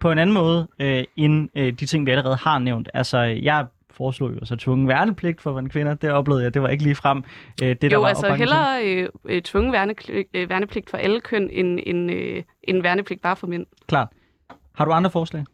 på 0.00 0.12
en 0.12 0.18
anden 0.18 0.34
måde, 0.34 0.68
øh, 0.78 1.04
end 1.16 1.48
øh, 1.54 1.72
de 1.72 1.86
ting, 1.86 2.06
vi 2.06 2.10
allerede 2.10 2.36
har 2.36 2.58
nævnt? 2.58 2.88
Altså, 2.94 3.18
jeg 3.18 3.66
foreslog 3.92 4.30
jo 4.40 4.44
så 4.44 4.56
tvungen 4.56 4.88
værnepligt 4.88 5.40
for 5.40 5.58
en 5.58 5.68
kvinder. 5.68 5.94
Det 5.94 6.10
oplevede 6.10 6.44
jeg, 6.44 6.54
det 6.54 6.62
var 6.62 6.68
ikke 6.68 6.84
lige 6.84 6.94
frem 6.94 7.24
øh, 7.62 7.68
det, 7.68 7.82
der 7.82 7.88
Jo, 7.92 8.00
var 8.00 8.08
altså 8.08 8.34
hellere 8.34 8.84
øh, 8.84 9.08
øh, 9.24 9.42
tvungen 9.42 9.72
værnepligt, 9.72 10.28
øh, 10.34 10.48
værnepligt 10.48 10.90
for 10.90 10.96
alle 10.96 11.20
køn, 11.20 11.50
end, 11.52 11.80
end, 11.86 12.10
øh, 12.10 12.42
end 12.62 12.82
værnepligt 12.82 13.22
bare 13.22 13.36
for 13.36 13.46
mænd. 13.46 13.66
Klart. 13.86 14.08
Har 14.74 14.84
du 14.84 14.92
andre 14.92 15.10
forslag? 15.10 15.44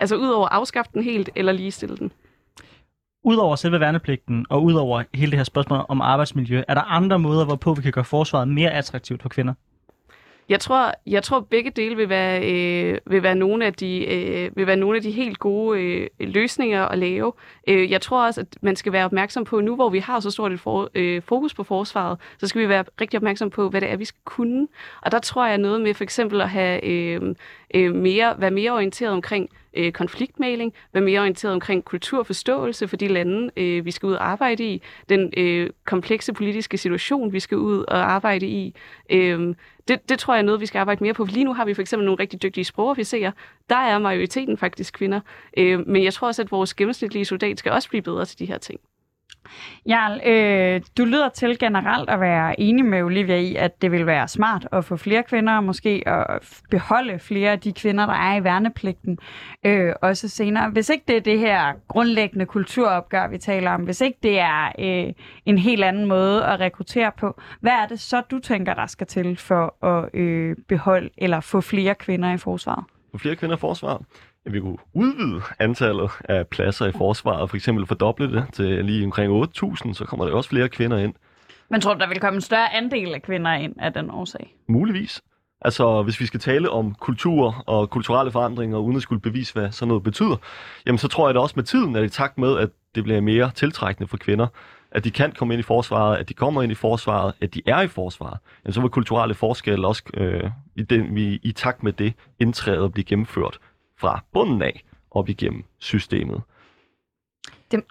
Altså 0.00 0.16
udover 0.16 0.46
at 0.46 0.52
afskaffe 0.52 0.90
den 0.94 1.02
helt, 1.02 1.30
eller 1.36 1.52
ligestille 1.52 1.96
den. 1.96 2.12
Udover 3.24 3.56
selve 3.56 3.80
værnepligten, 3.80 4.46
og 4.50 4.62
udover 4.64 5.02
hele 5.14 5.30
det 5.30 5.38
her 5.38 5.44
spørgsmål 5.44 5.84
om 5.88 6.00
arbejdsmiljø, 6.00 6.62
er 6.68 6.74
der 6.74 6.82
andre 6.82 7.18
måder, 7.18 7.44
hvorpå 7.44 7.74
vi 7.74 7.82
kan 7.82 7.92
gøre 7.92 8.04
forsvaret 8.04 8.48
mere 8.48 8.70
attraktivt 8.70 9.22
for 9.22 9.28
kvinder? 9.28 9.54
Jeg 10.48 10.60
tror, 10.60 10.92
jeg 11.06 11.22
tror 11.22 11.40
begge 11.40 11.70
dele 11.70 11.96
vil 11.96 12.08
være, 12.08 12.52
øh, 12.52 12.98
vil 13.06 13.22
være 13.22 13.34
nogle 13.34 13.66
af 13.66 13.74
de 13.74 14.04
øh, 14.14 14.56
vil 14.56 14.66
være 14.66 14.76
nogle 14.76 14.96
af 14.96 15.02
de 15.02 15.10
helt 15.10 15.38
gode 15.38 15.80
øh, 15.80 16.08
løsninger 16.20 16.84
at 16.84 16.98
lave. 16.98 17.32
Øh, 17.68 17.90
jeg 17.90 18.00
tror 18.00 18.26
også, 18.26 18.40
at 18.40 18.46
man 18.62 18.76
skal 18.76 18.92
være 18.92 19.04
opmærksom 19.04 19.44
på 19.44 19.60
nu, 19.60 19.74
hvor 19.74 19.88
vi 19.88 19.98
har 19.98 20.20
så 20.20 20.30
stort 20.30 20.52
et 20.52 20.60
for, 20.60 20.90
øh, 20.94 21.22
fokus 21.22 21.54
på 21.54 21.64
forsvaret, 21.64 22.18
så 22.38 22.46
skal 22.46 22.62
vi 22.62 22.68
være 22.68 22.84
rigtig 23.00 23.18
opmærksom 23.18 23.50
på, 23.50 23.68
hvad 23.68 23.80
det 23.80 23.90
er, 23.90 23.96
vi 23.96 24.04
skal 24.04 24.20
kunne. 24.24 24.68
Og 25.02 25.12
der 25.12 25.18
tror 25.18 25.46
jeg 25.46 25.58
noget 25.58 25.80
med 25.80 25.94
for 25.94 26.04
eksempel 26.04 26.40
at 26.40 26.48
have 26.48 26.84
øh, 26.84 27.34
øh, 27.74 27.94
mere, 27.94 28.34
være 28.38 28.50
mere 28.50 28.72
orienteret 28.72 29.12
omkring 29.12 29.50
øh, 29.76 29.92
konfliktmaling, 29.92 30.72
være 30.92 31.04
mere 31.04 31.20
orienteret 31.20 31.54
omkring 31.54 31.84
kulturforståelse 31.84 32.88
for 32.88 32.96
de 32.96 33.08
lande, 33.08 33.50
øh, 33.56 33.84
vi 33.84 33.90
skal 33.90 34.06
ud 34.06 34.12
og 34.12 34.28
arbejde 34.28 34.64
i, 34.64 34.82
den 35.08 35.32
øh, 35.36 35.70
komplekse 35.84 36.32
politiske 36.32 36.78
situation, 36.78 37.32
vi 37.32 37.40
skal 37.40 37.58
ud 37.58 37.84
og 37.88 38.12
arbejde 38.12 38.46
i. 38.46 38.74
Øh, 39.10 39.54
det, 39.88 40.08
det 40.08 40.18
tror 40.18 40.34
jeg 40.34 40.38
er 40.38 40.44
noget, 40.44 40.60
vi 40.60 40.66
skal 40.66 40.78
arbejde 40.78 41.04
mere 41.04 41.14
på. 41.14 41.24
Lige 41.24 41.44
nu 41.44 41.54
har 41.54 41.64
vi 41.64 41.74
for 41.74 41.82
eksempel 41.82 42.06
nogle 42.06 42.20
rigtig 42.20 42.42
dygtige 42.42 42.64
sprogofficerer. 42.64 43.32
Der 43.70 43.76
er 43.76 43.98
majoriteten 43.98 44.58
faktisk 44.58 44.94
kvinder. 44.94 45.20
Øh, 45.56 45.88
men 45.88 46.04
jeg 46.04 46.14
tror 46.14 46.26
også, 46.26 46.42
at 46.42 46.50
vores 46.50 46.74
gennemsnitlige 46.74 47.24
soldat 47.24 47.58
skal 47.58 47.72
også 47.72 47.88
blive 47.88 48.02
bedre 48.02 48.24
til 48.24 48.38
de 48.38 48.46
her 48.46 48.58
ting. 48.58 48.80
Jarl, 49.86 50.20
øh, 50.26 50.80
du 50.98 51.04
lyder 51.04 51.28
til 51.28 51.58
generelt 51.58 52.10
at 52.10 52.20
være 52.20 52.60
enig 52.60 52.84
med 52.84 53.02
Olivia 53.02 53.36
i, 53.36 53.54
at 53.54 53.82
det 53.82 53.92
vil 53.92 54.06
være 54.06 54.28
smart 54.28 54.68
at 54.72 54.84
få 54.84 54.96
flere 54.96 55.22
kvinder, 55.22 55.56
og 55.56 55.64
måske 55.64 56.02
at 56.06 56.62
beholde 56.70 57.18
flere 57.18 57.50
af 57.50 57.60
de 57.60 57.72
kvinder, 57.72 58.06
der 58.06 58.14
er 58.14 58.36
i 58.36 58.44
værnepligten, 58.44 59.18
øh, 59.66 59.92
også 60.02 60.28
senere. 60.28 60.70
Hvis 60.70 60.88
ikke 60.88 61.04
det 61.08 61.16
er 61.16 61.20
det 61.20 61.38
her 61.38 61.72
grundlæggende 61.88 62.46
kulturopgør, 62.46 63.28
vi 63.28 63.38
taler 63.38 63.70
om, 63.70 63.80
hvis 63.80 64.00
ikke 64.00 64.18
det 64.22 64.40
er 64.40 64.72
øh, 64.78 65.12
en 65.46 65.58
helt 65.58 65.84
anden 65.84 66.06
måde 66.06 66.44
at 66.44 66.60
rekruttere 66.60 67.12
på, 67.18 67.40
hvad 67.60 67.72
er 67.72 67.86
det 67.86 68.00
så, 68.00 68.20
du 68.20 68.38
tænker, 68.38 68.74
der 68.74 68.86
skal 68.86 69.06
til 69.06 69.36
for 69.36 69.84
at 69.86 70.14
øh, 70.14 70.56
beholde 70.68 71.10
eller 71.18 71.40
få 71.40 71.60
flere 71.60 71.94
kvinder 71.94 72.32
i 72.32 72.38
forsvaret? 72.38 72.84
Få 73.12 73.18
flere 73.18 73.36
kvinder 73.36 73.56
i 73.56 73.60
forsvaret 73.60 74.06
at 74.46 74.52
vi 74.52 74.60
kunne 74.60 74.76
udvide 74.92 75.42
antallet 75.58 76.10
af 76.24 76.46
pladser 76.46 76.86
i 76.86 76.92
forsvaret, 76.92 77.50
for 77.50 77.56
eksempel 77.56 77.86
fordoble 77.86 78.32
det 78.32 78.46
til 78.52 78.84
lige 78.84 79.04
omkring 79.04 79.44
8.000, 79.44 79.94
så 79.94 80.04
kommer 80.04 80.26
der 80.26 80.32
også 80.32 80.50
flere 80.50 80.68
kvinder 80.68 80.98
ind. 80.98 81.14
Men 81.70 81.80
tror 81.80 81.94
du, 81.94 82.00
der 82.00 82.08
vil 82.08 82.20
komme 82.20 82.36
en 82.36 82.40
større 82.40 82.74
andel 82.74 83.14
af 83.14 83.22
kvinder 83.22 83.52
ind 83.52 83.74
af 83.78 83.92
den 83.92 84.10
årsag? 84.10 84.56
Muligvis. 84.66 85.22
Altså, 85.60 86.02
hvis 86.02 86.20
vi 86.20 86.26
skal 86.26 86.40
tale 86.40 86.70
om 86.70 86.94
kultur 86.94 87.64
og 87.66 87.90
kulturelle 87.90 88.32
forandringer, 88.32 88.78
uden 88.78 88.96
at 88.96 89.02
skulle 89.02 89.20
bevise, 89.20 89.52
hvad 89.52 89.70
sådan 89.70 89.88
noget 89.88 90.02
betyder, 90.02 90.36
jamen 90.86 90.98
så 90.98 91.08
tror 91.08 91.28
jeg 91.28 91.34
da 91.34 91.40
også 91.40 91.52
med 91.56 91.64
tiden, 91.64 91.96
at 91.96 92.04
i 92.04 92.08
takt 92.08 92.38
med, 92.38 92.58
at 92.58 92.70
det 92.94 93.04
bliver 93.04 93.20
mere 93.20 93.50
tiltrækkende 93.54 94.08
for 94.08 94.16
kvinder, 94.16 94.46
at 94.90 95.04
de 95.04 95.10
kan 95.10 95.32
komme 95.32 95.54
ind 95.54 95.60
i 95.60 95.62
forsvaret, 95.62 96.16
at 96.16 96.28
de 96.28 96.34
kommer 96.34 96.62
ind 96.62 96.72
i 96.72 96.74
forsvaret, 96.74 97.34
at 97.40 97.54
de 97.54 97.62
er 97.66 97.80
i 97.80 97.88
forsvaret, 97.88 98.38
jamen 98.64 98.72
så 98.72 98.80
vil 98.80 98.90
kulturelle 98.90 99.34
forskelle 99.34 99.86
også 99.86 100.02
øh, 100.14 100.50
i, 100.76 100.82
den, 100.82 101.14
vi, 101.14 101.40
i 101.42 101.52
takt 101.52 101.82
med 101.82 101.92
det 101.92 102.14
indtræde 102.38 102.80
og 102.80 102.92
blive 102.92 103.04
gennemført 103.04 103.58
fra 104.04 104.24
bunden 104.32 104.62
af 104.62 104.84
op 105.10 105.28
igennem 105.28 105.64
systemet. 105.78 106.42
Det 107.70 107.78
er 107.78 107.82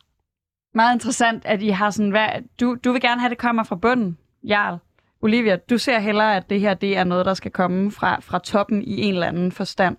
Meget 0.76 0.96
interessant, 0.96 1.46
at 1.46 1.62
I 1.62 1.70
har 1.70 1.90
sådan, 1.90 2.12
hvad, 2.12 2.28
du, 2.60 2.78
du 2.84 2.92
vil 2.92 3.02
gerne 3.02 3.22
have, 3.22 3.28
at 3.28 3.30
det 3.30 3.38
kommer 3.38 3.64
fra 3.64 3.76
bunden, 3.76 4.18
Jarl. 4.44 4.78
Olivia, 5.22 5.56
du 5.56 5.78
ser 5.78 6.00
hellere, 6.00 6.36
at 6.36 6.50
det 6.50 6.60
her 6.60 6.74
det 6.74 6.98
er 6.98 7.04
noget, 7.04 7.26
der 7.26 7.34
skal 7.34 7.52
komme 7.52 7.92
fra, 7.92 8.20
fra 8.20 8.40
toppen 8.40 8.82
i 8.82 9.02
en 9.02 9.14
eller 9.14 9.28
anden 9.28 9.52
forstand. 9.52 9.98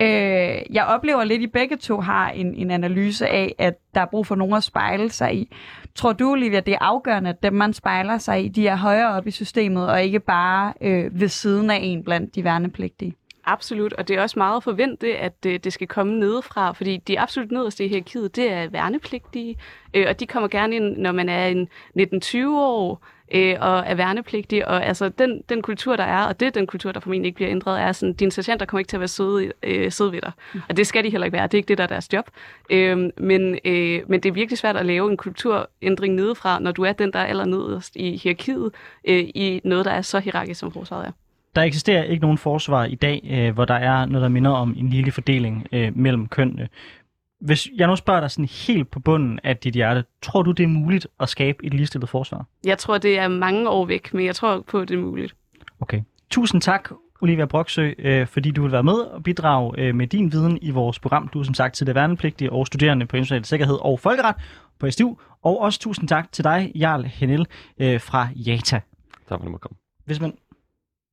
Øh, 0.00 0.60
jeg 0.70 0.84
oplever 0.88 1.24
lidt, 1.24 1.38
at 1.38 1.42
I 1.42 1.46
begge 1.46 1.76
to 1.76 2.00
har 2.00 2.30
en, 2.30 2.54
en 2.54 2.70
analyse 2.70 3.28
af, 3.28 3.54
at 3.58 3.74
der 3.94 4.00
er 4.00 4.06
brug 4.06 4.26
for 4.26 4.34
nogen 4.34 4.54
at 4.54 4.64
spejle 4.64 5.10
sig 5.10 5.34
i. 5.36 5.54
Tror 5.94 6.12
du, 6.12 6.30
Olivia, 6.30 6.60
det 6.60 6.74
er 6.74 6.78
afgørende, 6.80 7.30
at 7.30 7.42
dem, 7.42 7.52
man 7.52 7.72
spejler 7.72 8.18
sig 8.18 8.44
i, 8.44 8.48
de 8.48 8.68
er 8.68 8.76
højere 8.76 9.14
op 9.16 9.26
i 9.26 9.30
systemet, 9.30 9.88
og 9.88 10.02
ikke 10.02 10.20
bare 10.20 10.74
øh, 10.80 11.20
ved 11.20 11.28
siden 11.28 11.70
af 11.70 11.78
en 11.82 12.04
blandt 12.04 12.34
de 12.34 12.44
værnepligtige? 12.44 13.14
Absolut, 13.48 13.92
og 13.92 14.08
det 14.08 14.16
er 14.16 14.22
også 14.22 14.38
meget 14.38 14.64
forventet, 14.64 15.12
at 15.12 15.44
det 15.44 15.72
skal 15.72 15.86
komme 15.86 16.18
nedefra, 16.20 16.72
fordi 16.72 16.96
de 16.96 17.20
absolut 17.20 17.50
nederste 17.50 17.84
i 17.84 17.88
hierarkiet, 17.88 18.36
det 18.36 18.52
er 18.52 18.68
værnepligtige, 18.68 19.56
øh, 19.94 20.06
og 20.08 20.20
de 20.20 20.26
kommer 20.26 20.48
gerne 20.48 20.76
ind, 20.76 20.96
når 20.96 21.12
man 21.12 21.28
er 21.28 21.46
en 21.46 21.68
19-20 21.98 22.48
år, 22.48 23.04
øh, 23.34 23.56
og 23.60 23.82
er 23.86 23.94
værnepligtig, 23.94 24.68
og 24.68 24.86
altså 24.86 25.08
den, 25.08 25.42
den 25.48 25.62
kultur, 25.62 25.96
der 25.96 26.04
er, 26.04 26.24
og 26.24 26.40
det 26.40 26.46
er 26.46 26.50
den 26.50 26.66
kultur, 26.66 26.92
der 26.92 27.00
formentlig 27.00 27.26
ikke 27.26 27.36
bliver 27.36 27.50
ændret, 27.50 27.80
er 27.80 27.92
sådan, 27.92 28.12
dine 28.12 28.32
sergeanter 28.32 28.66
kommer 28.66 28.78
ikke 28.78 28.88
til 28.88 28.96
at 28.96 29.00
være 29.00 29.08
søde, 29.08 29.52
øh, 29.62 29.92
søde 29.92 30.12
ved 30.12 30.20
dig. 30.20 30.32
Og 30.68 30.76
det 30.76 30.86
skal 30.86 31.04
de 31.04 31.10
heller 31.10 31.24
ikke 31.24 31.36
være, 31.36 31.46
det 31.46 31.54
er 31.54 31.58
ikke 31.58 31.68
det, 31.68 31.78
der 31.78 31.84
er 31.84 31.88
deres 31.88 32.12
job. 32.12 32.30
Øh, 32.70 32.98
men, 33.16 33.58
øh, 33.64 34.02
men 34.08 34.20
det 34.20 34.26
er 34.26 34.32
virkelig 34.32 34.58
svært 34.58 34.76
at 34.76 34.86
lave 34.86 35.10
en 35.10 35.16
kulturændring 35.16 36.14
nedefra, 36.14 36.58
når 36.58 36.72
du 36.72 36.82
er 36.82 36.92
den, 36.92 37.12
der 37.12 37.18
er 37.18 37.26
allernederst 37.26 37.96
i 37.96 38.16
hierarkiet, 38.16 38.74
øh, 39.04 39.18
i 39.18 39.60
noget, 39.64 39.84
der 39.84 39.90
er 39.90 40.02
så 40.02 40.18
hierarkisk, 40.18 40.60
som 40.60 40.72
forsvaret 40.72 41.06
er. 41.06 41.12
Der 41.58 41.64
eksisterer 41.64 42.02
ikke 42.02 42.22
nogen 42.22 42.38
forsvar 42.38 42.84
i 42.84 42.94
dag, 42.94 43.20
øh, 43.30 43.54
hvor 43.54 43.64
der 43.64 43.74
er 43.74 44.06
noget, 44.06 44.22
der 44.22 44.28
minder 44.28 44.50
om 44.50 44.74
en 44.76 44.88
lille 44.88 45.12
fordeling 45.12 45.66
øh, 45.72 45.96
mellem 45.96 46.28
kønnene. 46.28 46.68
Hvis 47.40 47.68
jeg 47.76 47.86
nu 47.86 47.96
spørger 47.96 48.20
dig 48.20 48.30
sådan 48.30 48.48
helt 48.66 48.90
på 48.90 49.00
bunden 49.00 49.40
af 49.44 49.56
dit 49.56 49.74
hjerte, 49.74 50.04
tror 50.22 50.42
du, 50.42 50.52
det 50.52 50.64
er 50.64 50.68
muligt 50.68 51.06
at 51.20 51.28
skabe 51.28 51.66
et 51.66 51.74
ligestillet 51.74 52.08
forsvar? 52.08 52.46
Jeg 52.64 52.78
tror, 52.78 52.98
det 52.98 53.18
er 53.18 53.28
mange 53.28 53.68
år 53.68 53.84
væk, 53.84 54.14
men 54.14 54.26
jeg 54.26 54.34
tror 54.34 54.64
på, 54.66 54.80
at 54.80 54.88
det 54.88 54.94
er 54.94 54.98
muligt. 54.98 55.34
Okay. 55.80 56.02
Tusind 56.30 56.60
tak, 56.60 56.90
Olivia 57.20 57.44
Broksø, 57.44 57.92
øh, 57.98 58.26
fordi 58.26 58.50
du 58.50 58.62
vil 58.62 58.72
være 58.72 58.82
med 58.82 58.94
og 58.94 59.22
bidrage 59.22 59.72
øh, 59.78 59.94
med 59.94 60.06
din 60.06 60.32
viden 60.32 60.58
i 60.62 60.70
vores 60.70 60.98
program. 60.98 61.28
Du 61.28 61.40
er 61.40 61.44
som 61.44 61.54
sagt 61.54 61.74
til 61.74 61.86
det 61.86 61.94
værnepligtige 61.94 62.52
og 62.52 62.66
studerende 62.66 63.06
på 63.06 63.16
international 63.16 63.44
sikkerhed 63.44 63.78
og 63.80 64.00
folkeret 64.00 64.34
på 64.78 64.90
STU. 64.90 65.16
Og 65.42 65.60
også 65.60 65.80
tusind 65.80 66.08
tak 66.08 66.32
til 66.32 66.44
dig, 66.44 66.72
Jarl 66.74 67.04
Henel 67.04 67.46
øh, 67.78 68.00
fra 68.00 68.28
JATA. 68.36 68.80
Tak 68.80 68.82
for, 69.28 69.34
at 69.34 69.52
du 69.52 69.56
komme. 69.56 69.76
Hvis 70.04 70.20
man 70.20 70.32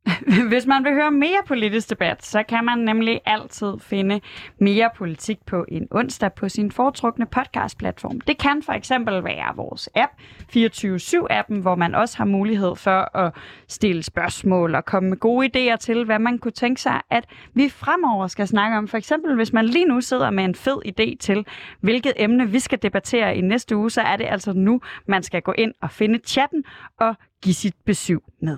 Hvis 0.50 0.66
man 0.66 0.84
vil 0.84 0.94
høre 0.94 1.12
mere 1.12 1.42
politisk 1.48 1.90
debat, 1.90 2.26
så 2.26 2.44
kan 2.44 2.66
man 2.66 2.78
nemlig 2.78 3.22
altid 3.26 3.74
finde 3.80 4.22
mere 4.60 4.90
politik 4.96 5.46
på 5.46 5.66
en 5.68 5.88
onsdag 5.92 6.34
på 6.34 6.50
sin 6.50 6.72
foretrukne 6.72 7.26
podcastplatform. 7.26 8.22
Det 8.22 8.38
kan 8.38 8.64
for 8.64 8.74
eksempel 8.74 9.24
være 9.24 9.56
vores 9.56 9.90
app, 9.96 10.12
24-7-appen, 10.56 11.62
hvor 11.62 11.76
man 11.76 11.96
også 11.96 12.18
har 12.18 12.26
mulighed 12.26 12.76
for 12.76 13.18
at 13.18 13.34
stille 13.68 14.04
spørgsmål 14.04 14.76
og 14.76 14.86
komme 14.86 15.10
med 15.10 15.18
gode 15.18 15.50
idéer 15.74 15.76
til, 15.76 16.06
hvad 16.06 16.20
man 16.20 16.38
kunne 16.38 16.52
tænke 16.52 16.82
sig, 16.82 17.02
at 17.10 17.26
vi 17.54 17.70
fremover 17.70 18.28
skal 18.28 18.48
snakke 18.48 18.78
om. 18.78 18.88
For 18.88 18.98
eksempel, 18.98 19.36
hvis 19.36 19.54
man 19.54 19.66
lige 19.66 19.86
nu 19.86 20.02
sidder 20.02 20.30
med 20.30 20.44
en 20.46 20.56
fed 20.56 20.78
idé 20.86 21.18
til, 21.20 21.46
hvilket 21.82 22.14
emne 22.16 22.50
vi 22.50 22.60
skal 22.60 22.82
debattere 22.82 23.38
i 23.38 23.42
næste 23.42 23.78
uge, 23.78 23.90
så 23.90 24.02
er 24.02 24.16
det 24.16 24.26
altså 24.30 24.54
nu, 24.54 24.82
man 25.08 25.24
skal 25.24 25.42
gå 25.42 25.52
ind 25.58 25.74
og 25.82 25.92
finde 25.92 26.20
chatten 26.26 26.64
og 27.00 27.16
give 27.44 27.56
sit 27.56 27.76
besøg 27.86 28.20
med. 28.42 28.58